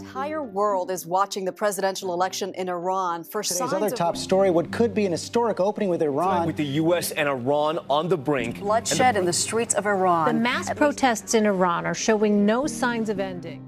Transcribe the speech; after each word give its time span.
entire 0.00 0.42
world 0.42 0.90
is 0.90 1.06
watching 1.06 1.44
the 1.44 1.52
presidential 1.52 2.12
election 2.12 2.52
in 2.54 2.68
Iran 2.68 3.22
for 3.24 3.42
Today's 3.42 3.58
signs 3.58 3.72
other 3.72 3.86
of 3.86 3.94
top 3.94 4.16
story 4.16 4.50
what 4.50 4.70
could 4.70 4.94
be 4.94 5.06
an 5.06 5.12
historic 5.12 5.60
opening 5.60 5.88
with 5.88 6.02
Iran. 6.02 6.46
With 6.46 6.56
the 6.56 6.64
U.S. 6.64 7.10
and 7.12 7.28
Iran 7.28 7.78
on 7.88 8.08
the 8.08 8.16
brink. 8.16 8.60
bloodshed 8.60 9.16
in 9.16 9.24
the 9.24 9.32
streets 9.32 9.74
of 9.74 9.86
Iran. 9.86 10.26
The 10.26 10.40
mass 10.40 10.72
protests 10.74 11.34
in 11.34 11.46
Iran 11.46 11.86
are 11.86 11.94
showing 11.94 12.46
no 12.46 12.66
signs 12.66 13.08
of 13.08 13.20
ending. 13.20 13.66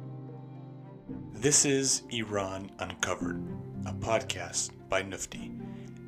This 1.33 1.65
is 1.65 2.03
Iran 2.11 2.71
Uncovered, 2.79 3.43
a 3.87 3.93
podcast 3.93 4.71
by 4.89 5.03
NUFDI. 5.03 5.59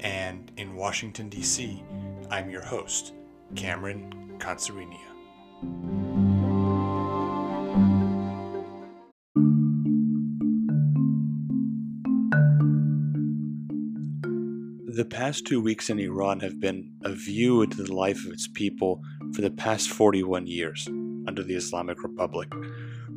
And 0.01 0.53
in 0.57 0.75
Washington, 0.75 1.29
D.C., 1.29 1.83
I'm 2.31 2.51
your 2.51 2.63
host, 2.63 3.15
Cameron 3.55 4.37
Khansarinia. 4.39 6.04
The 15.05 15.17
past 15.17 15.45
two 15.45 15.61
weeks 15.61 15.91
in 15.91 15.99
Iran 15.99 16.41
have 16.41 16.59
been 16.59 16.91
a 17.05 17.13
view 17.13 17.61
into 17.61 17.83
the 17.83 17.93
life 17.93 18.25
of 18.25 18.33
its 18.33 18.49
people 18.49 19.03
for 19.35 19.43
the 19.43 19.51
past 19.51 19.91
41 19.91 20.47
years 20.47 20.89
under 21.29 21.43
the 21.43 21.57
Islamic 21.57 22.03
Republic. 22.03 22.51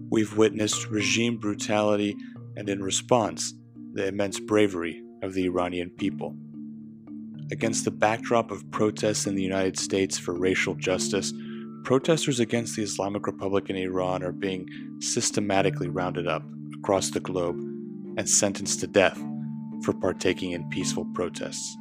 We've 0.10 0.36
witnessed 0.36 0.90
regime 0.90 1.38
brutality 1.38 2.14
and, 2.58 2.68
in 2.68 2.84
response, 2.84 3.54
the 3.94 4.08
immense 4.08 4.38
bravery 4.38 5.02
of 5.24 5.34
the 5.34 5.46
Iranian 5.46 5.90
people. 5.92 6.36
Against 7.54 7.86
the 7.86 7.92
backdrop 7.92 8.52
of 8.52 8.70
protests 8.70 9.26
in 9.26 9.36
the 9.36 9.42
United 9.42 9.80
States 9.80 10.18
for 10.18 10.34
racial 10.34 10.76
justice, 10.76 11.32
protesters 11.86 12.42
against 12.42 12.76
the 12.76 12.84
Islamic 12.84 13.26
Republic 13.26 13.70
in 13.70 13.78
Iran 13.78 14.24
are 14.24 14.34
being 14.34 14.68
systematically 15.00 15.88
rounded 15.88 16.28
up 16.28 16.44
across 16.78 17.12
the 17.12 17.22
globe 17.22 17.56
and 18.18 18.30
sentenced 18.30 18.82
to 18.82 18.88
death 18.88 19.18
for 19.84 19.94
partaking 19.94 20.52
in 20.52 20.68
peaceful 20.70 21.06
protests. 21.14 21.78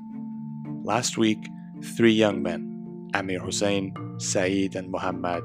Last 0.86 1.18
week, 1.18 1.48
three 1.96 2.12
young 2.12 2.44
men, 2.44 3.10
Amir 3.12 3.40
Hossein, 3.40 3.92
Saeed, 4.18 4.76
and 4.76 4.88
Mohammad, 4.88 5.42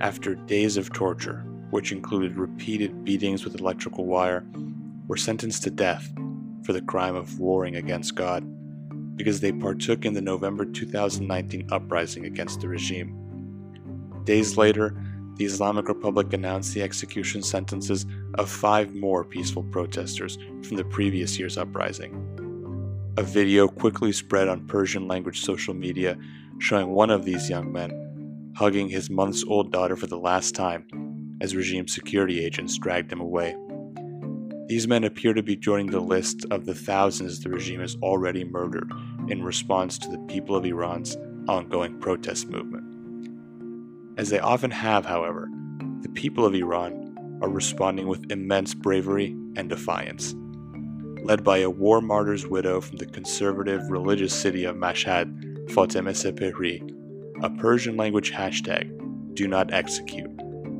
after 0.00 0.34
days 0.34 0.78
of 0.78 0.90
torture, 0.90 1.44
which 1.68 1.92
included 1.92 2.38
repeated 2.38 3.04
beatings 3.04 3.44
with 3.44 3.60
electrical 3.60 4.06
wire, 4.06 4.46
were 5.06 5.18
sentenced 5.18 5.64
to 5.64 5.70
death 5.70 6.10
for 6.64 6.72
the 6.72 6.80
crime 6.80 7.14
of 7.14 7.38
warring 7.38 7.76
against 7.76 8.14
God 8.14 8.42
because 9.18 9.40
they 9.40 9.52
partook 9.52 10.06
in 10.06 10.14
the 10.14 10.22
November 10.22 10.64
2019 10.64 11.68
uprising 11.70 12.24
against 12.24 12.62
the 12.62 12.68
regime. 12.68 13.14
Days 14.24 14.56
later, 14.56 14.96
the 15.36 15.44
Islamic 15.44 15.88
Republic 15.88 16.32
announced 16.32 16.72
the 16.72 16.82
execution 16.82 17.42
sentences 17.42 18.06
of 18.36 18.48
five 18.48 18.94
more 18.94 19.24
peaceful 19.24 19.62
protesters 19.64 20.38
from 20.62 20.78
the 20.78 20.84
previous 20.84 21.38
year's 21.38 21.58
uprising. 21.58 22.39
A 23.16 23.22
video 23.22 23.66
quickly 23.66 24.12
spread 24.12 24.48
on 24.48 24.66
Persian 24.66 25.08
language 25.08 25.42
social 25.42 25.74
media 25.74 26.16
showing 26.58 26.90
one 26.90 27.10
of 27.10 27.24
these 27.24 27.50
young 27.50 27.72
men 27.72 28.52
hugging 28.56 28.88
his 28.88 29.10
months 29.10 29.44
old 29.48 29.72
daughter 29.72 29.96
for 29.96 30.06
the 30.06 30.18
last 30.18 30.54
time 30.54 30.86
as 31.40 31.56
regime 31.56 31.88
security 31.88 32.44
agents 32.44 32.78
dragged 32.78 33.12
him 33.12 33.20
away. 33.20 33.56
These 34.66 34.86
men 34.86 35.04
appear 35.04 35.34
to 35.34 35.42
be 35.42 35.56
joining 35.56 35.90
the 35.90 36.00
list 36.00 36.44
of 36.50 36.66
the 36.66 36.74
thousands 36.74 37.40
the 37.40 37.50
regime 37.50 37.80
has 37.80 37.96
already 38.02 38.44
murdered 38.44 38.90
in 39.28 39.42
response 39.42 39.98
to 39.98 40.10
the 40.10 40.18
people 40.28 40.54
of 40.54 40.64
Iran's 40.64 41.16
ongoing 41.48 41.98
protest 41.98 42.48
movement. 42.48 42.84
As 44.18 44.28
they 44.28 44.38
often 44.38 44.70
have, 44.70 45.04
however, 45.04 45.48
the 46.02 46.10
people 46.10 46.44
of 46.44 46.54
Iran 46.54 47.38
are 47.42 47.48
responding 47.48 48.06
with 48.06 48.30
immense 48.30 48.74
bravery 48.74 49.34
and 49.56 49.68
defiance. 49.68 50.34
Led 51.22 51.44
by 51.44 51.58
a 51.58 51.70
war 51.70 52.00
martyr's 52.00 52.46
widow 52.46 52.80
from 52.80 52.96
the 52.96 53.06
conservative 53.06 53.90
religious 53.90 54.34
city 54.34 54.64
of 54.64 54.76
Mashhad, 54.76 55.68
Fatemeh 55.68 56.14
Sepehri, 56.14 56.82
a 57.42 57.50
Persian 57.50 57.96
language 57.96 58.32
hashtag, 58.32 58.90
do 59.34 59.46
not 59.46 59.72
execute, 59.72 60.30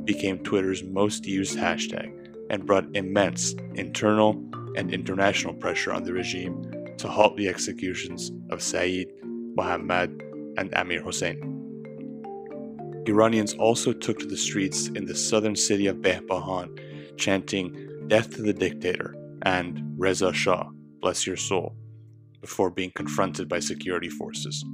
became 0.05 0.39
Twitter's 0.39 0.83
most 0.83 1.27
used 1.27 1.57
hashtag 1.57 2.11
and 2.49 2.67
brought 2.67 2.87
immense 2.95 3.55
internal 3.75 4.33
and 4.77 4.93
international 4.93 5.55
pressure 5.55 5.93
on 5.93 6.05
the 6.05 6.13
regime 6.13 6.65
to 6.99 7.07
halt 7.09 7.37
the 7.37 7.49
executions 7.49 8.33
of 8.51 8.63
Saeed, 8.63 9.09
Mohammad, 9.23 10.23
and 10.57 10.75
Amir 10.75 11.03
Hossein. 11.03 11.57
Iranians 13.07 13.55
also 13.55 13.93
took 13.93 14.19
to 14.19 14.27
the 14.27 14.37
streets 14.37 14.89
in 14.89 15.05
the 15.05 15.15
southern 15.15 15.57
city 15.57 15.87
of 15.87 15.97
Behbahan, 15.97 16.79
chanting, 17.17 17.87
Death 18.09 18.35
to 18.35 18.43
the 18.43 18.53
dictator, 18.53 19.15
and 19.43 19.95
Reza 19.97 20.33
Shah, 20.33 20.69
bless 21.01 21.27
your 21.27 21.37
soul, 21.37 21.77
before 22.41 22.71
being 22.71 22.93
confronted 22.95 23.49
by 23.49 23.61
security 23.61 24.09
forces. 24.09 24.65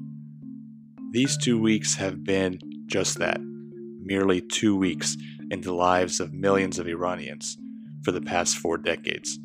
These 1.12 1.37
two 1.37 1.60
weeks 1.60 1.94
have 1.97 2.25
been 2.25 2.59
just 2.87 3.19
that 3.19 3.41
merely 3.41 4.41
two 4.41 4.77
weeks 4.77 5.16
in 5.50 5.60
the 5.60 5.72
lives 5.72 6.21
of 6.21 6.32
millions 6.32 6.78
of 6.78 6.87
Iranians 6.87 7.56
for 8.04 8.12
the 8.12 8.21
past 8.21 8.56
four 8.56 8.78
decades. 8.78 9.38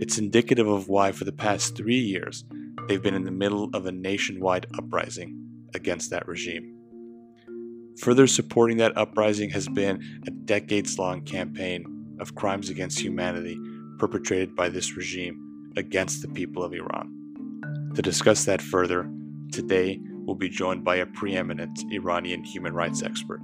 It's 0.00 0.18
indicative 0.18 0.66
of 0.66 0.88
why, 0.88 1.12
for 1.12 1.24
the 1.24 1.32
past 1.32 1.76
three 1.76 1.98
years, 1.98 2.44
they've 2.88 3.02
been 3.02 3.14
in 3.14 3.24
the 3.24 3.30
middle 3.30 3.70
of 3.74 3.86
a 3.86 3.92
nationwide 3.92 4.66
uprising 4.76 5.38
against 5.74 6.10
that 6.10 6.26
regime. 6.26 6.76
Further 8.00 8.26
supporting 8.26 8.78
that 8.78 8.96
uprising 8.96 9.50
has 9.50 9.68
been 9.68 10.02
a 10.26 10.30
decades 10.30 10.98
long 10.98 11.22
campaign 11.22 12.16
of 12.18 12.34
crimes 12.34 12.70
against 12.70 12.98
humanity 12.98 13.58
perpetrated 14.02 14.56
by 14.56 14.68
this 14.68 14.96
regime 14.96 15.70
against 15.76 16.22
the 16.22 16.28
people 16.28 16.64
of 16.64 16.72
Iran. 16.72 17.08
To 17.94 18.02
discuss 18.02 18.44
that 18.46 18.60
further, 18.60 19.08
today 19.52 20.00
we'll 20.26 20.34
be 20.34 20.48
joined 20.48 20.82
by 20.82 20.96
a 20.96 21.06
preeminent 21.06 21.84
Iranian 21.92 22.42
human 22.42 22.74
rights 22.74 23.04
expert. 23.04 23.40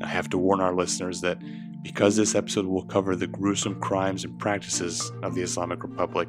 I 0.00 0.06
have 0.06 0.28
to 0.30 0.38
warn 0.38 0.60
our 0.60 0.72
listeners 0.72 1.20
that 1.22 1.38
because 1.82 2.14
this 2.14 2.36
episode 2.36 2.66
will 2.66 2.84
cover 2.84 3.16
the 3.16 3.26
gruesome 3.26 3.80
crimes 3.80 4.22
and 4.22 4.38
practices 4.38 5.10
of 5.24 5.34
the 5.34 5.42
Islamic 5.42 5.82
Republic, 5.82 6.28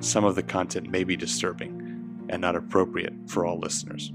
some 0.00 0.24
of 0.24 0.34
the 0.34 0.42
content 0.42 0.88
may 0.88 1.04
be 1.04 1.14
disturbing 1.14 2.24
and 2.30 2.40
not 2.40 2.56
appropriate 2.56 3.12
for 3.26 3.44
all 3.44 3.58
listeners. 3.58 4.14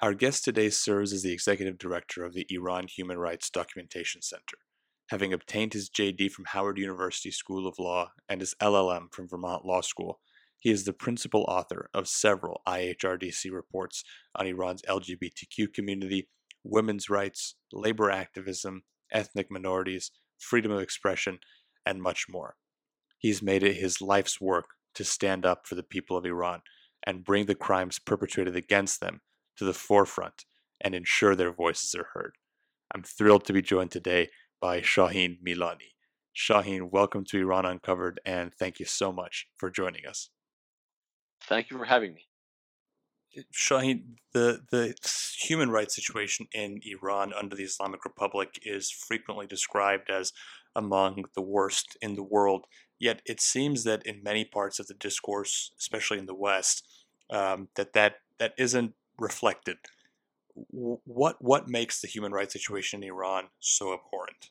Our 0.00 0.14
guest 0.14 0.44
today 0.44 0.70
serves 0.70 1.12
as 1.12 1.24
the 1.24 1.32
executive 1.32 1.76
director 1.76 2.24
of 2.24 2.32
the 2.32 2.46
Iran 2.50 2.86
Human 2.86 3.18
Rights 3.18 3.50
Documentation 3.50 4.22
Center. 4.22 4.58
Having 5.08 5.32
obtained 5.32 5.72
his 5.72 5.90
JD 5.90 6.30
from 6.30 6.44
Howard 6.44 6.78
University 6.78 7.32
School 7.32 7.66
of 7.66 7.80
Law 7.80 8.12
and 8.28 8.40
his 8.40 8.54
LLM 8.62 9.12
from 9.12 9.28
Vermont 9.28 9.64
Law 9.64 9.80
School, 9.80 10.20
he 10.60 10.70
is 10.70 10.84
the 10.84 10.92
principal 10.92 11.44
author 11.48 11.90
of 11.92 12.06
several 12.06 12.62
IHRDC 12.64 13.50
reports 13.50 14.04
on 14.36 14.46
Iran's 14.46 14.82
LGBTQ 14.82 15.74
community, 15.74 16.28
women's 16.62 17.10
rights, 17.10 17.56
labor 17.72 18.08
activism, 18.08 18.82
ethnic 19.12 19.50
minorities, 19.50 20.12
freedom 20.38 20.70
of 20.70 20.80
expression, 20.80 21.40
and 21.84 22.00
much 22.00 22.26
more. 22.30 22.54
He's 23.18 23.42
made 23.42 23.64
it 23.64 23.74
his 23.74 24.00
life's 24.00 24.40
work 24.40 24.66
to 24.94 25.02
stand 25.02 25.44
up 25.44 25.66
for 25.66 25.74
the 25.74 25.82
people 25.82 26.16
of 26.16 26.24
Iran 26.24 26.62
and 27.04 27.24
bring 27.24 27.46
the 27.46 27.56
crimes 27.56 27.98
perpetrated 27.98 28.54
against 28.54 29.00
them 29.00 29.22
to 29.58 29.64
the 29.64 29.74
forefront 29.74 30.44
and 30.80 30.94
ensure 30.94 31.34
their 31.34 31.52
voices 31.52 31.94
are 31.94 32.08
heard. 32.14 32.36
I'm 32.94 33.02
thrilled 33.02 33.44
to 33.46 33.52
be 33.52 33.60
joined 33.60 33.90
today 33.90 34.28
by 34.60 34.80
Shaheen 34.80 35.38
Milani. 35.46 35.94
Shaheen, 36.34 36.90
welcome 36.90 37.24
to 37.26 37.38
Iran 37.38 37.66
Uncovered, 37.66 38.20
and 38.24 38.52
thank 38.54 38.78
you 38.78 38.86
so 38.86 39.12
much 39.12 39.48
for 39.56 39.70
joining 39.70 40.06
us. 40.06 40.30
Thank 41.42 41.70
you 41.70 41.76
for 41.76 41.84
having 41.84 42.14
me. 42.14 42.26
Shaheen, 43.54 44.16
the, 44.32 44.60
the 44.70 44.94
human 45.38 45.70
rights 45.70 45.94
situation 45.94 46.46
in 46.52 46.80
Iran 46.84 47.32
under 47.32 47.54
the 47.54 47.64
Islamic 47.64 48.04
Republic 48.04 48.60
is 48.62 48.90
frequently 48.90 49.46
described 49.46 50.10
as 50.10 50.32
among 50.74 51.24
the 51.34 51.42
worst 51.42 51.96
in 52.00 52.14
the 52.14 52.22
world. 52.22 52.66
Yet 52.98 53.22
it 53.26 53.40
seems 53.40 53.84
that 53.84 54.06
in 54.06 54.22
many 54.22 54.44
parts 54.44 54.78
of 54.78 54.86
the 54.86 54.94
discourse, 54.94 55.72
especially 55.78 56.18
in 56.18 56.26
the 56.26 56.34
West, 56.34 56.86
um, 57.30 57.68
that, 57.76 57.92
that 57.92 58.16
that 58.38 58.54
isn't 58.56 58.94
reflected. 59.18 59.78
What 60.54 61.36
what 61.40 61.68
makes 61.68 62.00
the 62.00 62.08
human 62.08 62.32
rights 62.32 62.52
situation 62.52 63.02
in 63.02 63.10
Iran 63.10 63.44
so 63.60 63.92
abhorrent? 63.92 64.50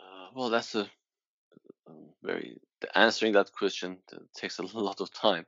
Uh, 0.00 0.28
well, 0.34 0.50
that's 0.50 0.74
a, 0.74 0.88
a 1.88 1.92
very 2.22 2.60
answering 2.94 3.32
that 3.32 3.52
question 3.52 3.98
takes 4.36 4.58
a 4.58 4.62
lot 4.78 5.00
of 5.00 5.12
time. 5.12 5.46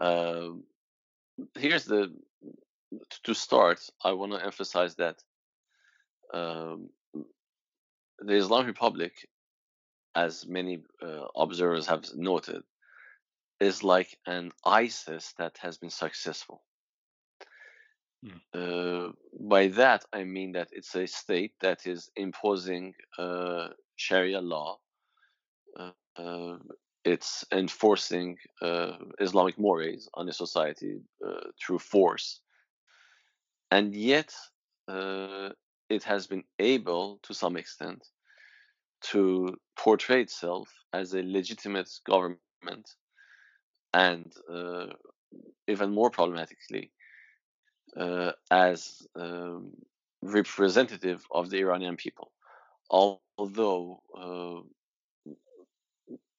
Uh, 0.00 0.48
here's 1.54 1.84
the 1.84 2.12
to 3.24 3.34
start. 3.34 3.80
I 4.02 4.12
want 4.12 4.32
to 4.32 4.44
emphasize 4.44 4.94
that 4.96 5.22
um, 6.32 6.90
the 8.20 8.34
Islamic 8.34 8.68
Republic, 8.68 9.12
as 10.14 10.46
many 10.46 10.82
uh, 11.02 11.26
observers 11.36 11.86
have 11.86 12.04
noted, 12.14 12.62
is 13.60 13.82
like 13.82 14.18
an 14.26 14.52
ISIS 14.64 15.34
that 15.38 15.58
has 15.58 15.78
been 15.78 15.90
successful. 15.90 16.62
Uh, 18.54 19.12
by 19.38 19.68
that, 19.68 20.04
I 20.12 20.24
mean 20.24 20.52
that 20.52 20.68
it's 20.72 20.94
a 20.96 21.06
state 21.06 21.52
that 21.60 21.86
is 21.86 22.10
imposing 22.16 22.94
uh, 23.18 23.68
Sharia 23.96 24.40
law. 24.40 24.78
Uh, 25.78 25.92
uh, 26.16 26.58
it's 27.04 27.44
enforcing 27.52 28.36
uh, 28.60 28.96
Islamic 29.20 29.58
mores 29.58 30.08
on 30.14 30.28
a 30.28 30.32
society 30.32 31.00
uh, 31.24 31.50
through 31.60 31.78
force. 31.78 32.40
And 33.70 33.94
yet, 33.94 34.34
uh, 34.88 35.50
it 35.88 36.02
has 36.02 36.26
been 36.26 36.44
able, 36.58 37.20
to 37.22 37.34
some 37.34 37.56
extent, 37.56 38.08
to 39.02 39.56
portray 39.76 40.22
itself 40.22 40.68
as 40.92 41.14
a 41.14 41.22
legitimate 41.22 41.90
government 42.04 42.40
and 43.96 44.30
uh, 44.52 44.88
even 45.66 45.90
more 45.90 46.10
problematically 46.10 46.90
uh, 47.96 48.32
as 48.50 49.06
um, 49.16 49.72
representative 50.22 51.24
of 51.30 51.48
the 51.50 51.58
Iranian 51.58 51.96
people. 51.96 52.30
Although 52.90 54.02
uh, 54.24 54.60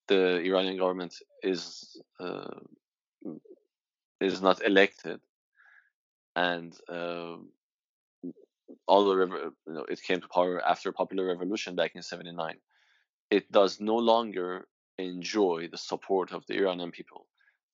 the 0.08 0.24
Iranian 0.50 0.78
government 0.78 1.16
is 1.44 2.00
uh, 2.20 2.60
is 4.22 4.42
not 4.42 4.64
elected, 4.64 5.20
and 6.36 6.72
um, 6.90 7.50
although 8.88 9.18
you 9.24 9.54
know, 9.68 9.86
it 9.90 10.02
came 10.02 10.22
to 10.22 10.28
power 10.28 10.62
after 10.64 10.90
a 10.90 10.94
popular 10.94 11.26
revolution 11.26 11.76
back 11.76 11.92
in 11.96 12.02
79 12.02 12.56
it 13.30 13.52
does 13.52 13.80
no 13.80 13.96
longer 13.98 14.68
enjoy 14.98 15.68
the 15.72 15.78
support 15.78 16.32
of 16.32 16.46
the 16.48 16.56
iranian 16.56 16.92
people 16.92 17.28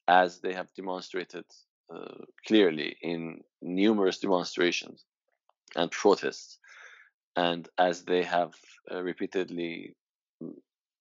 as 0.08 0.40
they 0.42 0.54
have 0.54 0.74
demonstrated 0.74 1.46
uh, 1.94 2.16
clearly 2.48 2.98
in 3.02 3.42
numerous 3.62 4.20
demonstrations 4.20 5.06
and 5.76 5.92
protests 5.92 6.60
and 7.36 7.68
as 7.78 8.04
they 8.04 8.24
have 8.24 8.54
uh, 8.92 9.02
repeatedly 9.02 9.96
mm, 10.42 10.54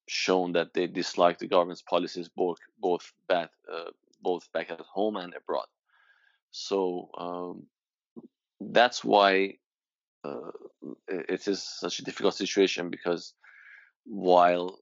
shown 0.09 0.53
that 0.53 0.75
they 0.75 0.87
dislike 0.87 1.39
the 1.39 1.47
government's 1.47 1.83
policies 1.83 2.29
both 2.29 2.59
both 2.79 3.13
back 3.29 3.51
uh, 3.73 3.91
both 4.23 4.51
back 4.53 4.71
at 4.71 4.81
home 4.81 5.17
and 5.17 5.35
abroad. 5.35 5.67
So 6.51 7.11
um, 7.19 7.67
that's 8.61 9.05
why 9.05 9.59
uh, 10.25 10.51
it 11.09 11.49
is 11.49 11.63
such 11.63 11.99
a 11.99 12.05
difficult 12.05 12.35
situation 12.35 12.91
because 12.91 13.35
while 14.05 14.79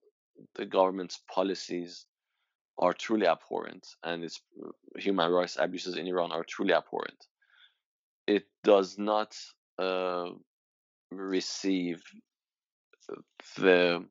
the 0.54 0.66
government's 0.66 1.20
policies 1.32 2.06
are 2.80 2.94
truly 2.94 3.26
abhorrent 3.26 3.86
and 4.02 4.24
its 4.24 4.40
uh, 4.64 4.70
human 4.96 5.30
rights 5.30 5.56
abuses 5.60 5.96
in 5.96 6.06
Iran 6.06 6.32
are 6.32 6.44
truly 6.44 6.72
abhorrent, 6.72 7.26
it 8.26 8.44
does 8.64 8.98
not 8.98 9.36
uh, 9.78 10.30
receive 11.10 12.02
the 13.58 14.04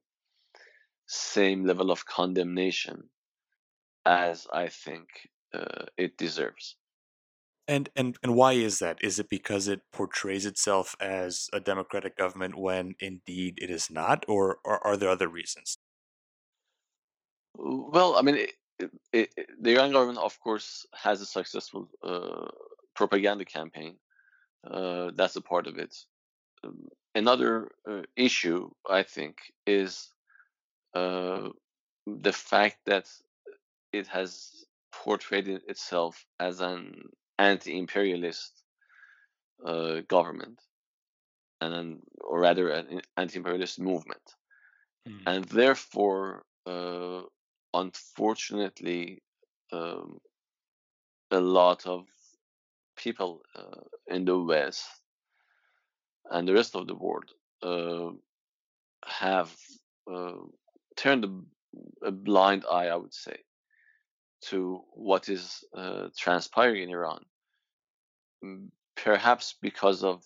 same 1.08 1.66
level 1.66 1.92
of 1.92 2.06
condemnation 2.06 3.10
as 4.06 4.48
I 4.54 4.68
think 4.68 5.08
uh, 5.54 5.86
it 5.98 6.18
deserves. 6.18 6.76
And 7.68 7.90
and 7.96 8.18
and 8.24 8.36
why 8.36 8.54
is 8.54 8.80
that? 8.80 8.98
Is 9.02 9.20
it 9.20 9.30
because 9.30 9.68
it 9.68 9.82
portrays 9.94 10.46
itself 10.48 10.96
as 11.00 11.50
a 11.54 11.60
democratic 11.60 12.18
government 12.18 12.58
when 12.58 12.96
indeed 13.00 13.60
it 13.62 13.70
is 13.70 13.92
not, 13.92 14.26
or, 14.28 14.58
or 14.66 14.86
are 14.86 14.98
there 14.98 15.10
other 15.10 15.28
reasons? 15.28 15.78
Well, 17.56 18.16
I 18.18 18.22
mean, 18.22 18.36
it, 18.36 18.54
it, 19.12 19.34
it, 19.36 19.50
the 19.62 19.76
Iran 19.76 19.92
government, 19.92 20.20
of 20.20 20.40
course, 20.40 20.86
has 20.94 21.22
a 21.22 21.26
successful 21.26 21.90
uh, 22.04 22.48
propaganda 22.96 23.46
campaign. 23.46 23.96
Uh, 24.70 25.12
that's 25.16 25.36
a 25.36 25.42
part 25.42 25.68
of 25.68 25.78
it. 25.78 25.96
Um, 26.64 26.88
another 27.16 27.72
uh, 27.90 28.02
issue, 28.16 28.70
I 28.90 29.04
think, 29.04 29.38
is 29.66 30.10
uh, 30.94 31.50
the 32.06 32.34
fact 32.34 32.78
that 32.86 33.10
it 33.92 34.08
has 34.08 34.66
portrayed 34.92 35.48
itself 35.48 36.26
as 36.40 36.62
an 36.62 37.04
anti-imperialist 37.38 38.52
uh, 39.66 40.02
government, 40.08 40.60
and 41.62 42.02
or 42.22 42.40
rather, 42.40 42.70
an 42.70 43.02
anti-imperialist 43.18 43.80
movement, 43.80 44.22
mm. 45.08 45.22
and 45.26 45.46
therefore, 45.46 46.44
uh, 46.66 47.22
unfortunately, 47.74 49.22
um, 49.72 50.20
a 51.32 51.40
lot 51.40 51.86
of 51.86 52.06
people 52.98 53.42
uh, 53.56 53.82
in 54.08 54.26
the 54.26 54.38
West 54.38 54.86
and 56.32 56.48
the 56.48 56.54
rest 56.54 56.76
of 56.76 56.88
the 56.88 56.96
world 56.96 57.30
uh, 57.64 58.12
have 59.06 59.56
uh, 60.12 60.34
turned 60.96 61.26
a, 61.26 62.08
a 62.08 62.12
blind 62.12 62.66
eye, 62.70 62.88
I 62.88 62.96
would 62.96 63.14
say, 63.14 63.38
to 64.46 64.82
what 64.94 65.30
is 65.30 65.64
uh, 65.76 66.08
transpiring 66.18 66.84
in 66.84 66.90
Iran, 66.90 67.26
perhaps 68.96 69.56
because 69.62 70.04
of 70.04 70.24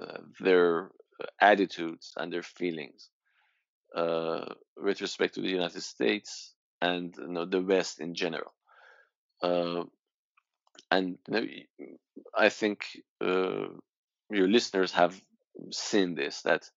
uh, 0.00 0.18
their 0.40 0.90
attitudes 1.40 2.12
and 2.16 2.32
their 2.32 2.42
feelings 2.42 3.10
uh, 3.94 4.54
with 4.76 5.00
respect 5.00 5.34
to 5.34 5.40
the 5.40 5.48
United 5.50 5.82
States 5.82 6.51
and 6.82 7.14
you 7.16 7.28
know, 7.28 7.44
the 7.46 7.62
West 7.62 8.00
in 8.00 8.14
general. 8.14 8.52
Uh, 9.40 9.84
and 10.90 11.18
you 11.28 11.34
know, 11.34 11.46
I 12.36 12.48
think 12.48 12.84
uh, 13.20 13.68
your 14.30 14.48
listeners 14.48 14.92
have 14.92 15.18
seen 15.70 16.14
this 16.14 16.42
that 16.42 16.68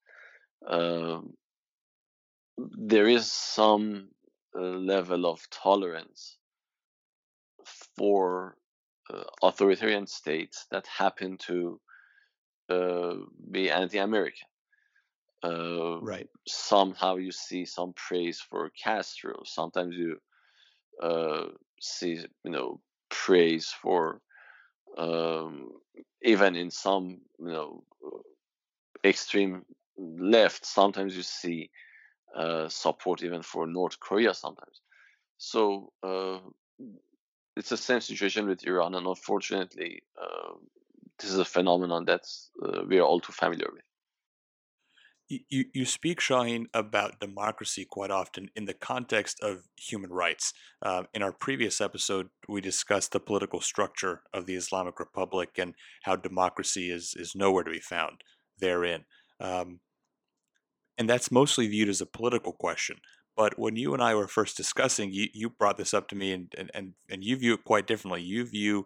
um, 0.67 1.33
there 2.57 3.07
is 3.07 3.31
some 3.31 4.09
uh, 4.57 4.61
level 4.61 5.25
of 5.25 5.49
tolerance 5.49 6.37
for 7.97 8.57
uh, 9.11 9.23
authoritarian 9.41 10.07
states 10.07 10.65
that 10.71 10.85
happen 10.87 11.37
to 11.37 11.79
uh, 12.69 13.15
be 13.51 13.69
anti-American. 13.69 14.47
Uh, 15.43 15.99
right. 16.01 16.27
Somehow 16.47 17.15
you 17.17 17.31
see 17.31 17.65
some 17.65 17.93
praise 17.93 18.39
for 18.39 18.71
Castro. 18.71 19.41
Sometimes 19.45 19.95
you 19.95 20.17
uh, 21.01 21.45
see, 21.79 22.19
you 22.43 22.51
know, 22.51 22.79
praise 23.09 23.73
for 23.81 24.21
um, 24.97 25.71
even 26.23 26.55
in 26.55 26.71
some, 26.71 27.21
you 27.39 27.47
know, 27.51 27.83
extreme 29.03 29.65
left. 29.97 30.65
Sometimes 30.65 31.15
you 31.15 31.23
see 31.23 31.69
uh, 32.35 32.69
support 32.69 33.23
even 33.23 33.41
for 33.41 33.67
North 33.67 33.99
Korea. 33.99 34.33
Sometimes, 34.33 34.81
so 35.37 35.91
uh, 36.03 36.39
it's 37.55 37.69
the 37.69 37.77
same 37.77 38.01
situation 38.01 38.47
with 38.47 38.65
Iran, 38.65 38.95
and 38.95 39.07
unfortunately, 39.07 40.03
uh, 40.21 40.53
this 41.19 41.29
is 41.29 41.39
a 41.39 41.45
phenomenon 41.45 42.05
that 42.05 42.25
uh, 42.63 42.81
we 42.87 42.99
are 42.99 43.03
all 43.03 43.19
too 43.19 43.33
familiar 43.33 43.69
with. 43.71 43.83
You, 45.27 45.65
you 45.73 45.85
speak, 45.85 46.19
Shaheen, 46.19 46.65
about 46.71 47.19
democracy 47.19 47.83
quite 47.89 48.11
often 48.11 48.49
in 48.55 48.65
the 48.65 48.75
context 48.75 49.39
of 49.41 49.63
human 49.75 50.11
rights. 50.11 50.53
Uh, 50.83 51.03
in 51.15 51.23
our 51.23 51.31
previous 51.31 51.81
episode, 51.81 52.27
we 52.47 52.61
discussed 52.61 53.11
the 53.11 53.19
political 53.19 53.59
structure 53.59 54.21
of 54.33 54.45
the 54.45 54.55
Islamic 54.55 54.99
Republic 54.99 55.49
and 55.57 55.73
how 56.03 56.15
democracy 56.15 56.91
is, 56.91 57.15
is 57.17 57.33
nowhere 57.35 57.63
to 57.63 57.71
be 57.71 57.79
found 57.79 58.21
therein. 58.59 59.05
Um, 59.39 59.79
and 60.97 61.09
that's 61.09 61.31
mostly 61.31 61.67
viewed 61.67 61.89
as 61.89 62.01
a 62.01 62.05
political 62.05 62.53
question. 62.53 62.97
But 63.35 63.57
when 63.57 63.75
you 63.75 63.93
and 63.93 64.03
I 64.03 64.13
were 64.15 64.27
first 64.27 64.55
discussing, 64.55 65.11
you, 65.11 65.27
you 65.33 65.49
brought 65.49 65.77
this 65.77 65.93
up 65.93 66.07
to 66.09 66.15
me, 66.15 66.31
and, 66.33 66.53
and, 66.57 66.71
and, 66.73 66.93
and 67.09 67.23
you 67.23 67.35
view 67.35 67.55
it 67.55 67.63
quite 67.65 67.87
differently. 67.87 68.21
You 68.21 68.45
view 68.45 68.85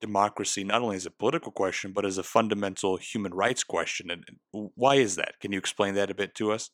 democracy 0.00 0.64
not 0.64 0.82
only 0.82 0.96
as 0.96 1.06
a 1.06 1.10
political 1.10 1.52
question, 1.52 1.92
but 1.92 2.04
as 2.04 2.18
a 2.18 2.22
fundamental 2.22 2.96
human 2.96 3.34
rights 3.34 3.64
question. 3.64 4.10
And 4.10 4.24
why 4.52 4.96
is 4.96 5.16
that? 5.16 5.40
Can 5.40 5.52
you 5.52 5.58
explain 5.58 5.94
that 5.94 6.10
a 6.10 6.14
bit 6.14 6.34
to 6.36 6.52
us? 6.52 6.70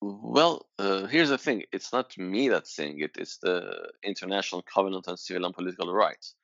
Well, 0.00 0.66
uh, 0.78 1.06
here's 1.06 1.28
the 1.28 1.38
thing 1.38 1.62
it's 1.72 1.92
not 1.92 2.16
me 2.18 2.48
that's 2.48 2.74
saying 2.74 3.00
it, 3.00 3.12
it's 3.16 3.38
the 3.38 3.90
International 4.02 4.62
Covenant 4.62 5.06
on 5.06 5.16
Civil 5.16 5.44
and 5.44 5.54
Political 5.54 5.92
Rights. 5.92 6.34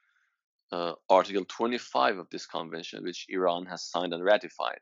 Uh, 0.70 0.92
Article 1.08 1.44
25 1.44 2.18
of 2.18 2.28
this 2.30 2.46
convention, 2.46 3.02
which 3.02 3.26
Iran 3.30 3.66
has 3.66 3.82
signed 3.90 4.12
and 4.12 4.22
ratified, 4.22 4.80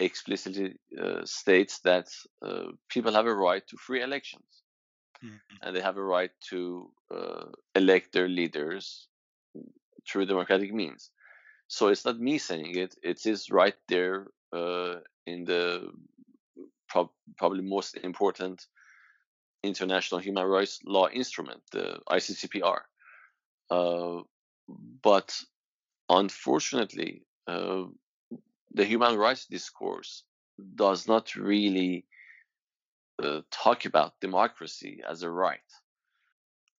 explicitly 0.00 0.76
uh, 0.98 1.24
states 1.24 1.80
that 1.84 2.06
uh, 2.42 2.68
people 2.88 3.12
have 3.12 3.26
a 3.26 3.34
right 3.34 3.66
to 3.66 3.76
free 3.76 4.02
elections 4.02 4.62
mm-hmm. 5.24 5.36
and 5.62 5.76
they 5.76 5.80
have 5.80 5.96
a 5.96 6.02
right 6.02 6.30
to 6.50 6.90
uh, 7.14 7.46
elect 7.74 8.12
their 8.12 8.28
leaders 8.28 9.08
through 10.08 10.26
democratic 10.26 10.72
means. 10.72 11.10
So 11.68 11.88
it's 11.88 12.04
not 12.04 12.18
me 12.20 12.38
saying 12.38 12.76
it; 12.76 12.94
it 13.02 13.26
is 13.26 13.50
right 13.50 13.76
there 13.88 14.28
uh, 14.52 14.96
in 15.26 15.44
the 15.44 15.90
prob- 16.88 17.12
probably 17.36 17.62
most 17.62 17.96
important 17.96 18.66
international 19.62 20.20
human 20.20 20.44
rights 20.46 20.80
law 20.84 21.08
instrument, 21.08 21.62
the 21.72 22.00
ICCPR. 22.08 22.82
Uh, 23.70 24.22
but 25.02 25.36
unfortunately, 26.08 27.22
uh, 27.46 27.84
the 28.72 28.84
human 28.84 29.16
rights 29.16 29.46
discourse 29.46 30.24
does 30.76 31.08
not 31.08 31.34
really 31.36 32.06
uh, 33.22 33.40
talk 33.50 33.84
about 33.84 34.20
democracy 34.20 35.02
as 35.08 35.22
a 35.22 35.30
right. 35.30 35.60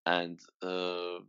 And 0.06 0.40
uh, 0.62 1.20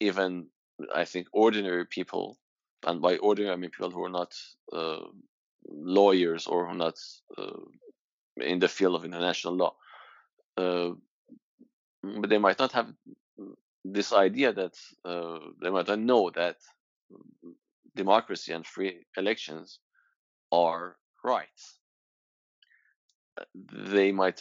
even, 0.00 0.46
I 0.94 1.04
think, 1.04 1.28
ordinary 1.32 1.86
people, 1.86 2.38
and 2.84 3.00
by 3.00 3.16
ordinary, 3.16 3.52
I 3.52 3.56
mean 3.56 3.70
people 3.70 3.90
who 3.90 4.04
are 4.04 4.10
not 4.10 4.34
uh, 4.72 5.04
lawyers 5.68 6.46
or 6.46 6.66
who 6.66 6.72
are 6.72 6.74
not 6.74 6.98
uh, 7.38 7.60
in 8.36 8.58
the 8.58 8.68
field 8.68 8.94
of 8.94 9.04
international 9.04 9.54
law, 9.54 9.74
uh, 10.56 10.90
but 12.02 12.30
they 12.30 12.38
might 12.38 12.58
not 12.58 12.72
have 12.72 12.92
this 13.84 14.12
idea 14.12 14.52
that 14.52 14.74
uh, 15.04 15.38
they 15.62 15.70
might 15.70 15.88
not 15.88 15.98
know 15.98 16.30
that 16.30 16.56
democracy 17.94 18.52
and 18.52 18.66
free 18.66 19.06
elections 19.16 19.78
are 20.52 20.96
rights. 21.24 21.78
They 23.54 24.12
might 24.12 24.40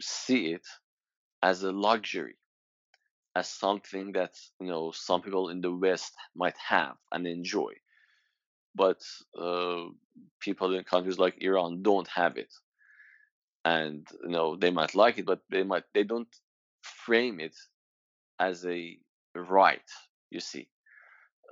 see 0.00 0.52
it 0.52 0.66
as 1.42 1.62
a 1.62 1.72
luxury, 1.72 2.37
as 3.34 3.48
something 3.48 4.12
that 4.12 4.38
you 4.60 4.68
know 4.68 4.92
some 4.92 5.22
people 5.22 5.48
in 5.50 5.60
the 5.60 5.72
West 5.72 6.14
might 6.34 6.56
have 6.58 6.96
and 7.12 7.26
enjoy, 7.26 7.72
but 8.74 9.02
uh, 9.38 9.84
people 10.40 10.74
in 10.74 10.84
countries 10.84 11.18
like 11.18 11.42
Iran 11.42 11.82
don't 11.82 12.08
have 12.08 12.36
it, 12.36 12.52
and 13.64 14.06
you 14.22 14.30
know 14.30 14.56
they 14.56 14.70
might 14.70 14.94
like 14.94 15.18
it, 15.18 15.26
but 15.26 15.40
they 15.50 15.62
might 15.62 15.84
they 15.94 16.04
don't 16.04 16.28
frame 16.82 17.40
it 17.40 17.56
as 18.38 18.64
a 18.66 18.98
right. 19.34 19.88
You 20.30 20.40
see, 20.40 20.68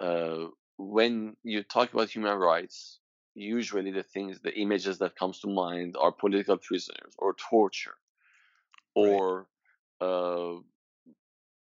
uh, 0.01 0.47
when 0.79 1.37
you 1.43 1.63
talk 1.63 1.93
about 1.93 2.11
human 2.11 2.39
rights, 2.39 3.01
usually 3.35 3.91
the 3.93 4.03
things, 4.03 4.41
the 4.41 4.55
images 4.59 4.99
that 4.99 5.17
comes 5.17 5.41
to 5.41 5.49
mind 5.49 5.97
are 5.99 6.13
political 6.13 6.57
prisoners 6.59 7.15
or 7.19 7.35
torture, 7.35 7.97
or 8.95 9.13
right. 9.13 9.23
uh, 10.01 10.55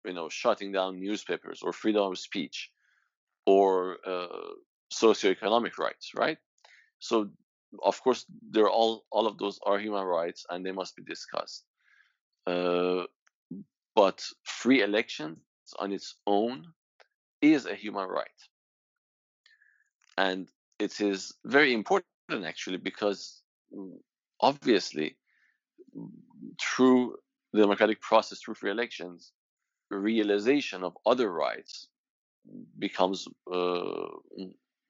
you 0.07 0.15
know, 0.15 0.29
shutting 0.29 0.73
down 0.73 1.01
newspapers 1.01 1.61
or 1.63 1.73
freedom 1.73 2.13
of 2.13 2.19
speech, 2.19 2.71
or 3.47 3.99
uh, 4.07 4.27
socioeconomic 4.93 5.79
rights, 5.79 6.13
right? 6.17 6.39
So, 6.99 7.31
of 7.83 8.01
course, 8.03 8.25
they're 8.51 8.71
all 8.71 9.05
all 9.11 9.27
of 9.27 9.39
those 9.39 9.59
are 9.67 9.79
human 9.79 10.05
rights 10.05 10.47
and 10.51 10.65
they 10.65 10.73
must 10.73 10.97
be 10.97 11.03
discussed. 11.03 11.65
Uh, 12.47 13.05
but 13.95 14.25
free 14.45 14.83
elections 14.83 15.39
on 15.79 15.93
its 15.93 16.17
own 16.27 16.67
is 17.43 17.67
a 17.67 17.75
human 17.75 18.09
right. 18.09 18.41
And 20.19 20.49
it 20.79 21.01
is 21.01 21.35
very 21.45 21.73
important 21.73 22.07
actually 22.45 22.79
because 22.79 23.43
mm, 23.75 23.99
obviously 24.41 25.17
through 26.61 27.17
the 27.53 27.61
democratic 27.61 28.01
process, 28.01 28.41
through 28.41 28.55
free 28.55 28.71
elections, 28.71 29.33
realization 29.91 30.83
of 30.83 30.97
other 31.07 31.31
rights 31.31 31.89
becomes 32.79 33.29
uh, 33.53 34.09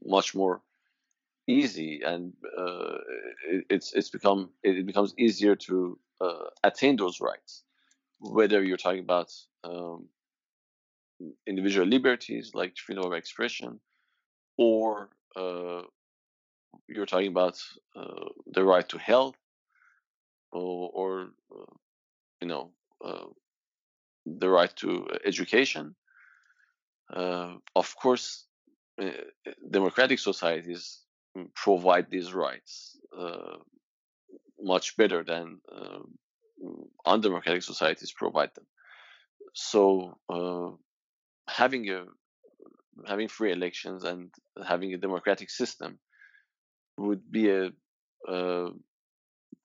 much 0.04 0.34
more 0.34 0.62
easy 1.46 2.02
and 2.04 2.32
uh, 2.58 2.98
it, 3.46 3.64
it's 3.70 3.92
it's 3.92 4.10
become 4.10 4.50
it 4.62 4.86
becomes 4.86 5.14
easier 5.18 5.54
to 5.54 5.98
uh, 6.20 6.46
attain 6.64 6.96
those 6.96 7.20
rights. 7.20 7.62
Whether 8.18 8.62
you're 8.64 8.78
talking 8.78 9.00
about 9.00 9.32
um, 9.64 10.08
individual 11.46 11.86
liberties 11.86 12.52
like 12.54 12.76
freedom 12.76 13.04
of 13.04 13.12
expression, 13.12 13.80
or 14.56 15.10
uh, 15.36 15.82
you're 16.88 17.06
talking 17.06 17.28
about 17.28 17.60
uh, 17.94 18.28
the 18.46 18.64
right 18.64 18.88
to 18.88 18.98
health, 18.98 19.36
or, 20.52 20.90
or 20.92 21.28
uh, 21.54 21.74
you 22.40 22.48
know 22.48 22.70
the 24.26 24.48
right 24.48 24.74
to 24.76 25.06
education. 25.24 25.94
Uh, 27.12 27.54
of 27.74 27.94
course, 27.96 28.46
uh, 29.00 29.10
democratic 29.70 30.18
societies 30.18 31.00
provide 31.54 32.10
these 32.10 32.32
rights 32.32 32.98
much 34.58 34.96
better 34.96 35.22
than 35.22 35.60
undemocratic 37.04 37.62
societies 37.62 38.12
provide 38.12 38.50
them. 38.54 38.66
So 39.52 40.18
uh, 40.28 40.70
having 41.48 41.90
a 41.90 42.04
having 43.06 43.28
free 43.28 43.52
elections 43.52 44.04
and 44.04 44.30
having 44.66 44.94
a 44.94 44.98
democratic 44.98 45.50
system 45.50 45.98
would 46.96 47.30
be 47.30 47.50
a, 47.50 47.70
a 48.26 48.70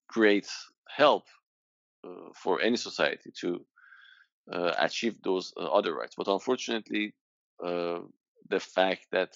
great 0.08 0.48
help 0.88 1.24
uh, 2.06 2.30
for 2.36 2.62
any 2.62 2.76
society 2.76 3.32
to 3.40 3.56
uh, 3.56 3.81
achieve 4.50 5.22
those 5.24 5.54
uh, 5.58 5.66
other 5.66 5.94
rights. 5.96 6.16
But 6.18 6.28
unfortunately, 6.28 7.14
uh, 7.64 8.00
the 8.50 8.60
fact 8.60 9.08
that 9.12 9.36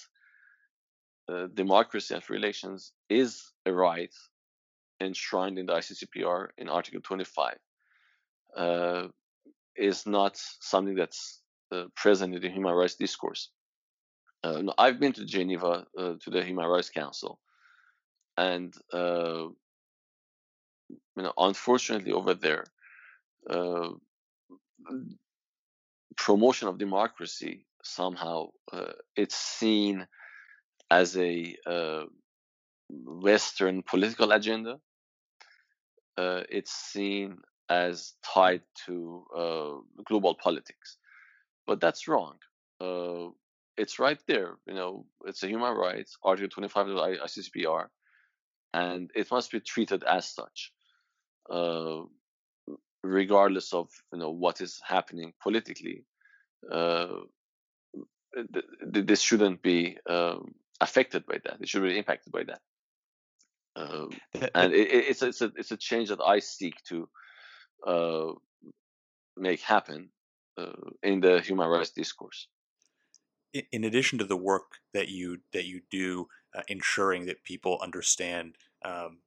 uh, 1.27 1.47
democracy 1.53 2.13
and 2.13 2.23
free 2.23 2.53
is 3.09 3.51
a 3.65 3.73
right 3.73 4.13
enshrined 5.01 5.57
in 5.57 5.65
the 5.65 5.73
ICCPR 5.73 6.49
in 6.57 6.69
Article 6.69 7.01
25 7.01 7.57
uh, 8.55 9.07
is 9.75 10.05
not 10.05 10.37
something 10.37 10.95
that's 10.95 11.41
uh, 11.71 11.85
present 11.95 12.35
in 12.35 12.41
the 12.41 12.49
human 12.49 12.73
rights 12.73 12.95
discourse. 12.95 13.49
Uh, 14.43 14.61
I've 14.77 14.99
been 14.99 15.13
to 15.13 15.25
Geneva 15.25 15.87
uh, 15.97 16.13
to 16.19 16.29
the 16.29 16.43
Human 16.43 16.67
Rights 16.67 16.91
Council, 16.91 17.39
and 18.37 18.73
uh, 18.93 19.47
you 20.89 21.23
know, 21.23 21.33
unfortunately, 21.37 22.11
over 22.11 22.35
there, 22.35 22.65
uh, 23.49 23.89
promotion 26.17 26.67
of 26.67 26.77
democracy 26.77 27.65
somehow 27.83 28.47
it's 29.15 29.35
seen 29.35 30.07
as 30.89 31.17
a 31.17 31.55
Western 32.89 33.83
political 33.83 34.31
agenda. 34.31 34.79
Uh, 36.17 36.43
it's 36.49 36.71
seen 36.71 37.37
as 37.69 38.13
tied 38.23 38.61
to 38.85 39.25
uh, 39.35 40.03
global 40.05 40.35
politics, 40.35 40.97
but 41.67 41.81
that's 41.81 42.07
wrong. 42.07 42.35
Uh, 42.79 43.29
it's 43.77 43.99
right 43.99 44.19
there. 44.27 44.55
You 44.67 44.75
know, 44.75 45.05
it's 45.25 45.43
a 45.43 45.47
human 45.47 45.73
rights, 45.73 46.17
Article 46.23 46.49
25 46.49 46.87
of 46.87 46.95
the 46.95 47.01
ICCPR, 47.25 47.87
and 48.73 49.11
it 49.15 49.29
must 49.31 49.51
be 49.51 49.59
treated 49.59 50.03
as 50.03 50.29
such, 50.29 50.71
uh, 51.49 52.01
regardless 53.05 53.73
of 53.73 53.89
you 54.11 54.19
know 54.19 54.31
what 54.31 54.61
is 54.61 54.81
happening 54.85 55.33
politically. 55.41 56.05
Uh, 56.71 57.07
this 58.81 59.21
shouldn't 59.21 59.61
be 59.61 59.97
um, 60.09 60.53
affected 60.81 61.25
by 61.25 61.37
that. 61.45 61.57
It 61.61 61.69
should 61.69 61.83
be 61.83 61.97
impacted 61.97 62.33
by 62.33 62.43
that. 62.43 62.59
Um, 63.77 64.09
and 64.55 64.73
it, 64.73 64.89
it's 64.91 65.21
it's 65.21 65.41
a 65.41 65.51
it's 65.55 65.71
a 65.71 65.77
change 65.77 66.09
that 66.09 66.21
I 66.21 66.39
seek 66.39 66.75
to 66.85 67.07
uh, 67.85 68.31
make 69.37 69.61
happen 69.61 70.09
uh, 70.57 70.89
in 71.03 71.21
the 71.21 71.39
human 71.41 71.67
rights 71.67 71.91
discourse. 71.91 72.47
In 73.71 73.85
addition 73.85 74.19
to 74.19 74.25
the 74.25 74.35
work 74.35 74.79
that 74.93 75.07
you 75.07 75.39
that 75.53 75.65
you 75.65 75.81
do, 75.89 76.27
uh, 76.53 76.63
ensuring 76.67 77.25
that 77.27 77.43
people 77.43 77.79
understand 77.81 78.55
um, 78.83 79.19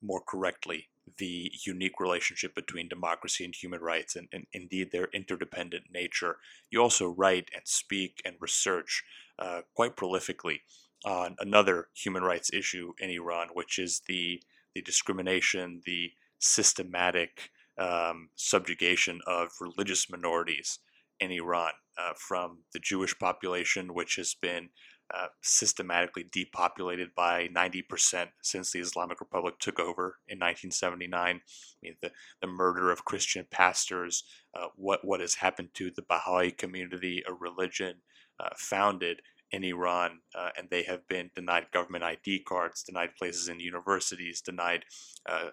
more 0.00 0.22
correctly 0.22 0.88
the 1.18 1.52
unique 1.66 2.00
relationship 2.00 2.54
between 2.54 2.88
democracy 2.88 3.44
and 3.44 3.54
human 3.54 3.80
rights, 3.80 4.16
and, 4.16 4.28
and 4.32 4.46
indeed 4.52 4.90
their 4.90 5.08
interdependent 5.12 5.84
nature, 5.92 6.36
you 6.70 6.80
also 6.80 7.08
write 7.08 7.48
and 7.54 7.62
speak 7.66 8.20
and 8.24 8.36
research 8.40 9.04
uh, 9.38 9.62
quite 9.74 9.96
prolifically 9.96 10.60
on 11.04 11.36
another 11.38 11.88
human 11.94 12.22
rights 12.22 12.52
issue 12.52 12.92
in 12.98 13.10
Iran, 13.10 13.48
which 13.52 13.78
is 13.78 14.02
the 14.06 14.42
the 14.74 14.82
discrimination, 14.82 15.82
the 15.86 16.10
systematic 16.40 17.50
um, 17.78 18.30
subjugation 18.34 19.20
of 19.26 19.50
religious 19.60 20.10
minorities 20.10 20.80
in 21.20 21.30
Iran, 21.30 21.70
uh, 21.96 22.12
from 22.16 22.58
the 22.72 22.80
Jewish 22.80 23.16
population, 23.18 23.94
which 23.94 24.16
has 24.16 24.34
been 24.34 24.70
uh, 25.14 25.28
systematically 25.42 26.24
depopulated 26.32 27.14
by 27.14 27.48
90% 27.48 28.28
since 28.42 28.72
the 28.72 28.80
Islamic 28.80 29.20
Republic 29.20 29.54
took 29.60 29.78
over 29.78 30.18
in 30.28 30.38
1979. 30.38 31.14
I 31.14 31.40
mean, 31.82 31.96
the, 32.02 32.10
the 32.40 32.46
murder 32.46 32.90
of 32.90 33.04
Christian 33.04 33.46
pastors, 33.50 34.24
uh, 34.58 34.68
what, 34.76 35.04
what 35.04 35.20
has 35.20 35.34
happened 35.34 35.68
to 35.74 35.90
the 35.94 36.02
Baha'i 36.02 36.50
community, 36.50 37.22
a 37.28 37.32
religion 37.32 37.96
uh, 38.40 38.50
founded 38.56 39.20
in 39.52 39.62
Iran, 39.62 40.18
uh, 40.34 40.48
and 40.58 40.68
they 40.68 40.82
have 40.82 41.06
been 41.06 41.30
denied 41.36 41.66
government 41.72 42.02
ID 42.02 42.40
cards, 42.40 42.82
denied 42.82 43.14
places 43.16 43.48
in 43.48 43.60
universities, 43.60 44.40
denied 44.40 44.84
uh, 45.28 45.50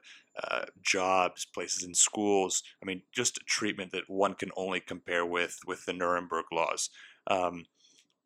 jobs, 0.82 1.46
places 1.46 1.84
in 1.84 1.94
schools. 1.94 2.64
I 2.82 2.86
mean, 2.88 3.04
just 3.14 3.46
treatment 3.46 3.92
that 3.92 4.06
one 4.08 4.34
can 4.34 4.50
only 4.56 4.80
compare 4.80 5.26
with 5.26 5.60
with 5.68 5.86
the 5.86 5.94
Nuremberg 5.94 6.46
laws. 6.52 6.90
Um, 7.28 7.66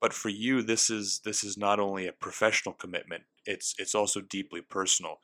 but 0.05 0.13
for 0.13 0.29
you, 0.29 0.61
this 0.61 0.91
is 0.91 1.21
this 1.25 1.43
is 1.43 1.57
not 1.57 1.79
only 1.79 2.05
a 2.05 2.11
professional 2.11 2.75
commitment; 2.75 3.23
it's 3.43 3.73
it's 3.79 3.95
also 3.95 4.21
deeply 4.21 4.61
personal. 4.61 5.19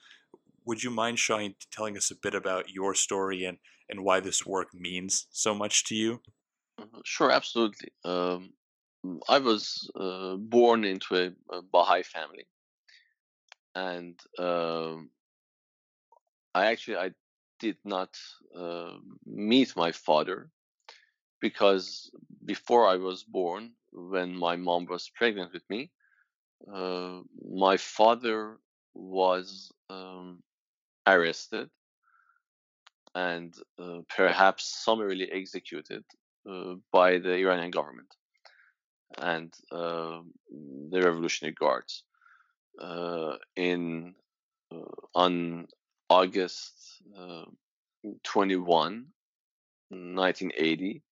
Would 0.66 0.82
you 0.82 0.90
mind, 0.90 1.20
Shaheen, 1.20 1.54
telling 1.70 1.96
us 1.96 2.10
a 2.10 2.16
bit 2.16 2.34
about 2.34 2.72
your 2.72 2.96
story 2.96 3.46
and 3.46 3.60
and 3.90 4.04
why 4.04 4.22
this 4.22 4.44
work 4.44 4.74
means 4.74 5.28
so 5.30 5.54
much 5.54 5.84
to 5.86 5.94
you? 5.94 6.22
Mm-hmm. 6.80 7.02
Sure, 7.06 7.30
absolutely. 7.30 7.90
Um, 8.04 8.54
I 9.30 9.38
was 9.38 9.88
uh, 9.94 10.38
born 10.38 10.84
into 10.84 11.16
a, 11.16 11.56
a 11.56 11.62
Baha'i 11.62 12.02
family, 12.02 12.48
and 13.76 14.20
um, 14.40 15.12
I 16.56 16.72
actually 16.72 16.98
I 16.98 17.12
did 17.60 17.78
not 17.86 18.18
uh, 18.58 18.98
meet 19.28 19.76
my 19.76 19.92
father 19.92 20.50
because 21.40 22.10
before 22.44 22.88
I 22.88 22.96
was 22.96 23.24
born, 23.24 23.74
when 23.92 24.36
my 24.36 24.56
mom 24.56 24.86
was 24.86 25.10
pregnant 25.16 25.54
with 25.54 25.64
me, 25.70 25.92
uh, 26.74 27.20
my 27.50 27.78
father 27.78 28.58
was 28.94 29.72
um, 29.90 30.42
arrested 31.08 31.70
and 33.16 33.54
uh, 33.80 34.00
perhaps 34.16 34.84
summarily 34.84 35.30
executed 35.32 36.04
uh, 36.50 36.76
by 36.92 37.18
the 37.18 37.34
Iranian 37.34 37.72
government 37.72 38.08
and 39.18 39.54
uh, 39.72 40.20
the 40.90 41.02
Revolutionary 41.02 41.54
Guards 41.54 42.04
uh, 42.82 43.36
in 43.56 44.16
uh, 44.74 44.96
on 45.14 45.68
August 46.10 47.02
uh, 47.18 47.46
21, 48.24 49.06
1980. 49.90 51.04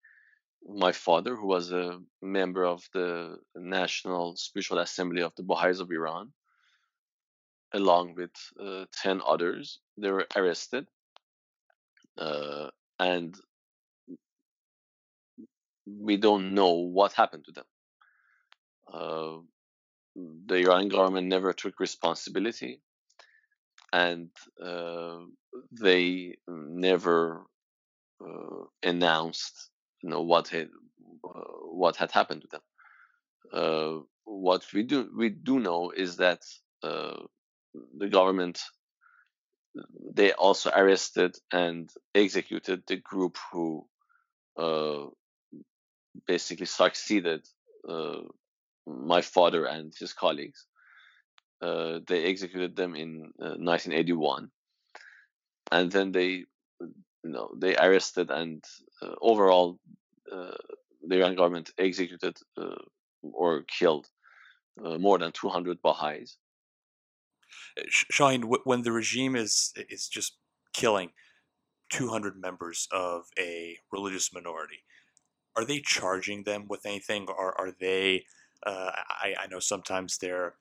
My 0.72 0.92
father, 0.92 1.36
who 1.36 1.48
was 1.48 1.72
a 1.72 2.00
member 2.22 2.66
of 2.66 2.88
the 2.94 3.38
National 3.56 4.36
Spiritual 4.36 4.80
Assembly 4.80 5.24
of 5.24 5.34
the 5.36 5.44
Baha'is 5.44 5.80
of 5.80 5.92
Iran, 5.92 6.32
along 7.74 8.16
with 8.16 8.32
10 9.02 9.22
others, 9.26 9.80
they 9.98 10.12
were 10.12 10.28
arrested 10.36 10.88
uh, 12.20 12.70
and 13.00 13.36
we 15.86 16.18
don't 16.18 16.54
know 16.54 16.74
what 16.74 17.14
happened 17.14 17.46
to 17.46 17.52
them. 17.52 17.66
Uh, 18.94 19.38
the 20.46 20.56
Iranian 20.56 20.90
government 20.90 21.28
never 21.28 21.54
took 21.54 21.80
responsibility, 21.80 22.82
and 23.94 24.30
uh, 24.64 25.20
they 25.72 26.36
never 26.48 27.46
uh, 28.22 28.66
announced, 28.84 29.69
you 30.02 30.10
know, 30.10 30.22
what 30.22 30.48
had 30.50 30.70
uh, 31.24 31.30
what 31.72 31.96
had 31.96 32.12
happened 32.12 32.42
to 32.42 32.48
them. 32.48 32.62
Uh, 33.52 34.04
what 34.26 34.66
we 34.74 34.84
do 34.84 35.10
we 35.16 35.30
do 35.30 35.60
know 35.60 35.92
is 35.92 36.18
that 36.18 36.42
uh, 36.84 37.18
the 37.98 38.08
government 38.08 38.62
they 40.14 40.34
also 40.34 40.72
arrested 40.76 41.36
and 41.52 41.90
executed 42.16 42.84
the 42.88 42.98
group 42.98 43.38
who 43.52 43.86
uh, 44.58 45.06
basically 46.28 46.66
succeeded 46.66 47.48
uh, 47.88 48.22
my 48.86 49.22
father 49.22 49.66
and 49.66 49.94
his 49.98 50.14
colleagues. 50.14 50.66
Uh, 51.62 52.00
they 52.08 52.24
executed 52.26 52.76
them 52.76 52.96
in 52.96 53.32
1981, 53.38 54.46
uh, 54.46 55.76
and 55.76 55.92
then 55.92 56.12
they, 56.12 56.46
you 57.24 57.32
know, 57.32 57.50
they 57.58 57.76
arrested 57.76 58.30
and 58.32 58.64
uh, 59.02 59.16
overall 59.22 59.80
uh, 60.32 60.56
the 61.08 61.18
Iran 61.18 61.36
government 61.36 61.72
executed 61.78 62.38
or 63.22 63.64
killed 63.64 64.08
more 64.78 65.18
than 65.18 65.32
200 65.34 65.82
Baha'is 65.82 66.38
Shaheen, 68.12 68.60
when 68.64 68.82
the 68.82 68.92
regime 68.92 69.36
is 69.36 69.74
is 69.90 70.08
just 70.08 70.38
killing 70.74 71.12
200 71.90 72.40
members 72.40 72.88
of 72.92 73.26
a 73.38 73.78
religious 73.92 74.34
minority, 74.34 74.84
are 75.56 75.66
they 75.66 75.82
charging 75.82 76.44
them 76.44 76.68
with 76.68 76.86
anything, 76.86 77.28
or 77.28 77.60
are 77.60 77.72
they? 77.72 78.26
Uh, 78.66 78.92
I, 79.10 79.36
I 79.40 79.48
know 79.48 79.60
sometimes 79.60 80.18
they're 80.18 80.56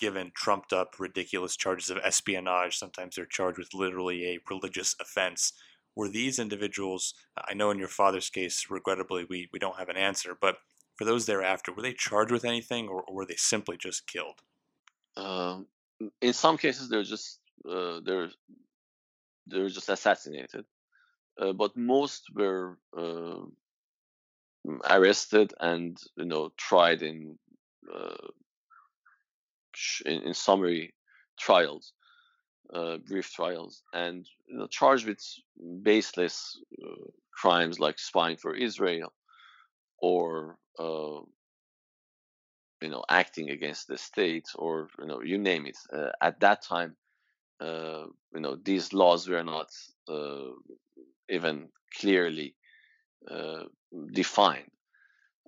given 0.00 0.32
trumped 0.34 0.72
up, 0.72 0.98
ridiculous 0.98 1.56
charges 1.56 1.88
of 1.88 1.98
espionage. 1.98 2.76
Sometimes 2.76 3.14
they're 3.14 3.26
charged 3.26 3.58
with 3.58 3.74
literally 3.74 4.26
a 4.26 4.40
religious 4.50 4.96
offense. 5.00 5.52
Were 5.96 6.08
these 6.08 6.38
individuals? 6.38 7.14
I 7.36 7.54
know 7.54 7.70
in 7.70 7.78
your 7.78 7.88
father's 7.88 8.30
case, 8.30 8.66
regrettably, 8.68 9.24
we, 9.28 9.48
we 9.52 9.58
don't 9.58 9.78
have 9.78 9.88
an 9.88 9.96
answer, 9.96 10.36
but 10.40 10.56
for 10.96 11.04
those 11.04 11.26
thereafter, 11.26 11.72
were 11.72 11.82
they 11.82 11.92
charged 11.92 12.32
with 12.32 12.44
anything, 12.44 12.88
or, 12.88 13.02
or 13.02 13.14
were 13.14 13.26
they 13.26 13.36
simply 13.36 13.76
just 13.76 14.06
killed? 14.06 14.40
Um, 15.16 15.66
in 16.20 16.32
some 16.32 16.56
cases 16.56 16.88
they're 16.88 17.04
just 17.04 17.40
uh, 17.68 18.00
they're 18.04 18.30
they're 19.46 19.68
just 19.68 19.88
assassinated, 19.88 20.64
uh, 21.40 21.52
but 21.52 21.76
most 21.76 22.24
were 22.34 22.78
uh, 22.96 23.44
arrested 24.90 25.52
and 25.60 25.96
you 26.16 26.24
know 26.24 26.50
tried 26.56 27.02
in 27.02 27.38
uh, 27.94 28.28
in, 30.06 30.22
in, 30.22 30.34
summary 30.34 30.94
trials, 31.38 31.92
uh, 32.72 32.98
brief 32.98 33.30
trials, 33.32 33.82
and 33.92 34.26
you 34.46 34.58
know, 34.58 34.66
charged 34.66 35.06
with 35.06 35.22
baseless 35.82 36.60
uh, 36.82 37.10
crimes 37.32 37.78
like 37.78 37.98
spying 37.98 38.36
for 38.36 38.54
Israel 38.54 39.12
or 39.98 40.56
you 42.84 42.90
know 42.90 43.04
acting 43.08 43.50
against 43.50 43.88
the 43.88 43.96
state 43.96 44.48
or 44.56 44.88
you 44.98 45.06
know 45.06 45.22
you 45.22 45.38
name 45.38 45.66
it. 45.66 45.78
Uh, 45.92 46.10
at 46.20 46.40
that 46.40 46.62
time 46.62 46.96
uh, 47.60 48.04
you 48.34 48.40
know 48.40 48.56
these 48.56 48.92
laws 48.92 49.28
were 49.28 49.44
not 49.44 49.70
uh, 50.08 50.50
even 51.28 51.68
clearly 51.98 52.54
uh, 53.30 53.64
defined. 54.12 54.70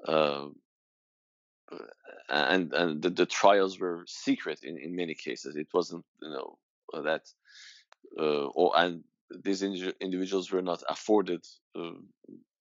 Uh, 0.06 0.48
and 2.28 2.72
and 2.72 3.02
the, 3.02 3.10
the, 3.10 3.26
trials 3.26 3.78
were 3.78 4.04
secret 4.06 4.60
in, 4.62 4.78
in 4.78 4.94
many 4.94 5.14
cases. 5.14 5.56
It 5.56 5.68
wasn't 5.74 6.04
you 6.22 6.30
know 6.30 6.58
that 6.92 7.22
uh, 8.18 8.46
or 8.46 8.72
and 8.76 9.04
these 9.44 9.62
individuals 9.62 10.50
were 10.52 10.62
not 10.62 10.82
afforded 10.88 11.44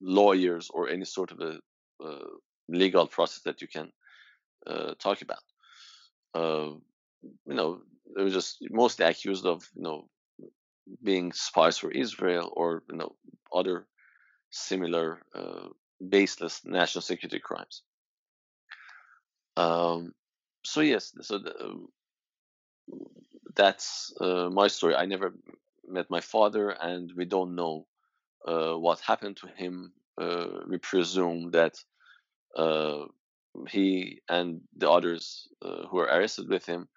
lawyers 0.02 0.70
or 0.74 0.90
any 0.90 1.06
sort 1.06 1.32
of 1.32 1.40
a 1.40 1.60
legal 2.68 3.08
process 3.08 3.44
that 3.44 3.62
you 3.62 3.68
can 3.68 3.92
uh, 4.68 4.94
talk 5.00 5.22
about. 5.22 5.44
Uh, 6.34 6.76
you 7.46 7.56
know, 7.56 7.82
they 8.16 8.24
were 8.24 8.30
just 8.30 8.58
mostly 8.70 9.06
accused 9.06 9.46
of 9.46 9.68
you 9.76 9.84
know 9.84 10.08
being 11.04 11.32
spies 11.34 11.78
for 11.78 11.92
Israel 11.92 12.52
or 12.56 12.84
you 12.90 12.98
know 12.98 13.16
other 13.54 13.88
similar 14.52 15.22
uh, 15.34 15.68
baseless 16.08 16.62
national 16.66 17.02
security 17.02 17.40
crimes. 17.40 17.84
Um, 19.58 20.14
so 20.64 20.82
yes, 20.82 21.14
so 21.22 21.40
the, 21.40 21.64
um, 21.64 21.88
that's 23.56 24.14
uh, 24.20 24.50
my 24.50 24.68
story. 24.68 24.96
I 24.96 25.06
never 25.06 25.34
met 25.88 26.10
my 26.10 26.22
father, 26.22 26.70
and 26.70 27.12
we 27.16 27.26
don't 27.26 27.56
know 27.56 27.88
uh, 28.48 28.74
what 28.74 29.00
happened 29.00 29.38
to 29.38 29.48
him. 29.48 29.94
Uh, 30.20 30.48
we 30.68 30.78
presume 30.78 31.52
that 31.52 31.76
uh, 32.56 33.06
he 33.70 34.22
and 34.30 34.62
the 34.78 34.90
others 34.90 35.48
uh, 35.62 35.88
who 35.88 35.98
were 35.98 36.06
arrested 36.06 36.50
with 36.50 36.66
him, 36.66 36.88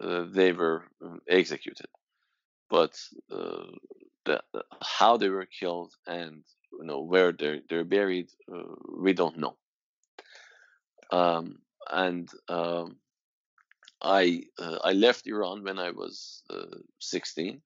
uh, 0.00 0.24
they 0.30 0.52
were 0.52 0.84
um, 1.02 1.20
executed. 1.28 1.86
But 2.70 2.98
the, 3.28 4.40
how 4.82 5.16
they 5.16 5.28
were 5.28 5.46
killed 5.46 5.92
and 6.06 6.42
you 6.72 6.84
know 6.84 7.00
where 7.02 7.32
they're 7.32 7.60
they're 7.68 7.84
buried, 7.84 8.30
we 8.98 9.12
don't 9.12 9.38
know. 9.38 9.56
Um, 11.12 11.58
and 11.90 12.28
um, 12.48 12.96
I 14.04 14.42
uh, 14.58 14.78
I 14.84 14.92
left 14.92 15.26
Iran 15.26 15.64
when 15.64 15.78
I 15.78 15.90
was 15.90 16.42
uh, 16.50 16.78
16, 17.00 17.60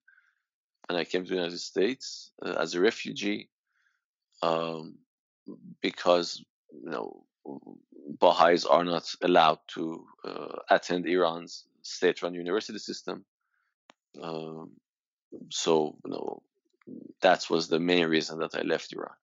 and 0.87 0.97
I 0.97 1.03
came 1.03 1.23
to 1.23 1.29
the 1.29 1.35
United 1.35 1.59
States 1.59 2.31
as 2.41 2.73
a 2.73 2.79
refugee 2.79 3.49
um, 4.41 4.95
because 5.81 6.43
you 6.71 6.89
know 6.89 7.25
Baha'is 8.19 8.65
are 8.65 8.83
not 8.83 9.13
allowed 9.21 9.59
to 9.75 10.05
uh, 10.25 10.55
attend 10.69 11.07
Iran's 11.07 11.65
state-run 11.81 12.33
university 12.33 12.79
system. 12.79 13.25
Um, 14.21 14.71
so, 15.49 15.97
you 16.05 16.11
know, 16.11 16.41
that 17.21 17.49
was 17.49 17.67
the 17.67 17.79
main 17.79 18.07
reason 18.07 18.39
that 18.39 18.55
I 18.55 18.61
left 18.61 18.93
Iran. 18.93 19.13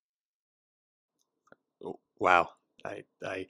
Oh, 1.84 1.98
wow, 2.18 2.50
I 2.84 3.04
I 3.24 3.46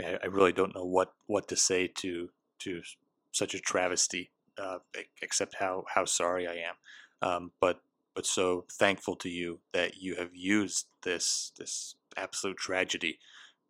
I 0.00 0.26
really 0.26 0.52
don't 0.52 0.74
know 0.74 0.84
what 0.84 1.12
what 1.26 1.48
to 1.48 1.56
say 1.56 1.88
to 1.98 2.30
to 2.60 2.82
such 3.32 3.54
a 3.54 3.60
travesty, 3.60 4.30
uh, 4.58 4.78
except 5.22 5.56
how 5.60 5.84
how 5.94 6.04
sorry 6.04 6.46
I 6.46 6.54
am. 6.54 6.76
Um, 7.22 7.52
but 7.60 7.80
but 8.14 8.26
so 8.26 8.64
thankful 8.72 9.16
to 9.16 9.28
you 9.28 9.60
that 9.72 9.98
you 9.98 10.16
have 10.16 10.34
used 10.34 10.86
this 11.02 11.52
this 11.58 11.94
absolute 12.16 12.56
tragedy 12.58 13.18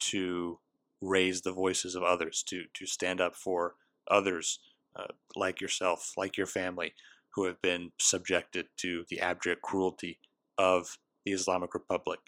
to 0.01 0.59
raise 1.01 1.43
the 1.43 1.53
voices 1.53 1.95
of 1.95 2.03
others, 2.03 2.43
to 2.45 2.65
to 2.75 2.87
stand 2.87 3.21
up 3.21 3.35
for 3.37 3.75
others 4.11 4.59
uh, 4.97 5.13
like 5.37 5.61
yourself, 5.61 6.13
like 6.17 6.37
your 6.37 6.47
family, 6.47 6.95
who 7.35 7.45
have 7.45 7.61
been 7.63 7.93
subjected 7.99 8.67
to 8.79 9.05
the 9.09 9.21
abject 9.21 9.63
cruelty 9.63 10.19
of 10.59 10.99
the 11.25 11.33
Islamic 11.33 11.75
Republic. 11.75 12.21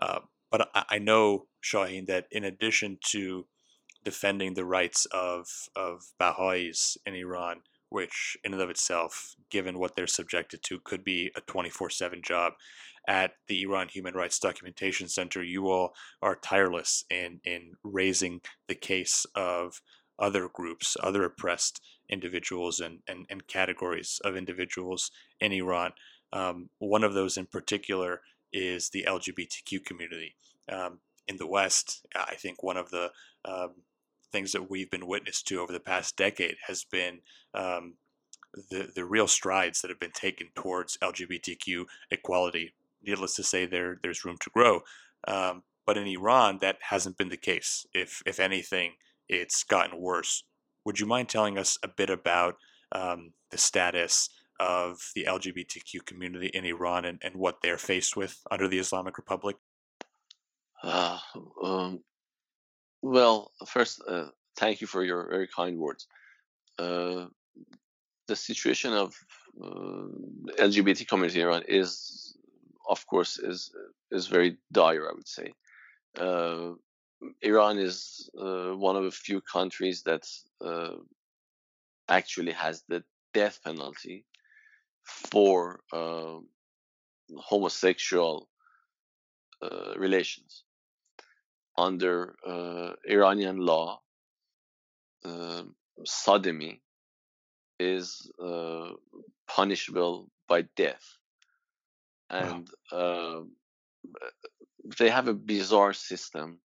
Uh, 0.00 0.20
but 0.50 0.68
I, 0.74 0.84
I 0.90 0.98
know, 0.98 1.46
Shaheen, 1.62 2.06
that 2.06 2.26
in 2.30 2.44
addition 2.44 2.98
to 3.10 3.46
defending 4.04 4.54
the 4.54 4.64
rights 4.64 5.06
of 5.06 5.68
of 5.74 6.12
Baha'is 6.18 6.96
in 7.06 7.14
Iran, 7.14 7.62
which 7.88 8.36
in 8.44 8.52
and 8.52 8.62
of 8.62 8.70
itself, 8.70 9.34
given 9.50 9.78
what 9.78 9.96
they're 9.96 10.06
subjected 10.06 10.62
to, 10.64 10.80
could 10.80 11.04
be 11.04 11.30
a 11.36 11.40
24/7 11.40 12.22
job. 12.22 12.54
At 13.06 13.32
the 13.48 13.62
Iran 13.62 13.88
Human 13.88 14.14
Rights 14.14 14.38
Documentation 14.38 15.08
Center, 15.08 15.42
you 15.42 15.68
all 15.68 15.94
are 16.22 16.36
tireless 16.36 17.04
in 17.10 17.40
in 17.44 17.74
raising 17.82 18.40
the 18.68 18.74
case 18.74 19.26
of 19.34 19.82
other 20.18 20.48
groups, 20.48 20.96
other 21.02 21.24
oppressed 21.24 21.80
individuals 22.08 22.80
and, 22.80 23.00
and, 23.08 23.26
and 23.28 23.46
categories 23.46 24.20
of 24.24 24.36
individuals 24.36 25.10
in 25.40 25.52
Iran. 25.52 25.92
Um, 26.32 26.70
one 26.78 27.04
of 27.04 27.14
those 27.14 27.36
in 27.36 27.46
particular 27.46 28.20
is 28.52 28.90
the 28.90 29.04
LGBTQ 29.06 29.84
community. 29.84 30.34
Um, 30.70 31.00
in 31.26 31.36
the 31.36 31.46
West, 31.46 32.06
I 32.14 32.34
think 32.34 32.62
one 32.62 32.76
of 32.76 32.90
the 32.90 33.10
um, 33.44 33.74
things 34.34 34.50
that 34.50 34.68
we've 34.68 34.90
been 34.90 35.06
witness 35.06 35.40
to 35.44 35.60
over 35.60 35.72
the 35.72 35.78
past 35.78 36.16
decade 36.16 36.56
has 36.66 36.84
been 36.84 37.20
um, 37.54 37.94
the 38.70 38.90
the 38.92 39.04
real 39.04 39.28
strides 39.28 39.80
that 39.80 39.90
have 39.90 40.00
been 40.00 40.10
taken 40.10 40.48
towards 40.56 40.98
LGBTQ 41.00 41.84
equality. 42.10 42.74
Needless 43.06 43.36
to 43.36 43.44
say, 43.44 43.64
there 43.64 44.00
there's 44.02 44.24
room 44.24 44.36
to 44.40 44.50
grow. 44.50 44.80
Um, 45.28 45.62
but 45.86 45.96
in 45.96 46.08
Iran, 46.08 46.58
that 46.62 46.78
hasn't 46.90 47.16
been 47.16 47.28
the 47.28 47.36
case. 47.36 47.86
If 47.94 48.22
if 48.26 48.40
anything, 48.40 48.94
it's 49.28 49.62
gotten 49.62 50.00
worse. 50.00 50.42
Would 50.84 50.98
you 50.98 51.06
mind 51.06 51.28
telling 51.28 51.56
us 51.56 51.78
a 51.84 51.88
bit 51.88 52.10
about 52.10 52.56
um, 52.90 53.34
the 53.50 53.58
status 53.58 54.30
of 54.58 54.98
the 55.14 55.26
LGBTQ 55.28 56.04
community 56.04 56.48
in 56.48 56.64
Iran 56.64 57.04
and, 57.04 57.20
and 57.22 57.36
what 57.36 57.58
they're 57.62 57.78
faced 57.78 58.16
with 58.16 58.42
under 58.50 58.66
the 58.66 58.78
Islamic 58.78 59.16
Republic? 59.16 59.56
Uh, 60.82 61.18
um, 61.62 62.00
well, 63.04 63.52
first, 63.66 64.02
uh, 64.08 64.28
thank 64.56 64.80
you 64.80 64.86
for 64.86 65.04
your 65.04 65.28
very 65.28 65.46
kind 65.46 65.78
words. 65.78 66.06
Uh, 66.78 67.26
the 68.28 68.36
situation 68.36 68.94
of 68.94 69.14
uh, 69.62 70.08
LGBT 70.58 71.06
community 71.06 71.40
in 71.40 71.46
Iran 71.46 71.62
is, 71.68 72.34
of 72.88 73.06
course, 73.06 73.38
is 73.38 73.70
is 74.10 74.26
very 74.28 74.56
dire. 74.72 75.06
I 75.10 75.12
would 75.14 75.28
say. 75.28 75.52
Uh, 76.18 76.72
Iran 77.42 77.78
is 77.78 78.30
uh, 78.38 78.72
one 78.76 78.96
of 78.96 79.04
a 79.04 79.10
few 79.10 79.40
countries 79.42 80.02
that 80.04 80.26
uh, 80.64 80.96
actually 82.08 82.52
has 82.52 82.84
the 82.88 83.04
death 83.34 83.60
penalty 83.64 84.24
for 85.30 85.80
homosexual 87.50 88.48
relations. 89.96 90.64
Under 91.76 92.36
uh, 92.46 92.92
Iranian 93.08 93.58
law, 93.58 94.00
um, 95.24 95.74
sodomy 96.04 96.80
is 97.80 98.30
uh, 98.42 98.90
punishable 99.48 100.30
by 100.48 100.62
death. 100.76 101.04
And 102.30 102.68
wow. 102.92 103.46
they 104.98 105.10
have 105.10 105.28
a 105.28 105.34
bizarre 105.34 105.92
system 105.92 106.60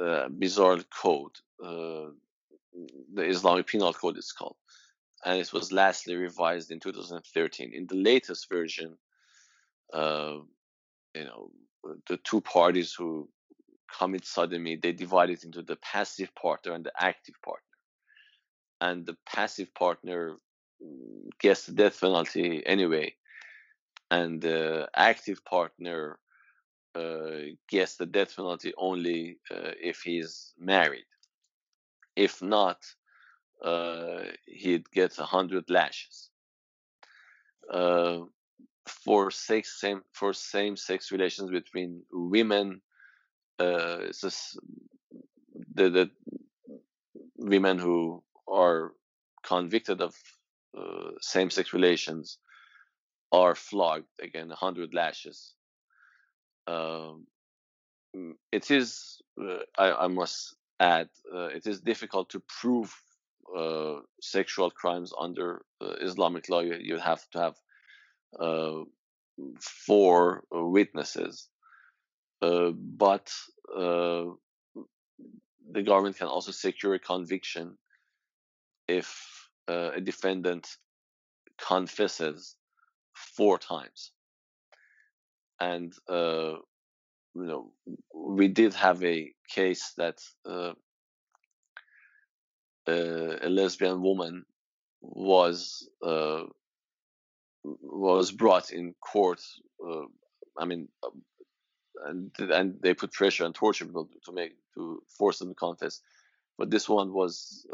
uh, 0.00 0.28
bizarre 0.28 0.78
code. 1.02 1.36
Uh, 1.64 2.10
the 3.14 3.22
Islamic 3.22 3.66
Penal 3.66 3.92
Code 3.92 4.18
is 4.18 4.32
called, 4.32 4.56
and 5.24 5.38
it 5.38 5.52
was 5.52 5.72
lastly 5.72 6.16
revised 6.16 6.70
in 6.70 6.80
2013. 6.80 7.72
In 7.72 7.86
the 7.86 7.94
latest 7.94 8.48
version, 8.50 8.96
uh, 9.92 10.38
you 11.14 11.24
know, 11.24 11.50
the 12.08 12.16
two 12.24 12.40
parties 12.40 12.92
who 12.92 13.28
commit 13.98 14.24
sodomy 14.24 14.76
they 14.76 14.92
divide 14.92 15.30
it 15.30 15.44
into 15.44 15.62
the 15.62 15.76
passive 15.76 16.34
partner 16.34 16.72
and 16.72 16.84
the 16.84 16.92
active 16.98 17.34
partner, 17.44 17.76
and 18.80 19.06
the 19.06 19.16
passive 19.26 19.72
partner 19.74 20.36
mm, 20.82 21.28
gets 21.40 21.66
the 21.66 21.72
death 21.72 22.00
penalty 22.00 22.62
anyway, 22.66 23.14
and 24.10 24.40
the 24.40 24.88
active 24.96 25.44
partner 25.44 26.18
uh, 26.94 27.54
gets 27.68 27.96
the 27.96 28.06
death 28.06 28.36
penalty 28.36 28.72
only 28.76 29.38
uh, 29.50 29.72
if 29.80 30.00
he's 30.02 30.52
married. 30.58 31.06
If 32.16 32.42
not, 32.42 32.78
uh, 33.64 34.24
he'd 34.46 34.88
get 34.90 35.18
a 35.18 35.24
hundred 35.24 35.68
lashes. 35.70 36.30
for 39.04 39.30
sex 39.30 39.80
same 39.80 40.02
for 40.12 40.32
same 40.32 40.76
sex 40.76 41.10
relations 41.10 41.50
between 41.50 42.02
women, 42.12 42.80
it's 43.58 44.20
just 44.20 44.58
the, 45.74 45.90
the 45.90 46.10
women 47.36 47.78
who 47.78 48.22
are 48.48 48.92
convicted 49.42 50.00
of 50.00 50.14
uh, 50.76 51.10
same-sex 51.20 51.72
relations 51.72 52.38
are 53.32 53.54
flogged 53.54 54.06
again 54.20 54.48
100 54.48 54.94
lashes 54.94 55.54
um, 56.66 57.26
mm, 58.16 58.32
it 58.52 58.70
is 58.70 59.20
uh, 59.40 59.58
I, 59.76 60.04
I, 60.04 60.06
must 60.06 60.54
add 60.80 61.08
uh, 61.32 61.46
it 61.46 61.66
is 61.66 61.80
difficult 61.80 62.30
to 62.30 62.40
prove 62.60 62.94
uh, 63.56 64.00
sexual 64.20 64.70
crimes 64.70 65.12
under 65.18 65.64
uh, 65.80 65.94
Islamic 66.00 66.48
law. 66.48 66.60
You, 66.60 66.76
you, 66.80 66.98
have 66.98 67.22
to 67.30 67.38
have 67.38 67.54
uh, 68.40 68.82
four 69.60 70.44
witnesses, 70.50 71.48
uh, 71.50 71.53
but 72.72 73.32
the 75.70 75.82
government 75.82 76.16
can 76.16 76.28
also 76.28 76.52
secure 76.52 76.94
a 76.94 76.98
conviction 76.98 77.76
if 78.88 79.48
a 79.68 80.00
defendant 80.00 80.76
confesses 81.58 82.56
four 83.14 83.58
times 83.58 84.12
and 85.60 85.92
uh, 86.08 86.54
you 87.34 87.46
know 87.50 87.72
we 88.14 88.48
did 88.48 88.74
have 88.74 89.02
a 89.04 89.32
case 89.48 89.92
that 89.96 90.18
uh, 90.48 90.72
uh, 92.86 93.36
a 93.42 93.48
lesbian 93.48 94.02
woman 94.02 94.44
was 95.00 95.88
uh, 96.04 96.42
was 97.62 98.30
brought 98.30 98.70
in 98.70 98.94
court. 99.00 99.40
Uh, 99.84 100.06
I 100.58 100.64
mean, 100.66 100.88
uh, 101.02 101.10
and 102.06 102.30
and 102.38 102.80
they 102.82 102.94
put 102.94 103.12
pressure 103.12 103.44
and 103.44 103.54
torture 103.54 103.84
people 103.84 104.08
to 104.24 104.32
make 104.32 104.52
to 104.74 105.02
force 105.08 105.38
them 105.38 105.48
to 105.48 105.54
confess. 105.54 106.00
But 106.58 106.70
this 106.70 106.88
one 106.88 107.12
was 107.12 107.66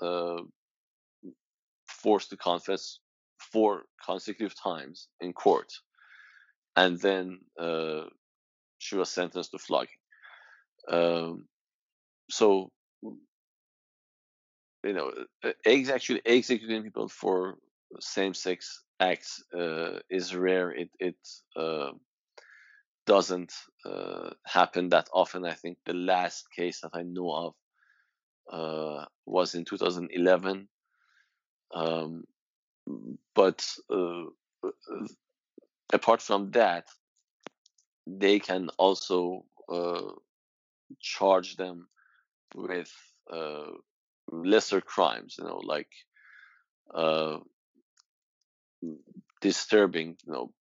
forced 1.87 2.31
to 2.31 2.37
confess 2.37 2.99
four 3.39 3.83
consecutive 4.05 4.55
times 4.59 5.09
in 5.21 5.33
court 5.33 5.73
and 6.77 6.99
then 7.01 7.39
uh, 7.59 8.05
she 8.79 8.97
was 8.97 9.11
sentenced 9.11 9.51
to 9.53 9.59
flogging. 9.59 10.01
Um, 10.89 11.47
so, 12.31 12.71
you 13.03 14.93
know, 14.95 15.13
eggs 15.65 15.91
actually 15.91 16.23
executing 16.25 16.83
people 16.83 17.09
for 17.09 17.57
same-sex 18.01 18.83
acts 18.99 19.43
uh, 19.59 19.99
is 20.09 20.35
rare. 20.35 20.71
It 20.71 20.91
it 20.99 21.17
uh, 21.57 21.91
doesn't 23.11 23.53
uh, 23.85 24.31
happen 24.47 24.91
that 24.91 25.09
often. 25.13 25.45
I 25.45 25.55
think 25.55 25.79
the 25.85 25.95
last 25.95 26.47
case 26.53 26.83
that 26.83 26.93
I 26.95 27.03
know 27.03 27.33
of 27.45 27.55
uh, 28.53 29.05
was 29.27 29.57
in 29.57 29.65
2011. 29.65 30.69
Um, 31.75 32.23
but 33.35 33.67
uh, 33.93 34.27
apart 35.93 36.23
from 36.23 36.53
that, 36.53 36.87
they 38.07 38.39
can 38.39 38.69
also 38.79 39.45
uh, 39.69 40.13
charge 41.01 41.57
them 41.57 41.89
with 42.55 42.93
uh, 43.33 43.73
lesser 44.31 44.81
crimes, 44.81 45.35
you 45.37 45.45
know, 45.47 45.61
like 45.65 45.91
uh, 46.95 47.39
disturbing, 49.41 50.17
you 50.25 50.33
know, 50.33 50.53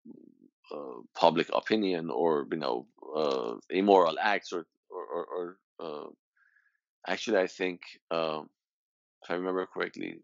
uh, 0.72 1.02
public 1.16 1.50
opinion 1.54 2.10
or 2.10 2.48
you 2.52 2.58
know 2.58 2.86
uh, 3.16 3.56
immoral 3.70 4.18
acts 4.20 4.54
or 4.54 4.66
or, 4.92 5.26
or, 5.26 5.58
uh, 5.80 6.10
actually, 7.08 7.38
I 7.38 7.48
think 7.48 7.82
um, 8.12 8.50
if 9.24 9.30
I 9.30 9.36
remember 9.36 9.66
correctly, 9.66 10.20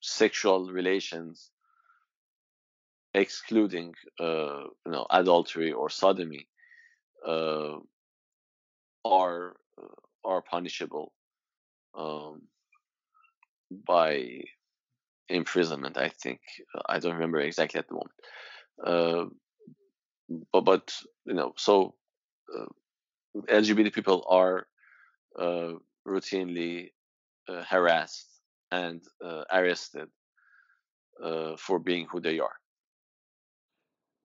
sexual 0.00 0.70
relations 0.70 1.50
excluding 3.14 3.94
uh, 4.20 4.64
you 4.84 4.92
know 4.92 5.06
adultery 5.10 5.72
or 5.72 5.90
sodomy 5.90 6.48
uh, 7.26 7.76
are 9.04 9.56
are 10.24 10.42
punishable 10.42 11.12
um, 11.96 12.42
by 13.70 14.42
imprisonment. 15.28 15.96
I 15.96 16.08
think 16.08 16.40
I 16.88 16.98
don't 16.98 17.14
remember 17.14 17.40
exactly 17.40 17.78
at 17.78 17.88
the 17.88 17.94
moment. 17.94 19.36
But 20.52 20.64
but 20.64 20.94
you 21.24 21.34
know, 21.34 21.52
so 21.56 21.94
uh, 22.56 22.66
LGBT 23.48 23.92
people 23.92 24.24
are 24.28 24.66
uh, 25.38 25.72
routinely 26.06 26.90
uh, 27.48 27.62
harassed 27.62 28.28
and 28.70 29.02
uh, 29.24 29.44
arrested 29.52 30.08
uh, 31.22 31.56
for 31.56 31.78
being 31.78 32.06
who 32.10 32.20
they 32.20 32.38
are. 32.40 32.56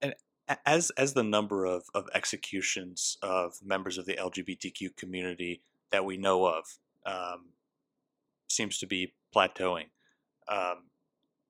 And 0.02 0.16
as 0.66 0.92
as 0.92 1.14
the 1.14 1.24
number 1.24 1.66
of, 1.66 1.84
of 1.94 2.10
executions 2.14 3.18
of 3.22 3.54
members 3.64 3.98
of 3.98 4.06
the 4.06 4.16
LGBTQ 4.16 4.96
community 4.98 5.62
that 5.92 6.06
we 6.06 6.18
know 6.18 6.46
of 6.46 6.66
um, 7.06 7.52
seems 8.50 8.78
to 8.80 8.88
be 8.88 9.14
plateauing, 9.36 9.90
um, 10.48 10.90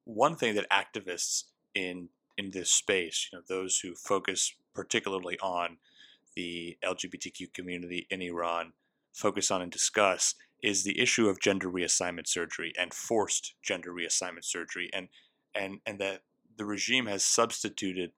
one 0.05 0.35
thing 0.35 0.55
that 0.55 0.69
activists 0.69 1.43
in 1.73 2.09
in 2.41 2.49
this 2.49 2.71
space, 2.71 3.29
you 3.31 3.37
know, 3.37 3.43
those 3.47 3.79
who 3.79 3.93
focus 3.93 4.55
particularly 4.73 5.37
on 5.43 5.77
the 6.35 6.75
LGBTQ 6.83 7.53
community 7.53 8.07
in 8.09 8.21
Iran, 8.21 8.73
focus 9.13 9.51
on 9.51 9.61
and 9.61 9.71
discuss 9.71 10.33
is 10.63 10.83
the 10.83 10.99
issue 10.99 11.27
of 11.29 11.39
gender 11.39 11.69
reassignment 11.69 12.27
surgery 12.27 12.73
and 12.79 12.93
forced 12.93 13.53
gender 13.61 13.91
reassignment 13.91 14.43
surgery, 14.43 14.89
and 14.91 15.09
and 15.53 15.81
and 15.85 15.99
that 15.99 16.21
the 16.57 16.65
regime 16.65 17.05
has 17.05 17.23
substituted 17.23 18.11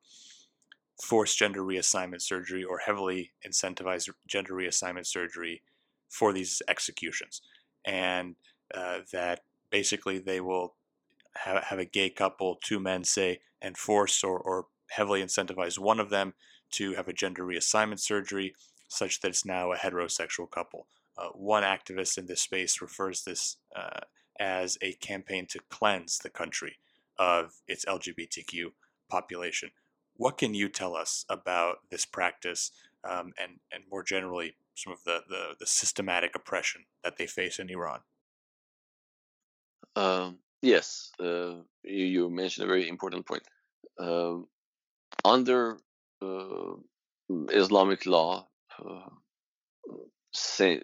forced 1.01 1.37
gender 1.37 1.61
reassignment 1.61 2.21
surgery 2.21 2.63
or 2.63 2.77
heavily 2.77 3.31
incentivized 3.45 4.09
gender 4.25 4.53
reassignment 4.53 5.05
surgery 5.05 5.61
for 6.07 6.31
these 6.31 6.61
executions, 6.69 7.41
and 7.83 8.35
uh, 8.73 8.99
that 9.11 9.41
basically 9.69 10.19
they 10.19 10.39
will 10.39 10.75
have, 11.37 11.63
have 11.65 11.79
a 11.79 11.85
gay 11.85 12.09
couple, 12.09 12.57
two 12.63 12.79
men 12.79 13.03
say, 13.03 13.39
and 13.61 13.77
force 13.77 14.23
or, 14.23 14.39
or 14.39 14.67
heavily 14.89 15.23
incentivize 15.23 15.79
one 15.79 15.99
of 15.99 16.09
them 16.09 16.33
to 16.71 16.93
have 16.93 17.07
a 17.07 17.13
gender 17.13 17.43
reassignment 17.43 17.99
surgery 17.99 18.55
such 18.87 19.21
that 19.21 19.29
it's 19.29 19.45
now 19.45 19.71
a 19.71 19.77
heterosexual 19.77 20.49
couple. 20.49 20.87
Uh, 21.17 21.29
one 21.33 21.63
activist 21.63 22.17
in 22.17 22.25
this 22.25 22.41
space 22.41 22.81
refers 22.81 23.23
this 23.23 23.57
uh, 23.75 24.01
as 24.39 24.77
a 24.81 24.93
campaign 24.93 25.45
to 25.47 25.59
cleanse 25.69 26.19
the 26.19 26.29
country 26.29 26.77
of 27.17 27.61
its 27.67 27.85
LGBTQ 27.85 28.71
population. 29.09 29.71
What 30.15 30.37
can 30.37 30.53
you 30.53 30.69
tell 30.69 30.95
us 30.95 31.25
about 31.29 31.77
this 31.89 32.05
practice 32.05 32.71
um, 33.03 33.33
and, 33.41 33.59
and 33.71 33.83
more 33.91 34.03
generally 34.03 34.55
some 34.75 34.93
of 34.93 35.03
the, 35.03 35.21
the, 35.29 35.55
the, 35.59 35.67
systematic 35.67 36.35
oppression 36.35 36.85
that 37.03 37.17
they 37.17 37.27
face 37.27 37.59
in 37.59 37.69
Iran? 37.69 37.99
Um, 39.95 40.39
yes, 40.63 41.11
uh, 41.19 41.57
you, 41.83 42.29
mentioned 42.29 42.65
a 42.65 42.67
very 42.67 42.89
important 42.89 43.27
point. 43.27 43.43
Um, 43.99 44.47
under 45.23 45.77
uh, 46.21 46.73
Islamic 47.49 48.05
law, 48.05 48.47
uh, 48.83 49.09
say, 50.33 50.81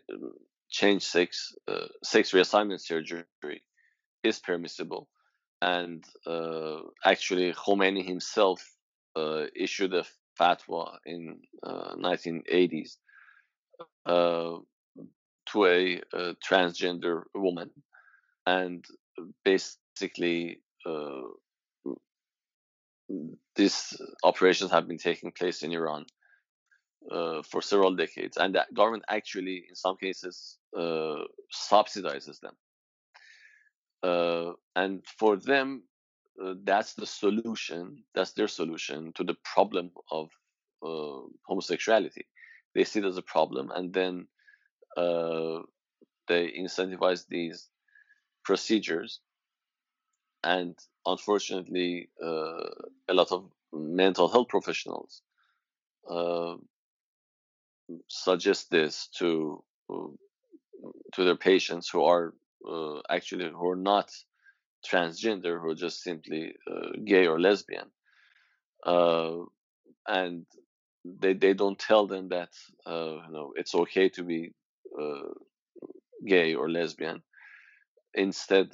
change 0.69 1.03
sex 1.03 1.55
uh, 1.67 1.87
sex 2.03 2.31
reassignment 2.31 2.81
surgery 2.81 3.23
is 4.23 4.39
permissible, 4.39 5.07
and 5.61 6.03
uh, 6.27 6.77
actually 7.03 7.53
Khomeini 7.53 8.05
himself 8.05 8.61
uh, 9.15 9.45
issued 9.55 9.93
a 9.93 10.05
fatwa 10.39 10.97
in 11.05 11.39
1980s 11.65 12.97
uh, 14.05 14.11
uh, 14.11 14.57
to 15.47 15.65
a, 15.65 16.01
a, 16.13 16.35
transgender 16.35 17.23
woman, 17.35 17.69
and 18.45 18.85
basically 19.43 20.61
these 23.55 24.01
operations 24.23 24.71
have 24.71 24.87
been 24.87 24.97
taking 24.97 25.31
place 25.31 25.63
in 25.63 25.71
Iran 25.71 26.05
uh, 27.11 27.41
for 27.43 27.61
several 27.61 27.95
decades, 27.95 28.37
and 28.37 28.55
the 28.55 28.65
government 28.73 29.03
actually, 29.09 29.65
in 29.69 29.75
some 29.75 29.97
cases, 29.97 30.57
uh, 30.77 31.23
subsidizes 31.71 32.39
them. 32.39 32.55
Uh, 34.01 34.53
and 34.75 35.03
for 35.17 35.35
them, 35.35 35.83
uh, 36.41 36.53
that's 36.63 36.93
the 36.93 37.05
solution. 37.05 38.03
That's 38.15 38.33
their 38.33 38.47
solution 38.47 39.11
to 39.15 39.23
the 39.23 39.35
problem 39.43 39.91
of 40.09 40.29
uh, 40.83 41.27
homosexuality. 41.45 42.25
They 42.75 42.83
see 42.83 42.99
it 42.99 43.05
as 43.05 43.17
a 43.17 43.21
problem, 43.23 43.71
and 43.71 43.93
then 43.93 44.27
uh, 44.95 45.59
they 46.27 46.53
incentivize 46.57 47.25
these 47.27 47.67
procedures. 48.49 49.19
And 50.43 50.75
unfortunately, 51.05 52.09
a 53.11 53.13
lot 53.19 53.31
of 53.31 53.41
mental 53.71 54.27
health 54.29 54.47
professionals 54.47 55.21
suggest 58.07 58.69
this 58.71 59.07
to 59.19 59.63
uh, 59.89 60.09
to 61.13 61.23
their 61.23 61.35
patients 61.35 61.89
who 61.89 62.03
are 62.03 62.33
uh, 62.69 62.99
actually 63.09 63.49
who 63.49 63.69
are 63.69 63.83
not 63.93 64.11
transgender 64.89 65.59
who 65.61 65.69
are 65.69 65.75
just 65.87 66.01
simply 66.03 66.53
uh, 66.71 66.89
gay 67.05 67.27
or 67.27 67.39
lesbian 67.39 67.89
uh, 68.85 69.37
and 70.07 70.45
they 71.05 71.33
they 71.33 71.53
don't 71.53 71.79
tell 71.79 72.07
them 72.07 72.29
that 72.29 72.49
uh, 72.85 73.17
you 73.27 73.33
know 73.33 73.53
it's 73.55 73.75
okay 73.75 74.09
to 74.09 74.23
be 74.23 74.51
uh, 75.01 75.31
gay 76.25 76.55
or 76.55 76.69
lesbian 76.69 77.21
instead 78.13 78.69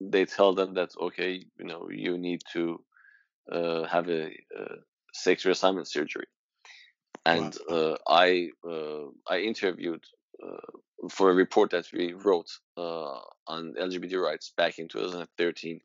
they 0.00 0.24
tell 0.26 0.54
them 0.54 0.74
that 0.74 0.90
okay 1.00 1.42
you 1.58 1.64
know 1.64 1.88
you 1.90 2.18
need 2.18 2.42
to 2.52 2.82
have 3.52 4.08
a, 4.08 4.26
a 4.26 4.64
sex 5.12 5.44
reassignment 5.44 5.86
surgery 5.86 6.26
and 7.26 7.56
wow. 7.68 7.76
uh, 7.76 7.96
I 8.08 8.50
uh, 8.68 9.08
I 9.28 9.38
interviewed 9.38 10.04
uh, 10.42 11.08
for 11.10 11.30
a 11.30 11.34
report 11.34 11.70
that 11.70 11.86
we 11.92 12.12
wrote 12.12 12.50
uh, 12.76 13.18
on 13.46 13.74
LGBT 13.74 14.22
rights 14.22 14.52
back 14.56 14.78
in 14.78 14.88
2013. 14.88 15.80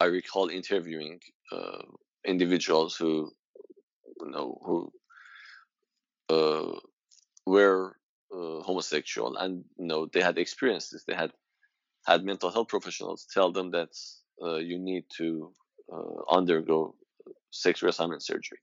I 0.00 0.04
recall 0.04 0.48
interviewing 0.48 1.20
uh, 1.50 1.82
individuals 2.24 2.94
who 2.96 3.32
you 4.20 4.30
know 4.30 4.60
who 4.64 4.92
uh, 8.34 8.62
homosexual 8.62 9.36
and 9.36 9.64
you 9.78 9.86
know 9.86 10.06
they 10.06 10.20
had 10.20 10.38
experiences. 10.38 11.04
They 11.06 11.14
had 11.14 11.32
had 12.06 12.24
mental 12.24 12.50
health 12.50 12.68
professionals 12.68 13.26
tell 13.32 13.52
them 13.52 13.70
that 13.72 13.90
you 14.40 14.78
need 14.78 15.04
to 15.18 15.52
undergo 16.30 16.94
sex 17.50 17.80
reassignment 17.80 18.22
surgery 18.22 18.58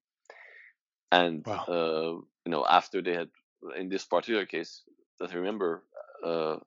and 1.11 1.45
wow. 1.45 1.65
uh, 1.67 2.21
you 2.45 2.51
know 2.51 2.65
after 2.67 3.01
they 3.01 3.13
had 3.13 3.29
in 3.77 3.89
this 3.89 4.05
particular 4.05 4.45
case 4.45 4.83
that 5.19 5.31
I 5.31 5.35
remember 5.35 5.83
uh, 6.25 6.57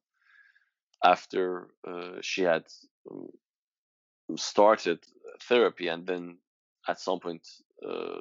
after 1.04 1.68
uh, 1.86 2.18
she 2.20 2.42
had 2.42 2.64
um, 3.10 3.28
started 4.36 5.00
therapy 5.42 5.88
and 5.88 6.06
then 6.06 6.38
at 6.88 7.00
some 7.00 7.20
point 7.20 7.46
uh, 7.86 8.20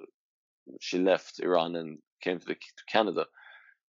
she 0.80 1.00
left 1.00 1.39
Iran 1.39 1.76
and 1.76 2.00
came 2.22 2.39
to, 2.39 2.46
the, 2.46 2.56
to, 2.56 2.84
Canada. 2.88 3.26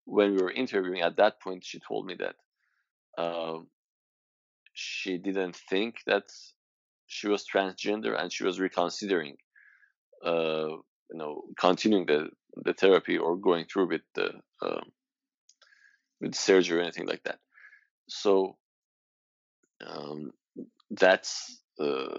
When 0.09 0.35
we 0.35 0.41
were 0.41 0.51
interviewing 0.51 1.01
at 1.01 1.17
that 1.17 1.39
point, 1.41 1.63
she 1.63 1.79
told 1.79 2.05
me 2.05 2.15
that 2.19 2.35
uh, 3.21 3.59
she 4.73 5.17
didn't 5.17 5.55
think 5.69 5.97
that 6.07 6.23
she 7.07 7.27
was 7.27 7.45
transgender 7.45 8.19
and 8.19 8.31
she 8.31 8.43
was 8.43 8.59
reconsidering 8.59 9.35
uh, 10.25 10.69
you 11.11 11.17
know 11.17 11.41
continuing 11.59 12.05
the 12.05 12.29
the 12.55 12.73
therapy 12.73 13.17
or 13.17 13.37
going 13.37 13.65
through 13.65 13.87
with 13.89 14.01
the 14.15 14.29
um, 14.61 14.91
with 16.21 16.35
surgery 16.35 16.79
or 16.79 16.81
anything 16.81 17.07
like 17.07 17.23
that. 17.23 17.39
So 18.07 18.57
um, 19.85 20.31
that's 20.91 21.61
uh, 21.79 22.17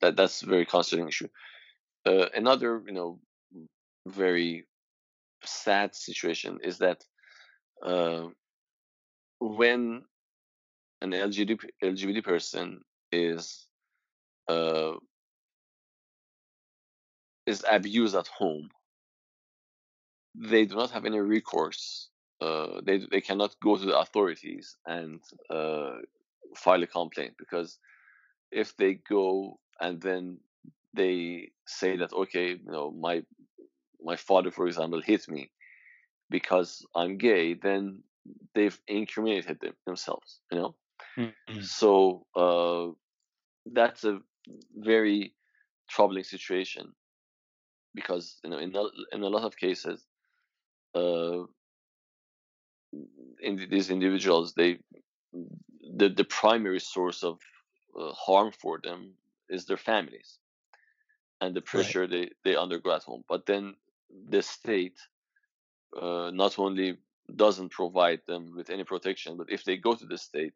that 0.00 0.16
that's 0.16 0.42
a 0.42 0.46
very 0.46 0.66
concerning 0.66 1.08
issue. 1.08 1.28
Uh, 2.06 2.26
another 2.34 2.82
you 2.86 2.94
know 2.94 3.20
very 4.06 4.66
sad 5.44 5.94
situation 5.94 6.58
is 6.62 6.78
that 6.78 7.04
uh, 7.82 8.26
when 9.40 10.02
an 11.00 11.10
LGBT 11.12 11.60
LGBT 11.82 12.24
person 12.24 12.80
is 13.12 13.66
uh, 14.48 14.92
is 17.46 17.64
abused 17.70 18.16
at 18.16 18.26
home, 18.28 18.68
they 20.34 20.64
do 20.64 20.76
not 20.76 20.90
have 20.90 21.04
any 21.04 21.20
recourse. 21.20 22.10
Uh, 22.40 22.80
they 22.84 23.00
they 23.10 23.20
cannot 23.20 23.54
go 23.62 23.76
to 23.76 23.84
the 23.84 23.98
authorities 23.98 24.76
and 24.86 25.20
uh, 25.50 25.96
file 26.56 26.82
a 26.82 26.86
complaint 26.86 27.34
because 27.38 27.78
if 28.50 28.76
they 28.76 28.94
go 29.08 29.58
and 29.80 30.00
then 30.00 30.38
they 30.94 31.50
say 31.66 31.96
that 31.96 32.12
okay, 32.12 32.50
you 32.50 32.70
know, 32.72 32.90
my 32.90 33.22
my 34.02 34.16
father, 34.16 34.50
for 34.50 34.66
example, 34.66 35.00
hit 35.02 35.28
me, 35.28 35.50
because 36.30 36.86
I'm 36.94 37.18
gay, 37.18 37.54
then 37.54 38.04
they've 38.54 38.78
incriminated 38.88 39.60
them, 39.60 39.74
themselves. 39.86 40.40
You 40.52 40.58
know, 40.58 40.76
Mm-hmm. 41.18 41.60
so 41.60 42.26
uh, 42.36 42.88
that's 43.66 44.04
a 44.04 44.20
very 44.76 45.34
troubling 45.88 46.24
situation 46.24 46.94
because 47.94 48.38
you 48.44 48.50
know 48.50 48.58
in 48.58 48.74
a, 48.74 48.84
in 49.12 49.22
a 49.22 49.28
lot 49.28 49.44
of 49.44 49.56
cases, 49.56 50.06
uh, 50.94 51.44
in 53.40 53.56
these 53.70 53.90
individuals 53.90 54.54
they 54.54 54.78
the 55.96 56.08
the 56.08 56.24
primary 56.24 56.80
source 56.80 57.22
of 57.24 57.40
uh, 57.98 58.12
harm 58.12 58.52
for 58.52 58.78
them 58.82 59.14
is 59.48 59.66
their 59.66 59.76
families 59.76 60.38
and 61.40 61.54
the 61.54 61.60
pressure 61.62 62.06
they 62.06 62.30
they 62.44 62.56
undergo 62.56 62.92
at 62.92 63.02
home. 63.04 63.24
But 63.28 63.46
then 63.46 63.76
the 64.28 64.42
state 64.42 64.98
uh, 66.00 66.30
not 66.32 66.58
only 66.58 66.98
doesn't 67.34 67.70
provide 67.70 68.20
them 68.26 68.54
with 68.56 68.70
any 68.70 68.84
protection, 68.84 69.36
but 69.36 69.50
if 69.50 69.64
they 69.64 69.76
go 69.76 69.94
to 69.94 70.06
the 70.06 70.18
state, 70.18 70.54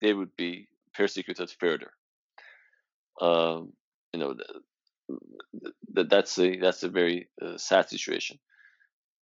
they 0.00 0.12
would 0.12 0.34
be 0.36 0.68
persecuted 0.94 1.50
further. 1.50 1.92
Um, 3.20 3.72
you 4.12 4.20
know, 4.20 4.34
th- 4.34 5.74
th- 5.94 6.08
that's 6.08 6.38
a 6.38 6.56
that's 6.58 6.82
a 6.82 6.88
very 6.88 7.28
uh, 7.40 7.58
sad 7.58 7.88
situation. 7.88 8.38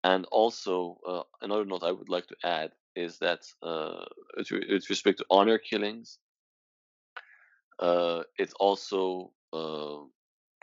And 0.04 0.26
also, 0.30 0.98
uh, 1.06 1.22
another 1.42 1.64
note 1.64 1.82
I 1.82 1.92
would 1.92 2.08
like 2.08 2.26
to 2.28 2.36
add 2.44 2.72
is 2.94 3.18
that 3.18 3.40
uh, 3.62 4.04
with, 4.36 4.50
with 4.50 4.90
respect 4.90 5.18
to 5.18 5.26
honor 5.30 5.58
killings, 5.58 6.18
uh, 7.80 8.22
it 8.38 8.52
also 8.60 9.32
uh, 9.52 9.98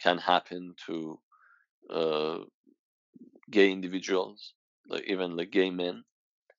can 0.01 0.17
happen 0.17 0.75
to 0.87 1.19
gay 3.49 3.71
individuals, 3.71 4.53
like 4.87 5.05
even 5.05 5.35
like 5.37 5.51
gay 5.51 5.69
men. 5.71 6.03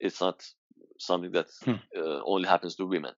It's 0.01 0.21
not 0.21 0.45
something 0.99 1.33
that 1.33 1.49
Hmm. 1.65 1.77
uh, 1.97 2.23
only 2.25 2.49
happens 2.49 2.77
to 2.77 2.87
women. 2.87 3.15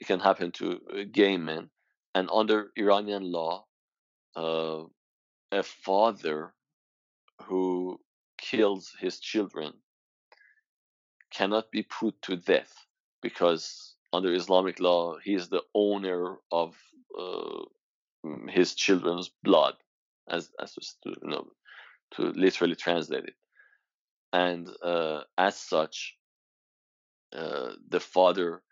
It 0.00 0.06
can 0.06 0.20
happen 0.20 0.52
to 0.52 0.80
uh, 0.92 1.04
gay 1.12 1.36
men, 1.38 1.70
and 2.14 2.28
under 2.32 2.72
Iranian 2.76 3.30
law, 3.32 3.66
uh, 4.36 4.84
a 5.52 5.62
father 5.62 6.54
who 7.44 8.00
kills 8.38 8.94
his 9.00 9.20
children 9.20 9.74
cannot 11.30 11.70
be 11.70 11.82
put 11.82 12.20
to 12.22 12.36
death 12.36 12.86
because 13.22 13.96
under 14.12 14.32
Islamic 14.32 14.80
law 14.80 15.18
he 15.18 15.34
is 15.34 15.48
the 15.48 15.62
owner 15.74 16.38
of 16.52 16.76
uh, 17.18 17.64
his 18.48 18.74
children's 18.74 19.30
blood, 19.42 19.76
as 20.28 20.50
as 20.60 20.74
to 20.74 21.10
you 21.22 21.28
know 21.30 21.48
to 22.16 22.22
literally 22.34 22.76
translate 22.76 23.24
it, 23.24 23.34
and 24.32 24.68
uh, 24.82 25.20
as 25.36 25.56
such, 25.56 26.16
uh, 27.36 27.72
the 27.88 28.00
father 28.00 28.62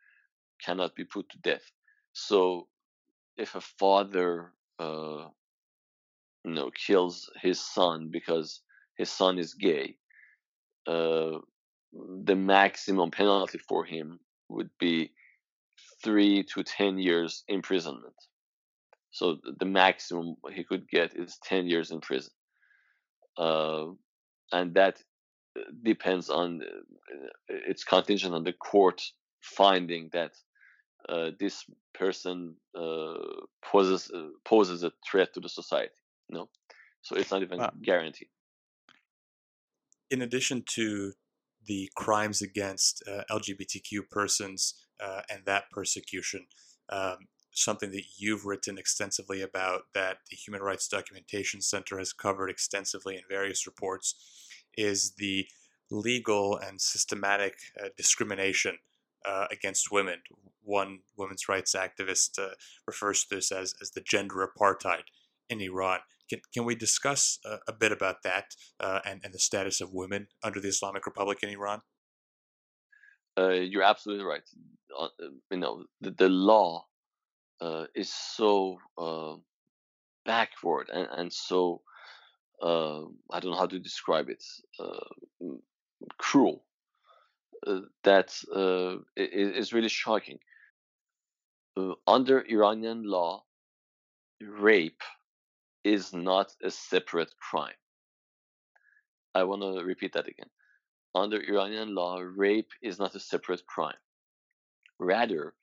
cannot 0.64 0.94
be 0.94 1.04
put 1.04 1.28
to 1.30 1.38
death. 1.38 1.70
So, 2.12 2.68
if 3.36 3.54
a 3.54 3.60
father, 3.60 4.52
uh, 4.78 5.28
you 6.44 6.52
know, 6.54 6.70
kills 6.70 7.30
his 7.40 7.60
son 7.60 8.08
because 8.10 8.62
his 8.96 9.10
son 9.10 9.38
is 9.38 9.54
gay, 9.54 9.96
uh, 10.86 11.38
the 12.24 12.36
maximum 12.36 13.10
penalty 13.10 13.58
for 13.58 13.84
him 13.84 14.20
would 14.48 14.70
be 14.78 15.12
three 16.02 16.44
to 16.54 16.62
ten 16.62 16.98
years 16.98 17.44
imprisonment. 17.48 18.14
So 19.10 19.38
the 19.58 19.64
maximum 19.66 20.36
he 20.52 20.64
could 20.64 20.88
get 20.88 21.16
is 21.16 21.38
ten 21.42 21.66
years 21.66 21.90
in 21.90 22.00
prison, 22.00 22.32
uh, 23.38 23.86
and 24.52 24.74
that 24.74 25.02
uh, 25.58 25.62
depends 25.82 26.30
on 26.30 26.62
uh, 26.62 26.80
it's 27.48 27.84
contingent 27.84 28.34
on 28.34 28.44
the 28.44 28.52
court 28.52 29.02
finding 29.40 30.10
that 30.12 30.32
uh, 31.08 31.30
this 31.38 31.64
person 31.94 32.54
uh, 32.78 33.14
poses 33.64 34.10
uh, 34.14 34.28
poses 34.44 34.82
a 34.84 34.92
threat 35.08 35.32
to 35.34 35.40
the 35.40 35.48
society. 35.48 35.94
No, 36.28 36.48
so 37.02 37.16
it's 37.16 37.30
not 37.30 37.42
even 37.42 37.58
Wow. 37.58 37.72
guaranteed. 37.82 38.28
in 40.10 40.22
addition 40.22 40.62
to 40.66 41.12
the 41.66 41.90
crimes 41.96 42.42
against 42.42 43.02
uh, 43.08 43.22
LGBTQ 43.30 44.08
persons 44.10 44.74
uh, 45.00 45.22
and 45.30 45.44
that 45.46 45.64
persecution, 45.70 46.46
um, 46.90 47.18
something 47.56 47.90
that 47.90 48.04
you've 48.18 48.44
written 48.44 48.78
extensively 48.78 49.40
about, 49.40 49.82
that 49.94 50.18
the 50.30 50.36
Human 50.36 50.60
Rights 50.60 50.88
Documentation 50.88 51.60
Center 51.62 51.98
has 51.98 52.12
covered 52.12 52.50
extensively 52.50 53.16
in 53.16 53.22
various 53.28 53.66
reports, 53.66 54.14
is 54.76 55.12
the 55.16 55.48
legal 55.90 56.56
and 56.56 56.80
systematic 56.80 57.54
uh, 57.82 57.88
discrimination 57.96 58.76
uh, 59.24 59.46
against 59.50 59.90
women. 59.90 60.20
One 60.62 61.00
women's 61.16 61.48
rights 61.48 61.74
activist 61.74 62.38
uh, 62.38 62.54
refers 62.86 63.24
to 63.24 63.36
this 63.36 63.50
as, 63.50 63.74
as 63.80 63.90
the 63.90 64.02
gender 64.02 64.46
apartheid 64.46 65.04
in 65.48 65.60
Iran. 65.60 66.00
Can, 66.28 66.40
can 66.52 66.64
we 66.64 66.74
discuss 66.74 67.38
uh, 67.44 67.58
a 67.66 67.72
bit 67.72 67.92
about 67.92 68.22
that 68.24 68.54
uh, 68.80 69.00
and, 69.06 69.20
and 69.24 69.32
the 69.32 69.38
status 69.38 69.80
of 69.80 69.94
women 69.94 70.26
under 70.42 70.60
the 70.60 70.68
Islamic 70.68 71.06
Republic 71.06 71.38
in 71.42 71.48
Iran? 71.48 71.80
Uh, 73.38 73.50
you're 73.50 73.82
absolutely 73.82 74.24
right. 74.24 74.42
You 75.50 75.58
know, 75.58 75.84
the, 76.00 76.10
the 76.10 76.28
law 76.28 76.86
uh, 77.60 77.86
is 77.94 78.12
so 78.12 78.78
uh, 78.98 79.34
backward 80.24 80.88
and, 80.92 81.08
and 81.12 81.32
so 81.32 81.82
uh, 82.62 83.02
I 83.30 83.40
don't 83.40 83.52
know 83.52 83.58
how 83.58 83.66
to 83.66 83.78
describe 83.78 84.28
it. 84.30 84.44
Uh, 84.78 85.00
cruel. 86.18 86.64
Uh, 87.66 87.80
that 88.04 88.34
uh, 88.54 88.96
i- 89.18 89.22
i- 89.22 89.58
really 89.72 89.88
shocking. 89.88 90.38
Under 92.06 92.40
Iranian 92.42 93.04
law, 93.04 93.44
rape 94.40 95.02
is 95.84 96.12
not 96.12 96.54
a 96.62 96.70
separate 96.70 97.32
crime. 97.38 97.74
I 99.34 99.44
want 99.44 99.62
to 99.62 99.84
repeat 99.84 100.14
that 100.14 100.28
again. 100.28 100.50
Under 101.14 101.40
Iranian 101.42 101.94
law, 101.94 102.18
rape 102.20 102.70
is 102.82 102.98
not 102.98 103.14
a 103.14 103.20
separate 103.20 103.66
crime. 103.66 103.98
Rather, 104.98 105.54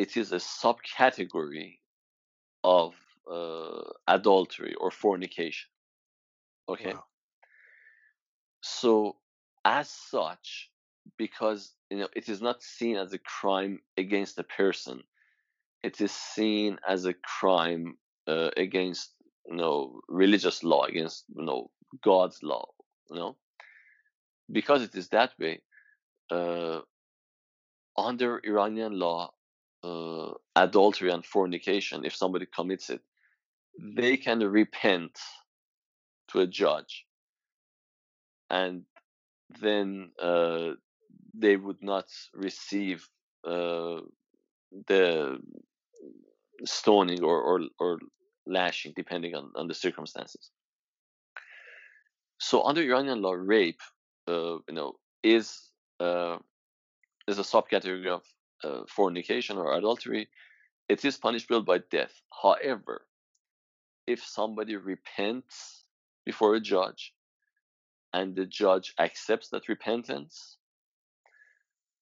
it 0.00 0.16
is 0.16 0.32
a 0.32 0.36
subcategory 0.36 1.78
of 2.64 2.94
uh, 3.30 3.82
adultery 4.08 4.74
or 4.80 4.90
fornication. 4.90 5.68
Okay. 6.66 6.94
Wow. 6.94 7.04
So, 8.62 9.16
as 9.62 9.90
such, 9.90 10.70
because 11.18 11.74
you 11.90 11.98
know 11.98 12.08
it 12.16 12.30
is 12.30 12.40
not 12.40 12.62
seen 12.62 12.96
as 12.96 13.12
a 13.12 13.18
crime 13.18 13.80
against 13.98 14.38
a 14.38 14.44
person, 14.44 15.02
it 15.82 16.00
is 16.00 16.12
seen 16.12 16.78
as 16.88 17.04
a 17.04 17.12
crime 17.12 17.98
uh, 18.26 18.50
against 18.56 19.12
you 19.50 19.56
know 19.56 20.00
religious 20.08 20.64
law, 20.64 20.84
against 20.84 21.24
you 21.36 21.44
know 21.44 21.70
God's 22.02 22.42
law. 22.42 22.66
You 23.10 23.18
know, 23.18 23.36
because 24.50 24.82
it 24.82 24.94
is 24.94 25.08
that 25.10 25.32
way. 25.38 25.60
Uh, 26.30 26.80
under 27.98 28.40
Iranian 28.44 28.98
law, 28.98 29.32
uh, 29.82 30.32
adultery 30.56 31.10
and 31.10 31.24
fornication, 31.24 32.04
if 32.04 32.14
somebody 32.14 32.46
commits 32.46 32.90
it, 32.90 33.00
they 33.78 34.16
can 34.16 34.40
repent 34.40 35.18
to 36.28 36.40
a 36.40 36.46
judge, 36.46 37.06
and 38.48 38.82
then 39.60 40.10
uh, 40.20 40.72
they 41.34 41.56
would 41.56 41.82
not 41.82 42.06
receive 42.34 43.08
uh, 43.46 44.00
the 44.86 45.38
stoning 46.64 47.22
or, 47.22 47.40
or, 47.40 47.60
or 47.78 47.98
lashing, 48.46 48.92
depending 48.94 49.34
on, 49.34 49.50
on 49.56 49.66
the 49.66 49.74
circumstances. 49.74 50.50
So 52.38 52.64
under 52.64 52.82
Iranian 52.82 53.22
law, 53.22 53.32
rape, 53.32 53.80
uh, 54.28 54.56
you 54.68 54.74
know, 54.74 54.94
is 55.22 55.60
uh, 56.00 56.38
is 57.28 57.38
a 57.38 57.42
subcategory 57.42 58.06
of 58.08 58.22
uh, 58.64 58.82
fornication 58.88 59.56
or 59.56 59.76
adultery. 59.76 60.28
It 60.88 61.04
is 61.04 61.16
punishable 61.16 61.62
by 61.62 61.78
death. 61.90 62.12
However, 62.42 63.06
if 64.06 64.24
somebody 64.24 64.76
repents 64.76 65.84
before 66.24 66.54
a 66.54 66.60
judge 66.60 67.12
and 68.12 68.34
the 68.34 68.46
judge 68.46 68.92
accepts 68.98 69.48
that 69.50 69.68
repentance, 69.68 70.56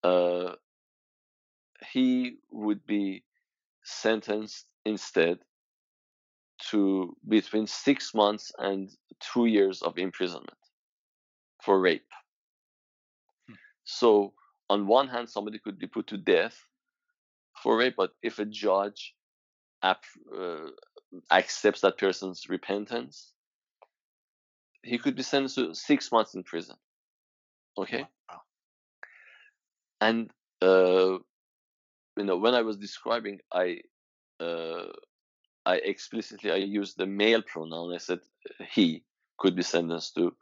uh, 0.05 0.53
he 1.93 2.37
would 2.51 2.87
be 2.87 3.25
sentenced 3.85 4.67
instead 4.85 5.39
to 6.71 7.17
between 7.29 7.67
six 7.67 8.15
months 8.15 8.53
and 8.59 8.91
two 9.21 9.47
years 9.47 9.83
of 9.83 9.99
imprisonment 9.99 10.59
for 11.63 11.81
rape. 11.81 12.07
So, 13.85 14.35
on 14.71 14.87
one 14.87 15.09
hand, 15.09 15.31
somebody 15.31 15.59
could 15.59 15.79
be 15.79 15.87
put 15.87 16.09
to 16.09 16.19
death 16.19 16.59
for 17.62 17.77
rape, 17.79 17.95
but 17.97 18.12
if 18.23 18.39
a 18.39 18.45
judge 18.45 19.14
ap- 19.83 20.05
uh, 20.37 20.69
accepts 21.31 21.81
that 21.83 21.99
person's 21.99 22.49
repentance, 22.49 23.33
he 24.83 24.99
could 24.99 25.16
be 25.16 25.23
sentenced 25.23 25.57
to 25.57 25.75
six 25.75 26.12
months 26.12 26.35
in 26.35 26.45
prison. 26.45 26.77
Okay, 27.79 28.09
Wow. 28.31 28.43
and 30.01 30.31
uh, 30.62 31.19
you 32.16 32.25
know 32.25 32.37
when 32.37 32.55
I 32.55 32.62
was 32.62 32.77
describing, 32.77 33.41
I 33.53 33.81
uh, 34.41 34.89
I 35.66 35.77
explicitly 35.77 36.51
I 36.51 36.57
used 36.57 36.99
the 36.99 37.07
male 37.07 37.43
pronoun. 37.43 37.95
I 37.95 37.99
said 37.99 38.21
he 38.73 39.05
could 39.39 39.57
be 39.57 39.62
sentenced 39.62 40.14
to 40.16 40.37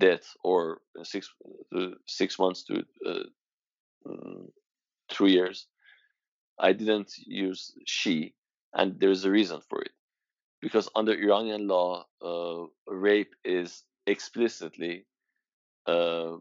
death 0.00 0.34
or 0.44 0.80
six 1.02 1.30
to 1.74 1.94
six 2.06 2.38
months 2.38 2.64
to 2.64 2.84
uh, 3.06 3.24
mm, 4.06 4.48
two 5.08 5.26
years. 5.26 5.66
I 6.58 6.72
didn't 6.72 7.12
use 7.26 7.72
she, 7.86 8.34
and 8.74 8.98
there's 9.00 9.24
a 9.24 9.30
reason 9.30 9.60
for 9.68 9.82
it. 9.82 9.92
Because 10.60 10.88
under 10.96 11.12
Iranian 11.12 11.68
law, 11.68 12.06
uh, 12.20 12.66
rape 12.88 13.34
is 13.44 13.84
explicitly 14.06 15.06
uh, 15.86 16.36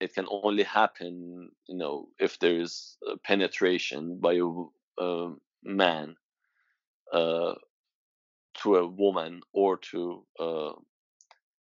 it 0.00 0.14
can 0.14 0.26
only 0.30 0.62
happen, 0.62 1.50
you 1.66 1.76
know, 1.76 2.08
if 2.18 2.38
there 2.38 2.60
is 2.60 2.96
penetration 3.24 4.18
by 4.20 4.34
a, 4.34 5.02
uh, 5.02 5.30
man 5.62 6.16
uh, 7.12 7.54
to 8.62 8.76
a 8.76 8.86
woman 8.86 9.40
or 9.52 9.78
to 9.78 10.24
uh, 10.38 10.72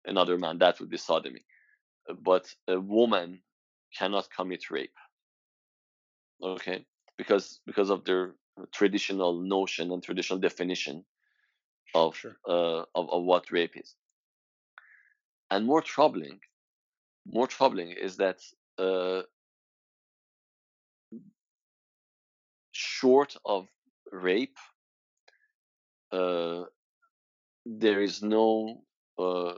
another 0.05 0.39
man. 0.39 0.59
That 0.59 0.81
would 0.81 0.91
be 0.91 0.97
sodomy. 0.97 1.45
But 2.23 2.53
a 2.69 2.81
woman 2.81 3.41
cannot 3.97 4.29
commit 4.31 4.71
rape. 4.71 4.97
Okay, 6.43 6.87
because 7.17 7.61
because 7.67 7.91
of 7.91 8.05
their 8.05 8.35
traditional 8.73 9.41
notion 9.41 9.93
and 9.93 10.03
traditional 10.03 10.39
definition 10.39 11.05
of 11.95 12.17
Sure. 12.17 12.37
uh, 12.49 12.85
of, 12.95 13.11
of 13.11 13.25
what 13.25 13.51
rape 13.51 13.77
is. 13.77 13.95
And 15.51 15.67
more 15.67 15.83
troubling, 15.83 16.41
more 17.27 17.47
troubling 17.47 17.91
is 17.91 18.17
that 18.19 18.41
uh, 18.79 19.23
short 22.73 23.37
of 23.45 23.69
rape, 24.13 24.57
uh, 26.13 26.65
there 27.67 28.01
is 28.01 28.23
no 28.23 28.83
uh, 29.19 29.55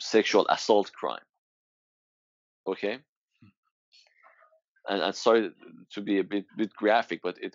sexual 0.00 0.46
assault 0.48 0.92
crime. 0.92 1.24
Okay, 2.66 3.00
and 4.88 5.02
I'm 5.02 5.12
sorry 5.12 5.50
to 5.92 6.00
be 6.00 6.18
a 6.18 6.24
bit 6.24 6.46
bit 6.56 6.72
graphic, 6.74 7.20
but 7.22 7.36
it 7.40 7.54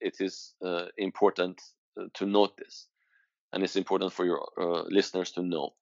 it, 0.00 0.16
is 0.20 0.54
uh, 0.64 0.86
important 0.96 1.60
uh, 1.98 2.06
to 2.14 2.26
note 2.26 2.56
this, 2.56 2.86
and 3.52 3.62
it's 3.62 3.76
important 3.76 4.12
for 4.12 4.24
your 4.24 4.46
uh, 4.60 4.82
listeners 4.88 5.32
to 5.32 5.42
know 5.42 5.74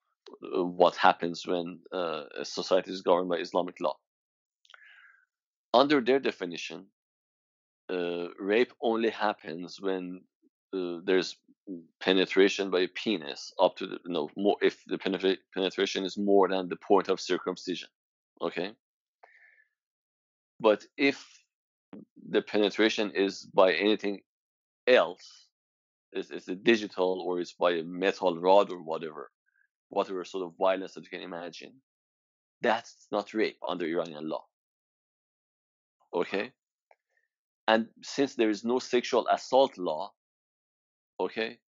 uh, 0.43 0.63
what 0.63 0.95
happens 0.95 1.45
when 1.45 1.79
uh, 1.93 2.23
a 2.39 2.45
society 2.45 2.91
is 2.91 3.01
governed 3.01 3.29
by 3.29 3.37
Islamic 3.37 3.75
law. 3.81 3.97
Under 5.73 6.01
their 6.01 6.19
definition, 6.19 6.87
uh, 7.91 8.29
rape 8.39 8.73
only 8.81 9.09
happens 9.09 9.79
when 9.81 10.21
there's 10.71 11.35
penetration 11.99 12.69
by 12.69 12.81
a 12.81 12.87
penis 12.87 13.53
up 13.59 13.75
to 13.77 13.87
the, 13.87 13.99
know 14.05 14.29
more 14.35 14.57
if 14.61 14.83
the 14.85 14.97
penetra- 14.97 15.37
penetration 15.53 16.05
is 16.05 16.17
more 16.17 16.47
than 16.47 16.69
the 16.69 16.75
point 16.75 17.09
of 17.09 17.19
circumcision. 17.19 17.89
Okay, 18.41 18.73
but 20.59 20.85
if 20.97 21.25
the 22.29 22.41
penetration 22.41 23.11
is 23.11 23.43
by 23.53 23.73
anything 23.73 24.21
else, 24.87 25.47
is 26.11 26.31
it's 26.31 26.47
a 26.47 26.55
digital 26.55 27.21
or 27.21 27.39
it's 27.39 27.53
by 27.53 27.71
a 27.71 27.83
metal 27.83 28.39
rod 28.39 28.71
or 28.71 28.81
whatever, 28.81 29.31
whatever 29.89 30.23
sort 30.23 30.45
of 30.45 30.57
violence 30.57 30.93
that 30.93 31.03
you 31.03 31.09
can 31.09 31.21
imagine, 31.21 31.73
that's 32.61 33.07
not 33.11 33.33
rape 33.33 33.59
under 33.67 33.85
Iranian 33.85 34.27
law. 34.27 34.45
Okay, 36.13 36.51
and 37.67 37.87
since 38.01 38.35
there 38.35 38.49
is 38.49 38.65
no 38.65 38.79
sexual 38.79 39.27
assault 39.27 39.77
law, 39.77 40.11
okay, 41.19 41.59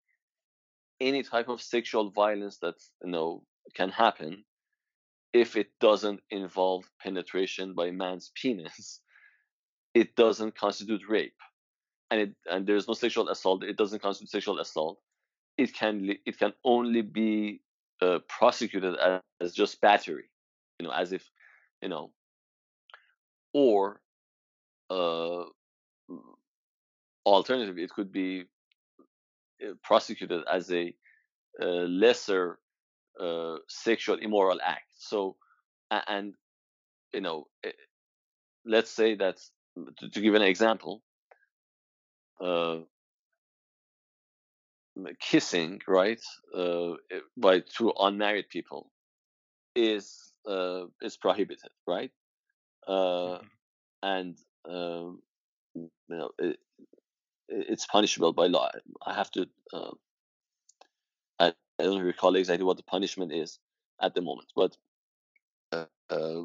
any 0.99 1.21
type 1.21 1.47
of 1.47 1.61
sexual 1.61 2.09
violence 2.09 2.57
that 2.57 2.75
you 3.03 3.11
know 3.11 3.43
can 3.75 3.89
happen 3.89 4.43
if 5.33 5.55
it 5.55 5.67
doesn't 5.79 6.21
involve 6.29 6.83
penetration 7.01 7.73
by 7.73 7.91
man's 7.91 8.31
penis, 8.41 8.99
it 9.93 10.15
doesn't 10.15 10.55
constitute 10.55 11.01
rape, 11.09 11.39
and 12.09 12.21
it 12.21 12.35
and 12.49 12.65
there's 12.65 12.87
no 12.87 12.93
sexual 12.93 13.29
assault. 13.29 13.63
It 13.63 13.77
doesn't 13.77 14.01
constitute 14.01 14.29
sexual 14.29 14.59
assault. 14.59 14.99
It 15.57 15.73
can 15.73 16.09
it 16.25 16.39
can 16.39 16.53
only 16.63 17.01
be 17.01 17.61
uh, 18.01 18.19
prosecuted 18.27 18.95
as, 18.95 19.21
as 19.41 19.53
just 19.53 19.81
battery, 19.81 20.29
you 20.79 20.87
know, 20.87 20.93
as 20.93 21.11
if 21.11 21.29
you 21.81 21.89
know, 21.89 22.11
or 23.53 24.01
uh, 24.89 25.43
alternatively, 27.25 27.83
it 27.83 27.91
could 27.91 28.11
be 28.11 28.45
uh, 29.63 29.73
prosecuted 29.83 30.43
as 30.51 30.71
a 30.71 30.93
uh, 31.61 31.65
lesser 31.65 32.59
uh, 33.19 33.57
sexual 33.67 34.17
immoral 34.19 34.59
act. 34.63 34.90
So, 35.01 35.37
and 35.91 36.35
you 37.13 37.21
know, 37.21 37.47
eh, 37.63 37.71
let's 38.65 38.91
say 38.91 39.15
that 39.15 39.39
to, 39.99 40.09
to 40.09 40.21
give 40.21 40.35
an 40.35 40.41
example, 40.43 41.03
uh, 42.41 42.79
kissing, 45.19 45.81
right, 45.87 46.21
uh, 46.55 46.93
eh, 47.11 47.19
by 47.37 47.61
two 47.61 47.93
unmarried 47.99 48.49
people 48.49 48.91
is 49.75 50.33
uh, 50.47 50.85
is 51.01 51.17
prohibited, 51.17 51.71
right? 51.87 52.11
Uh, 52.87 53.39
Mhm. 53.39 53.49
and 54.03 54.37
um, 54.65 55.21
you 55.75 55.89
know, 56.09 56.31
it, 56.39 56.59
it's 57.49 57.85
punishable 57.87 58.33
by 58.33 58.47
law. 58.47 58.69
I 59.05 59.13
have 59.15 59.31
to. 59.31 59.47
Uh, 59.73 59.91
I, 61.39 61.53
I 61.79 61.83
don't 61.83 62.01
recall 62.03 62.35
exactly 62.35 62.65
what 62.65 62.77
the 62.77 62.83
punishment 62.83 63.33
is 63.33 63.59
at 64.01 64.15
the 64.15 64.21
moment, 64.21 64.49
but 64.55 64.77
uh, 65.71 65.85
uh, 66.09 66.43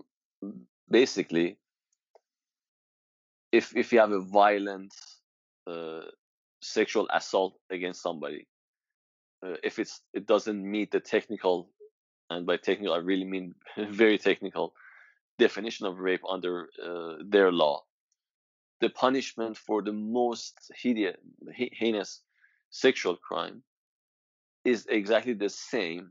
basically, 0.91 1.59
if 3.53 3.77
if 3.77 3.93
you 3.93 4.01
have 4.01 4.12
a 4.12 4.20
violent 4.20 4.95
uh, 5.66 6.03
sexual 6.61 7.09
assault 7.12 7.59
against 7.70 8.03
somebody, 8.03 8.47
uh, 9.45 9.57
if 9.62 9.79
it's 9.79 10.01
it 10.12 10.27
doesn't 10.27 10.62
meet 10.62 10.91
the 10.91 11.01
technical, 11.01 11.70
and 12.31 12.47
by 12.47 12.57
technical 12.57 12.95
I 12.95 12.99
really 12.99 13.24
mean 13.24 13.55
very 13.91 14.18
technical 14.18 14.74
definition 15.39 15.87
of 15.87 15.99
rape 15.99 16.22
under 16.29 16.68
their 17.29 17.53
law, 17.53 17.85
the 18.81 18.89
punishment 18.89 19.57
for 19.57 19.83
the 19.83 19.93
most 19.93 20.55
hideous, 20.74 21.16
heinous 21.53 22.22
sexual 22.70 23.16
crime 23.16 23.62
is 24.64 24.87
exactly 24.89 25.35
the 25.35 25.49
same 25.49 26.11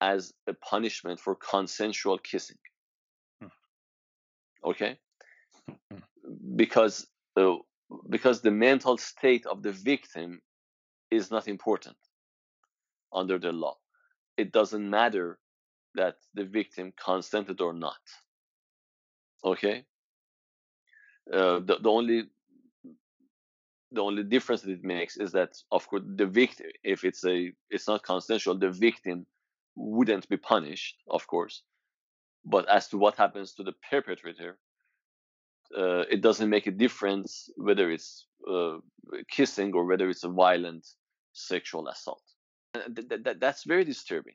as 0.00 0.32
a 0.46 0.54
punishment 0.54 1.20
for 1.20 1.36
consensual 1.36 2.18
kissing. 2.18 2.58
Hmm. 3.40 3.48
Okay, 4.64 4.98
Hmm. 5.90 5.98
because 6.56 7.06
uh, 7.36 7.56
because 8.10 8.42
the 8.42 8.50
mental 8.50 8.98
state 8.98 9.46
of 9.46 9.62
the 9.62 9.72
victim 9.72 10.40
is 11.10 11.30
not 11.30 11.48
important 11.48 11.96
under 13.12 13.38
the 13.38 13.52
law. 13.52 13.76
It 14.36 14.52
doesn't 14.52 14.88
matter 14.90 15.38
that 15.94 16.16
the 16.34 16.44
victim 16.44 16.92
consented 17.02 17.60
or 17.60 17.72
not. 17.72 18.00
Okay. 19.44 19.84
Uh, 21.32 21.60
the, 21.60 21.78
the 21.82 21.90
only 21.90 22.24
the 23.92 24.02
only 24.02 24.22
difference 24.24 24.62
that 24.62 24.72
it 24.72 24.84
makes 24.84 25.16
is 25.16 25.32
that 25.32 25.52
of 25.72 25.86
course 25.88 26.02
the 26.16 26.26
victim 26.26 26.66
if 26.84 27.04
it's 27.04 27.24
a 27.24 27.52
it's 27.70 27.88
not 27.88 28.02
consensual 28.02 28.58
the 28.58 28.70
victim 28.70 29.26
wouldn't 29.78 30.28
be 30.28 30.36
punished 30.36 30.96
of 31.08 31.26
course. 31.26 31.62
But 32.44 32.68
as 32.68 32.88
to 32.88 32.98
what 32.98 33.16
happens 33.16 33.54
to 33.54 33.62
the 33.62 33.74
perpetrator 33.90 34.58
uh, 35.76 36.04
it 36.10 36.22
doesn't 36.22 36.50
make 36.50 36.66
a 36.66 36.70
difference 36.70 37.50
whether 37.56 37.90
it's 37.90 38.26
uh, 38.50 38.78
kissing 39.30 39.72
or 39.74 39.84
whether 39.84 40.08
it's 40.08 40.24
a 40.24 40.28
violent 40.28 40.86
sexual 41.32 41.88
assault. 41.88 42.22
And 42.74 42.96
th- 42.96 43.08
th- 43.08 43.24
th- 43.24 43.36
that's 43.40 43.64
very 43.64 43.84
disturbing 43.84 44.34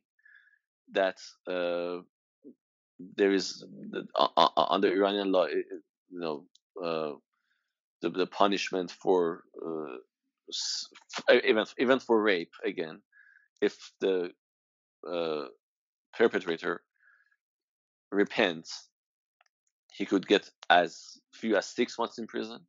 that 0.92 1.18
uh, 1.48 2.00
there 3.18 3.32
is 3.32 3.66
uh, 3.96 4.28
uh, 4.38 4.50
uh, 4.58 4.66
under 4.70 4.90
iranian 4.90 5.32
law 5.32 5.48
you 5.48 5.64
know 6.12 6.46
uh, 6.84 7.14
the, 8.02 8.10
the 8.10 8.28
punishment 8.28 8.92
for 8.92 9.44
uh, 9.66 9.98
even 11.46 11.66
even 11.78 12.00
for 12.00 12.22
rape 12.22 12.54
again 12.66 13.02
if 13.62 13.76
the 14.02 14.32
uh, 15.12 15.46
perpetrator 16.18 16.82
repents 18.12 18.90
he 19.92 20.06
could 20.06 20.28
get 20.28 20.50
as 20.70 21.20
few 21.34 21.56
as 21.56 21.68
six 21.68 22.00
months 22.00 22.18
in 22.18 22.26
prison. 22.26 22.62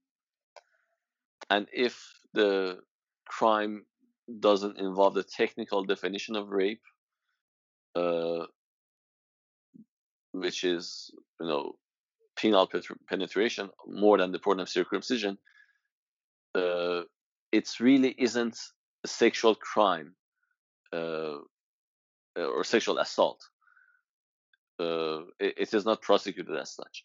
And 1.49 1.67
if 1.73 1.99
the 2.35 2.81
crime 3.27 3.87
doesn't 4.41 4.79
involve 4.79 5.15
the 5.15 5.23
technical 5.23 5.85
definition 5.85 6.37
of 6.37 6.51
rape 6.51 6.83
uh, 7.95 8.47
which 10.33 10.65
is 10.65 11.11
you 11.41 11.47
know 11.47 11.73
penile 12.37 12.69
penetration 13.09 13.71
more 13.87 14.19
than 14.19 14.33
the 14.33 14.39
portion 14.39 14.61
of 14.61 14.69
circumcision, 14.69 15.39
uh, 16.55 17.03
it 17.53 17.69
really 17.81 18.15
isn't 18.19 18.59
a 19.05 19.09
sexual 19.09 19.55
crime 19.55 20.15
uh, 20.93 21.37
or 22.37 22.65
sexual 22.65 22.99
assault. 22.99 23.43
Uh, 24.79 25.21
it, 25.39 25.55
it 25.57 25.75
is 25.75 25.85
not 25.85 26.03
prosecuted 26.03 26.57
as 26.57 26.71
such. 26.75 27.05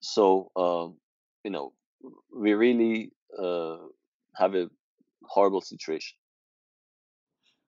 So 0.00 0.50
um, 0.56 0.96
you 1.44 1.50
know 1.50 1.72
we 2.34 2.54
really 2.54 3.12
uh, 3.38 3.76
have 4.36 4.54
a 4.54 4.70
horrible 5.24 5.60
situation. 5.60 6.16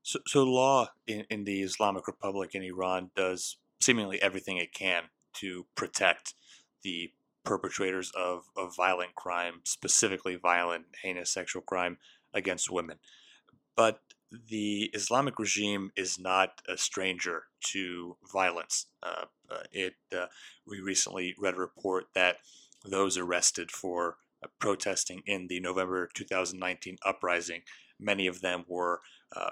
So, 0.02 0.20
so 0.26 0.44
law 0.44 0.88
in, 1.06 1.26
in 1.30 1.44
the 1.44 1.62
Islamic 1.62 2.06
Republic 2.06 2.54
in 2.54 2.62
Iran 2.62 3.10
does 3.14 3.56
seemingly 3.80 4.20
everything 4.22 4.56
it 4.56 4.72
can 4.72 5.04
to 5.34 5.66
protect 5.74 6.34
the 6.82 7.12
perpetrators 7.44 8.10
of, 8.16 8.44
of 8.56 8.74
violent 8.76 9.14
crime, 9.14 9.60
specifically 9.64 10.36
violent, 10.36 10.86
heinous 11.02 11.30
sexual 11.30 11.62
crime 11.62 11.98
against 12.32 12.70
women. 12.70 12.98
But 13.76 14.00
the 14.48 14.90
Islamic 14.94 15.38
regime 15.38 15.90
is 15.96 16.18
not 16.18 16.60
a 16.68 16.76
stranger 16.76 17.44
to 17.72 18.16
violence. 18.32 18.86
Uh, 19.02 19.24
uh, 19.50 19.62
it 19.72 19.94
uh, 20.16 20.26
we 20.66 20.80
recently 20.80 21.34
read 21.38 21.54
a 21.54 21.58
report 21.58 22.06
that 22.14 22.36
those 22.84 23.18
arrested 23.18 23.70
for 23.70 24.16
uh, 24.42 24.48
protesting 24.60 25.22
in 25.26 25.48
the 25.48 25.60
November 25.60 26.08
2019 26.14 26.96
uprising, 27.04 27.62
many 27.98 28.26
of 28.26 28.40
them 28.40 28.64
were 28.68 29.00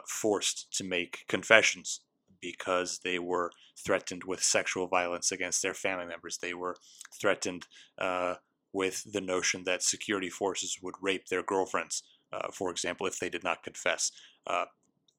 forced 0.09 0.66
to 0.76 0.83
make 0.83 1.24
confessions 1.29 2.01
because 2.41 3.01
they 3.05 3.18
were 3.18 3.53
threatened 3.85 4.24
with 4.24 4.43
sexual 4.43 4.89
violence 4.89 5.31
against 5.31 5.62
their 5.62 5.74
family 5.74 6.07
members. 6.07 6.39
They 6.39 6.55
were 6.55 6.76
threatened 7.20 7.66
with 8.72 9.11
the 9.12 9.20
notion 9.20 9.64
that 9.64 9.83
security 9.83 10.29
forces 10.29 10.79
would 10.83 10.95
rape 11.01 11.26
their 11.26 11.43
girlfriends, 11.43 12.03
uh, 12.33 12.49
for 12.53 12.70
example, 12.70 13.07
if 13.07 13.18
they 13.18 13.31
did 13.31 13.45
not 13.45 13.62
confess. 13.62 14.12
Uh, 14.49 14.64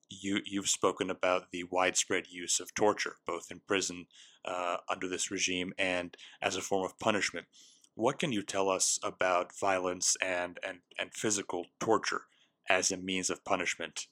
you, 0.09 0.39
you've 0.45 0.69
spoken 0.69 1.09
about 1.09 1.51
the 1.51 1.63
widespread 1.65 2.25
use 2.29 2.59
of 2.59 2.73
torture, 2.73 3.17
both 3.27 3.51
in 3.51 3.61
prison 3.67 4.07
uh, 4.43 4.77
under 4.89 5.07
this 5.07 5.29
regime 5.29 5.73
and 5.77 6.17
as 6.41 6.55
a 6.55 6.61
form 6.61 6.83
of 6.83 6.97
punishment. 6.99 7.45
What 7.93 8.17
can 8.17 8.31
you 8.31 8.41
tell 8.41 8.69
us 8.69 8.97
about 9.03 9.57
violence 9.57 10.17
and, 10.21 10.59
and, 10.67 10.79
and 10.97 11.13
physical 11.13 11.65
torture 11.79 12.23
as 12.67 12.91
a 12.91 12.97
means 12.97 13.29
of 13.29 13.45
punishment 13.45 14.07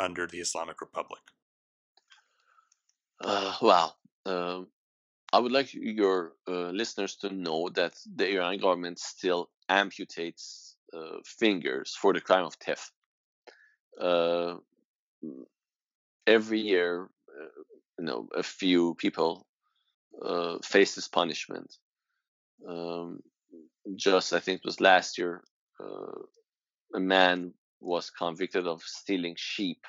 under 0.00 0.26
the 0.26 0.38
Islamic 0.38 0.80
Republic? 0.80 1.20
Uh, 3.20 3.54
well, 3.60 3.96
um, 4.26 4.68
I 5.32 5.38
would 5.38 5.52
like 5.52 5.72
your 5.72 6.32
uh, 6.48 6.70
listeners 6.70 7.16
to 7.16 7.30
know 7.30 7.68
that 7.70 7.94
the 8.14 8.34
Iranian 8.34 8.60
government 8.60 8.98
still 8.98 9.50
amputates 9.70 10.74
uh, 10.92 11.18
fingers 11.24 11.96
for 12.00 12.12
the 12.12 12.20
crime 12.20 12.44
of 12.44 12.54
theft. 12.54 12.92
Uh, 14.00 14.56
every 16.26 16.60
year, 16.60 17.08
uh, 17.28 17.62
you 17.98 18.04
know, 18.04 18.28
a 18.34 18.42
few 18.42 18.94
people 18.94 19.46
uh, 20.24 20.58
face 20.62 20.94
this 20.94 21.08
punishment. 21.08 21.76
Um, 22.68 23.22
just, 23.96 24.32
I 24.32 24.38
think 24.38 24.58
it 24.58 24.66
was 24.66 24.80
last 24.80 25.18
year, 25.18 25.42
a 26.94 27.00
man 27.00 27.52
was 27.80 28.10
convicted 28.10 28.66
of 28.66 28.82
stealing 28.82 29.34
sheep 29.36 29.84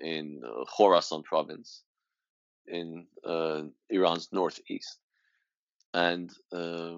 in 0.00 0.42
Khorasan 0.76 1.22
province 1.22 1.82
in 2.70 3.06
uh, 3.24 3.62
Iran's 3.90 4.28
northeast, 4.32 4.98
and 5.94 6.30
uh, 6.52 6.96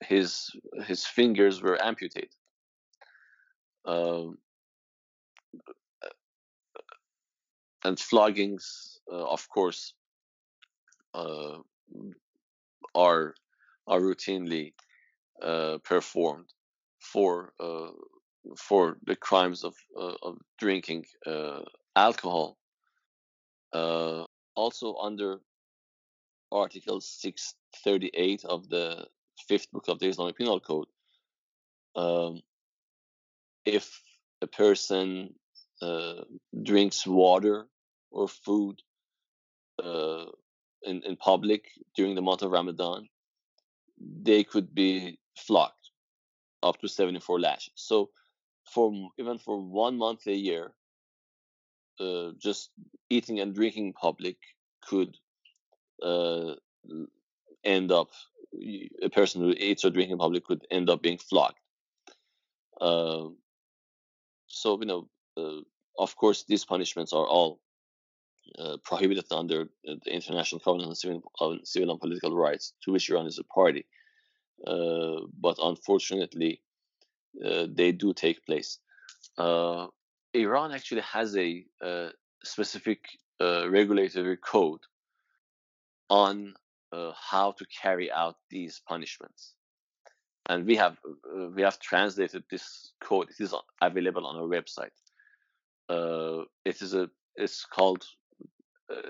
his 0.00 0.50
his 0.86 1.06
fingers 1.06 1.62
were 1.62 1.82
amputated. 1.82 2.34
Um, 3.84 4.38
and 7.84 7.98
floggings, 7.98 8.98
uh, 9.12 9.26
of 9.26 9.48
course, 9.48 9.94
uh, 11.14 11.58
are 12.94 13.34
are 13.86 14.00
routinely 14.00 14.72
uh, 15.42 15.78
performed 15.84 16.48
for 16.98 17.52
for 18.56 18.96
the 19.06 19.16
crimes 19.16 19.64
of 19.64 19.74
of 20.22 20.38
drinking 20.58 21.04
alcohol. 21.94 22.58
Also 24.56 24.94
under 24.96 25.40
Article 26.52 27.00
638 27.00 28.44
of 28.44 28.68
the 28.68 29.08
fifth 29.48 29.70
book 29.72 29.88
of 29.88 29.98
the 29.98 30.06
Islamic 30.06 30.36
Penal 30.36 30.60
Code, 30.60 30.86
um, 31.96 32.40
if 33.64 34.00
a 34.40 34.46
person 34.46 35.34
uh, 35.82 36.22
drinks 36.62 37.04
water 37.04 37.66
or 38.14 38.28
food 38.28 38.80
uh, 39.82 40.26
in, 40.82 41.02
in 41.02 41.16
public 41.16 41.64
during 41.96 42.14
the 42.14 42.22
month 42.22 42.42
of 42.42 42.52
Ramadan, 42.52 43.08
they 43.98 44.44
could 44.44 44.74
be 44.74 45.18
flogged 45.36 45.90
up 46.62 46.80
to 46.80 46.88
74 46.88 47.40
lashes. 47.40 47.72
So, 47.74 48.10
for 48.72 49.10
even 49.18 49.38
for 49.38 49.60
one 49.60 49.98
month 49.98 50.26
a 50.26 50.34
year, 50.34 50.72
uh, 52.00 52.30
just 52.38 52.70
eating 53.10 53.40
and 53.40 53.54
drinking 53.54 53.88
in 53.88 53.92
public 53.92 54.36
could 54.82 55.16
uh, 56.02 56.54
end 57.64 57.92
up 57.92 58.08
a 59.02 59.08
person 59.10 59.42
who 59.42 59.50
eats 59.50 59.84
or 59.84 59.90
drinks 59.90 60.12
in 60.12 60.18
public 60.18 60.44
could 60.44 60.66
end 60.70 60.88
up 60.88 61.02
being 61.02 61.18
flogged. 61.18 61.58
Uh, 62.80 63.28
so 64.46 64.78
you 64.80 64.86
know, 64.86 65.08
uh, 65.36 65.60
of 65.98 66.16
course, 66.16 66.44
these 66.48 66.64
punishments 66.64 67.12
are 67.12 67.26
all 67.26 67.60
uh, 68.58 68.76
prohibited 68.84 69.26
under 69.30 69.68
the 69.84 70.10
International 70.10 70.60
Covenant 70.60 70.88
on 70.90 70.94
Civil, 70.94 71.22
on 71.40 71.64
Civil 71.64 71.90
and 71.90 72.00
Political 72.00 72.36
Rights, 72.36 72.72
to 72.84 72.92
which 72.92 73.10
Iran 73.10 73.26
is 73.26 73.38
a 73.38 73.44
party. 73.44 73.84
but 74.64 75.56
unfortunately, 75.62 76.60
they 77.78 77.92
do 77.92 78.12
take 78.12 78.44
place. 78.46 78.78
Iran 80.34 80.72
actually 80.72 81.02
has 81.02 81.36
a, 81.36 81.64
uh, 81.82 82.08
specific 82.44 83.00
uh, 83.40 83.68
regulatory 83.68 84.36
code 84.36 84.80
on 86.10 86.54
uh, 86.92 87.12
how 87.18 87.52
to 87.52 87.66
carry 87.82 88.10
out 88.12 88.36
these 88.50 88.80
punishments, 88.86 89.54
and 90.48 90.64
we 90.66 90.76
have 90.76 90.96
uh, 91.06 91.48
we 91.48 91.62
have 91.62 91.78
translated 91.80 92.44
this 92.50 92.92
code. 93.02 93.28
It 93.30 93.42
is 93.42 93.54
available 93.80 94.26
on 94.26 94.36
our 94.36 94.46
website. 94.46 94.94
Uh, 95.88 96.44
it 96.64 96.80
is 96.80 96.94
a 96.94 97.10
it's 97.36 97.64
called 97.64 98.04
uh, 98.04 98.23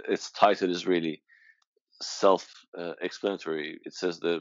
its 0.09 0.31
title 0.31 0.71
is 0.71 0.87
really 0.87 1.23
self-explanatory. 2.01 3.81
it 3.85 3.95
says 3.95 4.19
the 4.19 4.41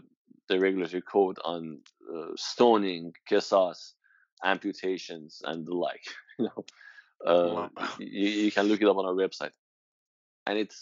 the 0.49 0.59
regulatory 0.59 1.01
code 1.01 1.37
on 1.45 1.79
stoning, 2.35 3.13
qisas, 3.29 3.93
amputations 4.43 5.41
and 5.43 5.65
the 5.65 5.73
like. 5.73 6.03
You 6.39 6.45
know, 6.45 6.65
uh, 7.27 7.53
wow. 7.53 7.87
you, 7.99 8.27
you, 8.27 8.51
can 8.51 8.65
look 8.65 8.81
it 8.81 8.87
up 8.87 8.97
on 8.97 9.05
our 9.05 9.13
website, 9.13 9.51
and 10.47 10.57
it 10.57 10.73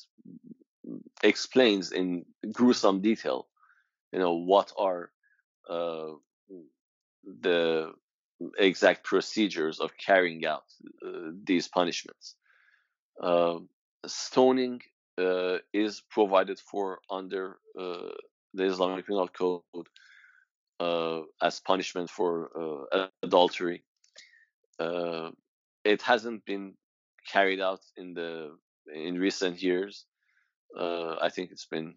explains 1.21 1.91
in 1.91 2.25
gruesome 2.53 3.01
detail, 3.01 3.49
you 4.13 4.19
know, 4.19 4.35
what 4.35 4.71
are 4.77 5.11
uh, 5.69 6.13
the 7.41 7.91
exact 8.57 9.03
procedures 9.03 9.81
of 9.81 9.91
carrying 9.97 10.45
out 10.45 10.63
uh, 11.05 11.31
these 11.43 11.67
punishments. 11.67 12.35
Uh, 13.21 13.59
stoning 14.07 14.81
uh, 15.17 15.57
is 15.73 16.01
provided 16.09 16.59
for 16.59 16.99
under 17.09 17.57
uh, 17.79 18.09
the 18.53 18.65
Islamic 18.65 19.05
Penal 19.05 19.27
Code 19.27 19.87
uh, 20.79 21.21
as 21.41 21.59
punishment 21.59 22.09
for 22.09 22.87
uh, 22.91 23.07
adultery. 23.21 23.83
Uh, 24.79 25.29
it 25.83 26.01
hasn't 26.01 26.45
been 26.45 26.73
carried 27.31 27.61
out 27.61 27.81
in 27.97 28.13
the 28.13 28.57
in 28.93 29.19
recent 29.19 29.61
years. 29.61 30.05
Uh, 30.77 31.15
I 31.21 31.29
think 31.29 31.51
it's 31.51 31.67
been 31.67 31.95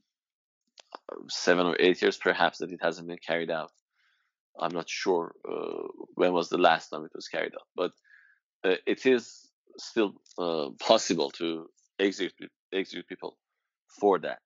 seven 1.28 1.66
or 1.66 1.76
eight 1.78 2.02
years, 2.02 2.18
perhaps, 2.18 2.58
that 2.58 2.72
it 2.72 2.80
hasn't 2.82 3.08
been 3.08 3.24
carried 3.26 3.50
out. 3.50 3.72
I'm 4.58 4.74
not 4.74 4.88
sure 4.88 5.34
when 6.14 6.32
was 6.32 6.48
the 6.48 6.58
last 6.58 6.90
time 6.90 7.04
it 7.04 7.14
was 7.14 7.28
carried 7.28 7.54
out, 7.54 7.66
but 7.74 7.92
it 8.86 9.04
is 9.06 9.48
still 9.78 10.14
possible 10.78 11.30
to 11.32 11.68
execute 11.98 12.50
execute 12.72 13.06
people 13.08 13.36
for 14.00 14.18
that. 14.20 14.38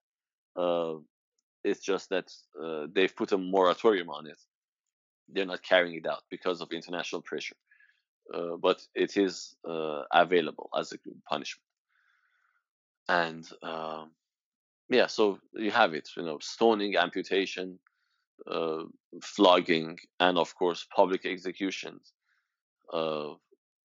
It's 1.65 1.81
just 1.81 2.09
that 2.11 2.33
uh, 2.63 2.87
they've 2.95 3.15
put 3.15 3.33
a 3.33 3.39
moratorium 3.39 4.11
on 4.11 4.27
it. 4.27 4.41
They're 5.29 5.47
not 5.47 5.63
carrying 5.63 5.97
it 5.97 6.07
out 6.07 6.23
because 6.31 6.61
of 6.61 6.73
international 6.73 7.23
pressure. 7.23 7.57
Uh, 8.33 8.57
but 8.61 8.81
it 8.95 9.17
is 9.17 9.57
uh, 9.69 10.03
available 10.13 10.71
as 10.79 10.93
a 10.93 10.99
punishment. 11.29 11.65
And 13.09 13.49
um, 13.63 14.11
yeah, 14.91 15.07
so 15.07 15.39
you 15.55 15.71
have 15.71 15.95
it, 15.95 16.11
you 16.17 16.23
know, 16.23 16.39
stoning, 16.41 16.97
amputation, 16.97 17.79
uh, 18.51 18.85
flogging, 19.23 19.99
and 20.21 20.39
of 20.39 20.55
course 20.55 20.87
public 20.95 21.25
executions. 21.25 22.13
Uh, 22.93 23.35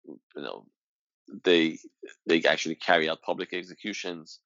you 0.05 0.41
know, 0.41 0.66
they 1.43 1.80
they 2.25 2.43
actually 2.43 2.75
carry 2.75 3.09
out 3.09 3.21
public 3.21 3.53
executions, 3.53 4.39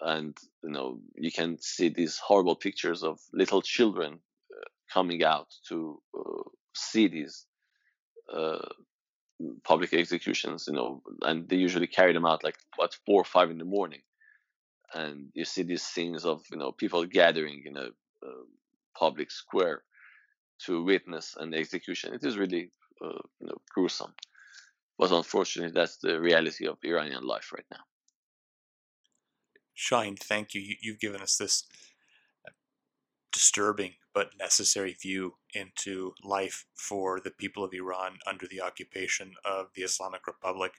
and 0.00 0.36
you 0.62 0.70
know 0.70 0.98
you 1.14 1.30
can 1.30 1.58
see 1.60 1.88
these 1.88 2.18
horrible 2.18 2.56
pictures 2.56 3.02
of 3.02 3.20
little 3.32 3.62
children 3.62 4.14
uh, 4.14 4.64
coming 4.92 5.22
out 5.22 5.48
to 5.68 6.00
uh, 6.18 6.42
see 6.74 7.08
these 7.08 7.46
uh, 8.32 8.68
public 9.64 9.92
executions. 9.92 10.66
You 10.66 10.74
know, 10.74 11.02
and 11.22 11.48
they 11.48 11.56
usually 11.56 11.86
carry 11.86 12.12
them 12.12 12.26
out 12.26 12.44
like 12.44 12.56
what 12.76 12.96
four 13.06 13.20
or 13.22 13.24
five 13.24 13.50
in 13.50 13.58
the 13.58 13.64
morning, 13.64 14.02
and 14.94 15.28
you 15.34 15.44
see 15.44 15.62
these 15.62 15.82
scenes 15.82 16.24
of 16.24 16.42
you 16.50 16.58
know 16.58 16.72
people 16.72 17.04
gathering 17.06 17.62
in 17.66 17.76
a 17.76 17.86
uh, 18.26 18.44
public 18.98 19.30
square 19.30 19.82
to 20.66 20.84
witness 20.84 21.34
an 21.38 21.54
execution. 21.54 22.14
It 22.14 22.24
is 22.24 22.38
really 22.38 22.70
uh, 23.04 23.18
you 23.40 23.48
know, 23.48 23.56
gruesome. 23.74 24.12
But 24.98 25.10
unfortunately, 25.10 25.72
that's 25.72 25.96
the 25.96 26.20
reality 26.20 26.66
of 26.66 26.78
Iranian 26.84 27.26
life 27.26 27.52
right 27.52 27.66
now. 27.70 27.84
Shahin, 29.74 30.16
thank 30.16 30.54
you. 30.54 30.60
you 30.60 30.76
you've 30.80 31.00
given 31.00 31.22
us 31.22 31.36
this 31.36 31.64
uh, 32.46 32.52
disturbing 33.32 33.94
but 34.14 34.30
necessary 34.38 34.92
view 34.92 35.34
into 35.54 36.12
life 36.22 36.66
for 36.74 37.18
the 37.20 37.30
people 37.30 37.64
of 37.64 37.72
Iran 37.72 38.18
under 38.26 38.46
the 38.46 38.60
occupation 38.60 39.34
of 39.44 39.68
the 39.74 39.82
Islamic 39.82 40.26
Republic. 40.26 40.72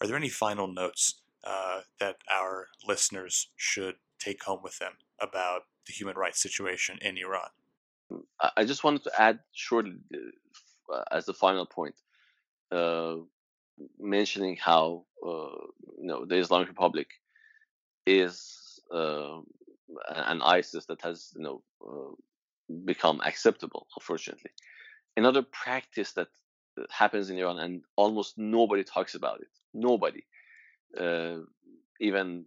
Are 0.00 0.06
there 0.06 0.16
any 0.16 0.28
final 0.28 0.68
notes 0.68 1.22
uh, 1.42 1.80
that 1.98 2.18
our 2.30 2.68
listeners 2.86 3.48
should 3.56 3.96
take 4.18 4.44
home 4.44 4.60
with 4.62 4.78
them 4.78 4.92
about 5.20 5.62
the 5.86 5.92
human 5.92 6.16
rights 6.16 6.40
situation 6.40 6.98
in 7.00 7.16
Iran? 7.18 7.48
I 8.56 8.64
just 8.64 8.84
wanted 8.84 9.02
to 9.04 9.20
add 9.20 9.40
shortly 9.52 9.96
uh, 10.92 11.02
as 11.10 11.26
the 11.26 11.34
final 11.34 11.66
point, 11.66 11.96
uh, 12.70 13.16
mentioning 13.98 14.56
how 14.56 15.04
uh, 15.24 15.58
you 15.98 16.06
know 16.06 16.24
the 16.24 16.36
Islamic 16.36 16.68
Republic 16.68 17.08
is 18.06 18.80
uh, 18.92 19.38
an 20.08 20.42
ISIS 20.42 20.86
that 20.86 21.02
has 21.02 21.32
you 21.36 21.42
know 21.42 21.62
uh, 21.86 22.14
become 22.84 23.20
acceptable. 23.24 23.86
Unfortunately, 23.96 24.50
another 25.16 25.42
practice 25.42 26.12
that 26.12 26.28
happens 26.90 27.30
in 27.30 27.38
Iran 27.38 27.58
and 27.58 27.82
almost 27.96 28.36
nobody 28.36 28.84
talks 28.84 29.14
about 29.14 29.40
it. 29.40 29.48
Nobody, 29.72 30.24
uh, 30.98 31.38
even 32.00 32.44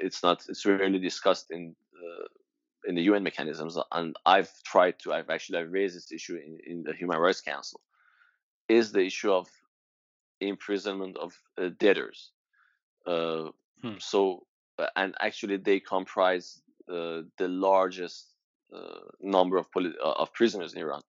it's 0.00 0.22
not. 0.22 0.44
It's 0.48 0.66
rarely 0.66 0.98
discussed 0.98 1.50
in 1.50 1.74
in 2.86 2.94
the 2.94 3.02
UN 3.02 3.22
mechanisms, 3.22 3.78
and 3.92 4.16
I've 4.24 4.50
tried 4.64 4.98
to, 5.00 5.12
I've 5.12 5.30
actually 5.30 5.58
I've 5.58 5.72
raised 5.72 5.96
this 5.96 6.12
issue 6.12 6.36
in, 6.36 6.58
in 6.66 6.82
the 6.82 6.94
Human 6.94 7.18
Rights 7.18 7.40
Council, 7.40 7.80
is 8.68 8.92
the 8.92 9.04
issue 9.04 9.32
of 9.32 9.48
imprisonment 10.40 11.16
of 11.16 11.32
uh, 11.58 11.70
debtors. 11.78 12.30
Uh, 13.06 13.50
hmm. 13.82 13.94
So, 13.98 14.46
uh, 14.78 14.86
and 14.96 15.14
actually 15.20 15.56
they 15.58 15.80
comprise 15.80 16.60
uh, 16.88 17.22
the 17.38 17.48
largest 17.48 18.32
uh, 18.74 19.00
number 19.20 19.56
of 19.56 19.70
poli- 19.70 19.94
of 20.02 20.32
prisoners 20.32 20.74
in 20.74 20.80
Iran. 20.80 21.02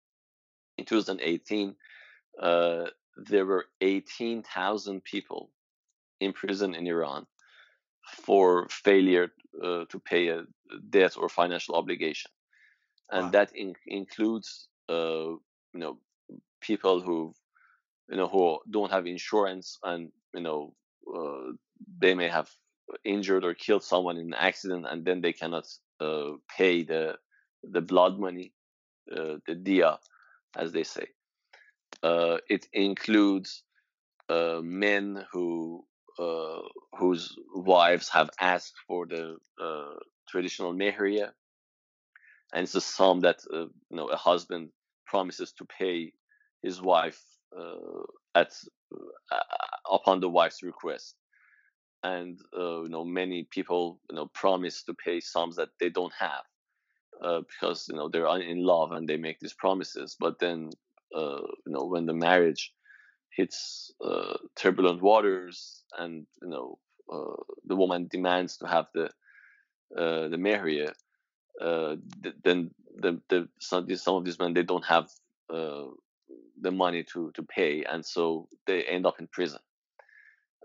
In 0.77 0.85
2018, 0.85 1.75
there 3.27 3.45
were 3.45 3.65
18,000 3.81 5.03
people 5.03 5.51
imprisoned 6.21 6.75
in 6.75 6.87
Iran 6.87 7.25
for 8.23 8.67
failure 8.69 9.31
uh, 9.63 9.85
to 9.89 9.99
pay 9.99 10.29
a 10.29 10.43
debt 10.89 11.15
or 11.17 11.29
financial 11.29 11.75
obligation, 11.75 12.31
and 13.11 13.25
wow. 13.25 13.31
that 13.31 13.55
in- 13.55 13.75
includes 13.87 14.67
uh, 14.89 15.35
you 15.73 15.79
know 15.79 15.99
people 16.61 17.01
who 17.01 17.33
you 18.09 18.17
know 18.17 18.27
who 18.27 18.59
don't 18.69 18.91
have 18.91 19.07
insurance 19.07 19.77
and 19.83 20.11
you 20.33 20.41
know 20.41 20.73
uh, 21.15 21.51
they 21.99 22.15
may 22.15 22.27
have 22.27 22.49
injured 23.03 23.45
or 23.45 23.53
killed 23.53 23.83
someone 23.83 24.17
in 24.17 24.27
an 24.27 24.33
accident 24.33 24.85
and 24.89 25.05
then 25.05 25.21
they 25.21 25.33
cannot 25.33 25.65
uh, 25.99 26.31
pay 26.57 26.83
the 26.83 27.15
the 27.63 27.81
blood 27.81 28.19
money 28.19 28.53
uh, 29.15 29.37
the 29.47 29.55
dia 29.55 29.99
as 30.57 30.71
they 30.71 30.83
say. 30.83 31.07
Uh, 32.01 32.37
it 32.49 32.67
includes 32.73 33.63
men 34.61 35.25
who 35.31 35.83
uh, 36.19 36.61
whose 36.97 37.35
wives 37.55 38.09
have 38.09 38.29
asked 38.41 38.75
for 38.87 39.05
the 39.05 39.37
uh, 39.61 39.95
traditional 40.27 40.73
mehriya, 40.73 41.31
and 42.53 42.63
it's 42.63 42.75
a 42.75 42.81
sum 42.81 43.21
that 43.21 43.39
uh, 43.53 43.59
you 43.59 43.97
know 43.97 44.07
a 44.07 44.17
husband 44.17 44.69
promises 45.05 45.53
to 45.53 45.65
pay 45.65 46.11
his 46.61 46.81
wife 46.81 47.21
uh, 47.25 47.28
at 48.35 48.53
uh, 49.31 49.37
upon 49.91 50.19
the 50.19 50.29
wife's 50.29 50.63
request. 50.63 51.15
And 52.03 52.39
you 52.53 52.87
know 52.89 53.03
many 53.03 53.43
people 53.43 53.99
you 54.09 54.15
know 54.15 54.27
promise 54.27 54.83
to 54.83 54.93
pay 54.93 55.19
sums 55.19 55.55
that 55.57 55.69
they 55.79 55.89
don't 55.89 56.13
have 56.17 56.43
because 57.47 57.87
you 57.89 57.95
know 57.95 58.07
they're 58.07 58.27
in 58.41 58.63
love 58.63 58.91
and 58.93 59.07
they 59.07 59.17
make 59.17 59.39
these 59.39 59.53
promises, 59.53 60.15
but 60.19 60.39
then 60.39 60.69
you 61.13 61.73
know 61.73 61.85
when 61.85 62.05
the 62.05 62.13
marriage 62.13 62.73
hits 63.39 63.93
uh, 64.03 64.37
turbulent 64.55 65.01
waters, 65.01 65.83
and 65.97 66.25
you 66.41 66.49
know 66.49 66.77
uh, 67.11 67.41
the 67.65 67.75
woman 67.75 68.07
demands 68.09 68.57
to 68.57 68.67
have 68.67 68.87
the 68.93 69.05
uh, 69.97 70.27
the 70.27 70.37
mehriya, 70.37 70.91
uh, 71.61 71.95
then 72.43 72.71
the, 72.97 73.19
the 73.29 73.47
some, 73.59 73.87
some 73.95 74.15
of 74.15 74.25
these 74.25 74.39
men 74.39 74.53
they 74.53 74.63
don't 74.63 74.85
have 74.85 75.09
uh, 75.53 75.85
the 76.61 76.71
money 76.71 77.03
to 77.13 77.31
to 77.33 77.43
pay, 77.43 77.83
and 77.83 78.05
so 78.05 78.47
they 78.67 78.83
end 78.83 79.05
up 79.05 79.19
in 79.19 79.27
prison. 79.27 79.59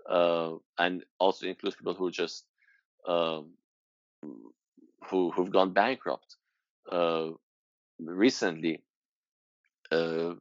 Uh, 0.09 0.53
and 0.77 1.03
also 1.19 1.47
includes 1.47 1.75
people 1.75 1.95
who 1.95 2.11
just 2.11 2.45
um, 3.07 3.53
who 5.09 5.31
who've 5.31 5.51
gone 5.51 5.73
bankrupt. 5.73 6.35
Uh, 6.91 7.31
recently, 7.99 8.81
uh, 9.91 10.35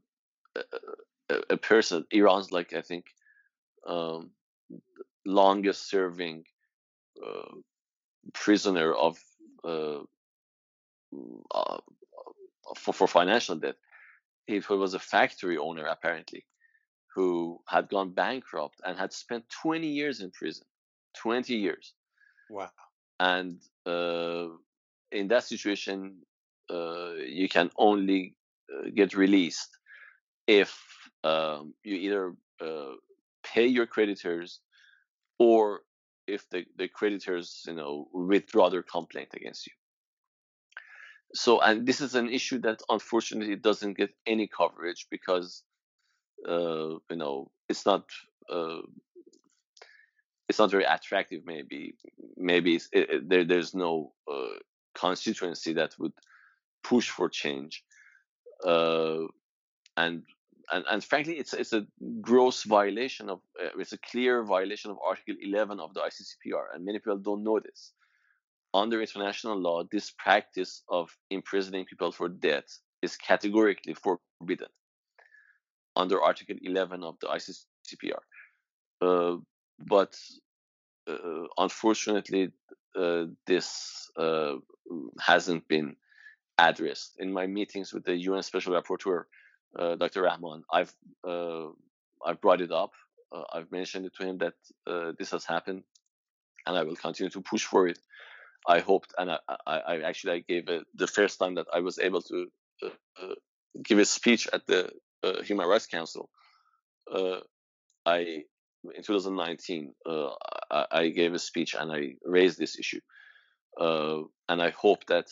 a, 1.31 1.37
a 1.51 1.57
person. 1.57 2.05
Iran's 2.11 2.53
like 2.53 2.73
I 2.75 2.83
think 2.83 3.07
um, 3.87 4.31
longest 5.27 5.89
serving 5.89 6.45
uh, 7.25 7.57
prisoner 8.33 8.93
of 8.93 9.19
uh, 9.65 10.01
uh, 11.55 11.79
for 12.77 12.93
for 12.93 13.07
financial 13.07 13.57
debt. 13.57 13.77
He 14.47 14.61
was 14.69 14.95
a 14.95 14.99
factory 14.99 15.57
owner 15.57 15.87
apparently, 15.87 16.45
who 17.15 17.61
had 17.69 17.89
gone 17.89 18.13
bankrupt 18.13 18.81
and 18.85 18.99
had 18.99 19.13
spent 19.13 19.45
20 19.63 19.87
years 19.87 20.21
in 20.21 20.31
prison. 20.31 20.67
20 21.17 21.55
years. 21.55 21.95
Wow. 22.51 22.71
And 23.21 23.61
uh, 23.87 24.49
in 25.13 25.29
that 25.29 25.45
situation, 25.45 26.23
uh, 26.71 27.13
you 27.15 27.49
can 27.49 27.71
only 27.77 28.35
uh, 28.73 28.91
get 28.95 29.15
released 29.15 29.71
if 30.47 30.77
um, 31.23 31.75
you 31.85 31.97
either 31.97 32.35
uh, 32.61 32.95
pay 33.45 33.67
your 33.67 33.87
creditors 33.87 34.61
or 35.39 35.83
if 36.27 36.49
the, 36.51 36.65
the 36.77 36.89
creditors 36.89 37.63
you 37.67 37.75
know 37.75 38.09
withdraw 38.13 38.71
their 38.71 38.83
complaint 38.83 39.29
against 39.35 39.67
you 39.67 39.73
so 41.35 41.61
and 41.61 41.87
this 41.87 42.01
is 42.01 42.15
an 42.15 42.29
issue 42.29 42.59
that 42.59 42.81
unfortunately 42.89 43.57
doesn't 43.57 43.97
get 43.97 44.11
any 44.27 44.47
coverage 44.47 45.07
because 45.11 45.63
uh, 46.49 46.95
you 47.11 47.17
know 47.17 47.51
it's 47.69 47.85
not 47.85 48.09
uh, 48.51 48.81
it's 50.49 50.59
not 50.59 50.71
very 50.71 50.85
attractive 50.85 51.43
maybe 51.45 51.95
maybe 52.37 52.77
it, 52.77 52.83
it, 52.93 53.29
there, 53.29 53.45
there's 53.45 53.75
no 53.75 54.13
uh, 54.31 54.59
constituency 54.95 55.73
that 55.75 55.95
would 55.99 56.13
push 56.83 57.09
for 57.09 57.29
change 57.29 57.85
uh, 58.65 59.21
and 59.97 60.23
and, 60.73 60.85
and 60.91 61.05
frankly, 61.05 61.35
it's 61.35 61.53
it's 61.53 61.73
a 61.73 61.87
gross 62.21 62.63
violation 62.63 63.29
of 63.29 63.41
uh, 63.63 63.69
it's 63.79 63.93
a 63.93 63.99
clear 63.99 64.43
violation 64.43 64.91
of 64.91 64.99
Article 65.05 65.35
11 65.41 65.81
of 65.81 65.95
the 65.95 66.01
ICCPR, 66.01 66.75
and 66.75 66.85
many 66.85 66.99
people 66.99 67.19
don't 67.19 67.45
know 67.45 67.61
this. 67.61 67.93
Under 68.75 69.01
international 69.01 69.57
law, 69.57 69.85
this 69.91 70.11
practice 70.11 70.83
of 70.89 71.17
imprisoning 71.31 71.85
people 71.85 72.11
for 72.11 72.29
debt 72.29 72.69
is 73.03 73.17
categorically 73.17 73.95
forbidden 73.95 74.67
under 75.95 76.21
Article 76.21 76.57
11 76.61 77.05
of 77.05 77.17
the 77.21 77.29
ICCPR. 77.29 78.19
Uh, 79.01 79.37
but 79.79 80.19
uh, 81.09 81.45
unfortunately, 81.57 82.51
uh, 82.97 83.27
this 83.47 84.11
uh, 84.17 84.55
hasn't 85.21 85.69
been 85.69 85.95
addressed. 86.59 87.15
In 87.19 87.33
my 87.33 87.47
meetings 87.47 87.93
with 87.93 88.05
the 88.05 88.17
UN 88.17 88.43
Special 88.43 88.75
Rapporteur, 88.75 89.25
uh, 89.79 89.95
Dr. 89.95 90.23
Rehman, 90.23 90.63
I've 90.73 90.93
uh, 91.27 91.67
I've 92.25 92.41
brought 92.41 92.61
it 92.61 92.73
up. 92.73 92.93
I've 93.53 93.71
mentioned 93.73 94.07
it 94.07 94.15
to 94.21 94.27
him 94.27 94.39
that 94.39 94.55
this 95.19 95.33
has 95.33 95.45
happened, 95.45 95.83
and 96.67 96.77
I 96.77 96.85
will 96.85 96.95
continue 96.95 97.31
to 97.31 97.41
push 97.41 97.65
for 97.65 97.89
it. 97.89 97.99
I 98.67 98.81
hoped, 98.81 99.15
and 99.19 99.31
I, 99.31 99.39
I, 99.67 99.79
I 99.79 100.01
actually 100.01 100.33
I 100.33 100.39
gave 100.41 100.69
it 100.69 100.87
the 100.95 101.07
first 101.07 101.39
time 101.39 101.57
that 101.57 101.67
I 101.73 101.81
was 101.81 101.99
able 101.99 102.23
to 102.23 102.47
uh, 102.83 102.89
uh, 103.23 103.35
give 103.83 103.99
a 103.99 104.05
speech 104.05 104.49
at 104.53 104.67
the 104.67 104.91
uh, 105.23 105.43
Human 105.43 105.67
Rights 105.67 105.87
Council. 105.87 106.31
Uh, 107.13 107.41
I 108.07 108.45
in 108.95 109.03
2019 109.03 109.95
uh, 110.07 110.29
I, 110.71 110.87
I, 110.91 111.09
gave 111.09 111.33
a 111.33 111.39
speech 111.39 111.75
and 111.79 111.91
I 111.91 112.17
raised 112.25 112.59
this 112.59 112.79
issue, 112.79 113.01
and 113.79 114.63
I 114.63 114.71
hope 114.71 115.07
that 115.07 115.27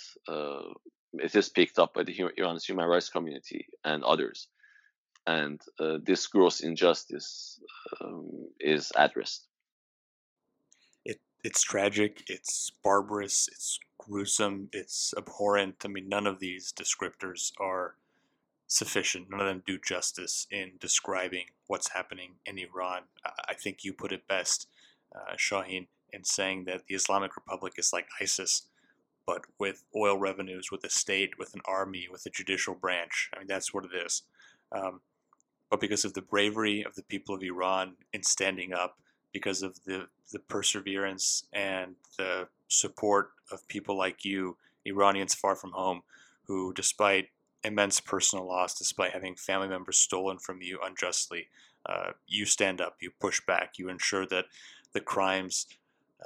it 1.15 1.35
is 1.35 1.49
picked 1.49 1.79
up 1.79 1.95
by 1.95 2.03
the 2.05 2.31
Iran's 2.37 2.65
human 2.65 2.87
rights 2.87 3.09
community 3.09 3.67
and 3.85 4.05
others, 4.05 4.49
and 5.27 5.61
this 6.05 6.27
gross 6.27 6.61
injustice 6.61 7.61
um, 8.01 8.49
is 8.61 8.93
addressed 8.97 9.47
it's 11.45 11.63
tragic, 11.63 12.23
it's 12.29 12.71
barbarous, 12.85 13.49
it's 13.51 13.79
gruesome, 13.99 14.69
it's 14.73 15.13
abhorrent. 15.17 15.77
I 15.85 15.89
mean, 15.89 16.09
none 16.09 16.27
of 16.27 16.39
these 16.39 16.73
descriptors 16.73 17.53
are 17.59 17.97
sufficient. 18.67 19.31
None 19.31 19.41
of 19.41 19.47
them 19.47 19.63
do 19.67 19.79
justice 19.79 20.47
in 20.51 20.73
describing 20.81 21.47
what's 21.67 21.91
happening 21.91 22.33
in 22.47 22.59
Iran. 22.59 23.03
I 23.49 23.55
think 23.55 23.85
you 23.85 23.93
put 23.93 24.13
it 24.13 24.27
best, 24.27 24.69
uh, 25.15 25.35
Shahin, 25.37 25.87
in 26.13 26.25
saying 26.25 26.65
that 26.65 26.87
the 26.87 26.95
Islamic 26.95 27.37
Republic 27.37 27.75
is 27.77 27.93
like 27.93 28.07
ISIS, 28.21 28.63
but 29.27 29.43
with 29.59 29.85
oil 29.95 30.19
revenues, 30.19 30.71
with 30.71 30.85
a 30.85 30.91
state, 30.91 31.39
with 31.39 31.55
an 31.55 31.61
army, 31.65 32.09
with 32.11 32.25
a 32.27 32.31
judicial 32.31 32.75
branch. 32.75 33.31
I 33.35 33.39
mean, 33.39 33.47
that's 33.49 33.75
what 33.75 33.85
it 33.85 34.07
is. 34.07 34.23
Um, 34.73 35.01
but 35.71 35.81
because 35.81 36.05
of 36.05 36.15
the 36.15 36.23
bravery 36.23 36.85
of 36.85 36.95
the 36.95 37.03
people 37.03 37.35
of 37.35 37.43
Iran 37.43 37.95
in 38.13 38.23
standing 38.23 38.73
up, 38.73 38.99
because 39.33 39.63
of 39.63 39.83
the, 39.85 40.07
the 40.33 40.39
perseverance 40.39 41.45
and 41.53 41.95
the 42.19 42.49
support 42.69 43.31
of 43.51 43.67
people 43.69 43.97
like 43.97 44.25
you, 44.25 44.57
Iranians 44.85 45.35
far 45.35 45.57
from 45.57 45.73
home, 45.73 46.03
who, 46.45 46.73
despite 46.75 47.29
immense 47.65 48.01
personal 48.01 48.47
loss, 48.47 48.77
despite 48.77 49.13
having 49.13 49.37
family 49.37 49.69
members 49.69 49.99
stolen 49.99 50.39
from 50.39 50.61
you 50.61 50.79
unjustly, 50.85 51.49
uh, 51.87 52.11
you 52.27 52.45
stand 52.45 52.81
up, 52.81 52.97
you 53.01 53.11
push 53.21 53.41
back, 53.47 53.79
you 53.79 53.89
ensure 53.89 54.27
that 54.27 54.47
the 54.93 55.01
crimes 55.01 55.67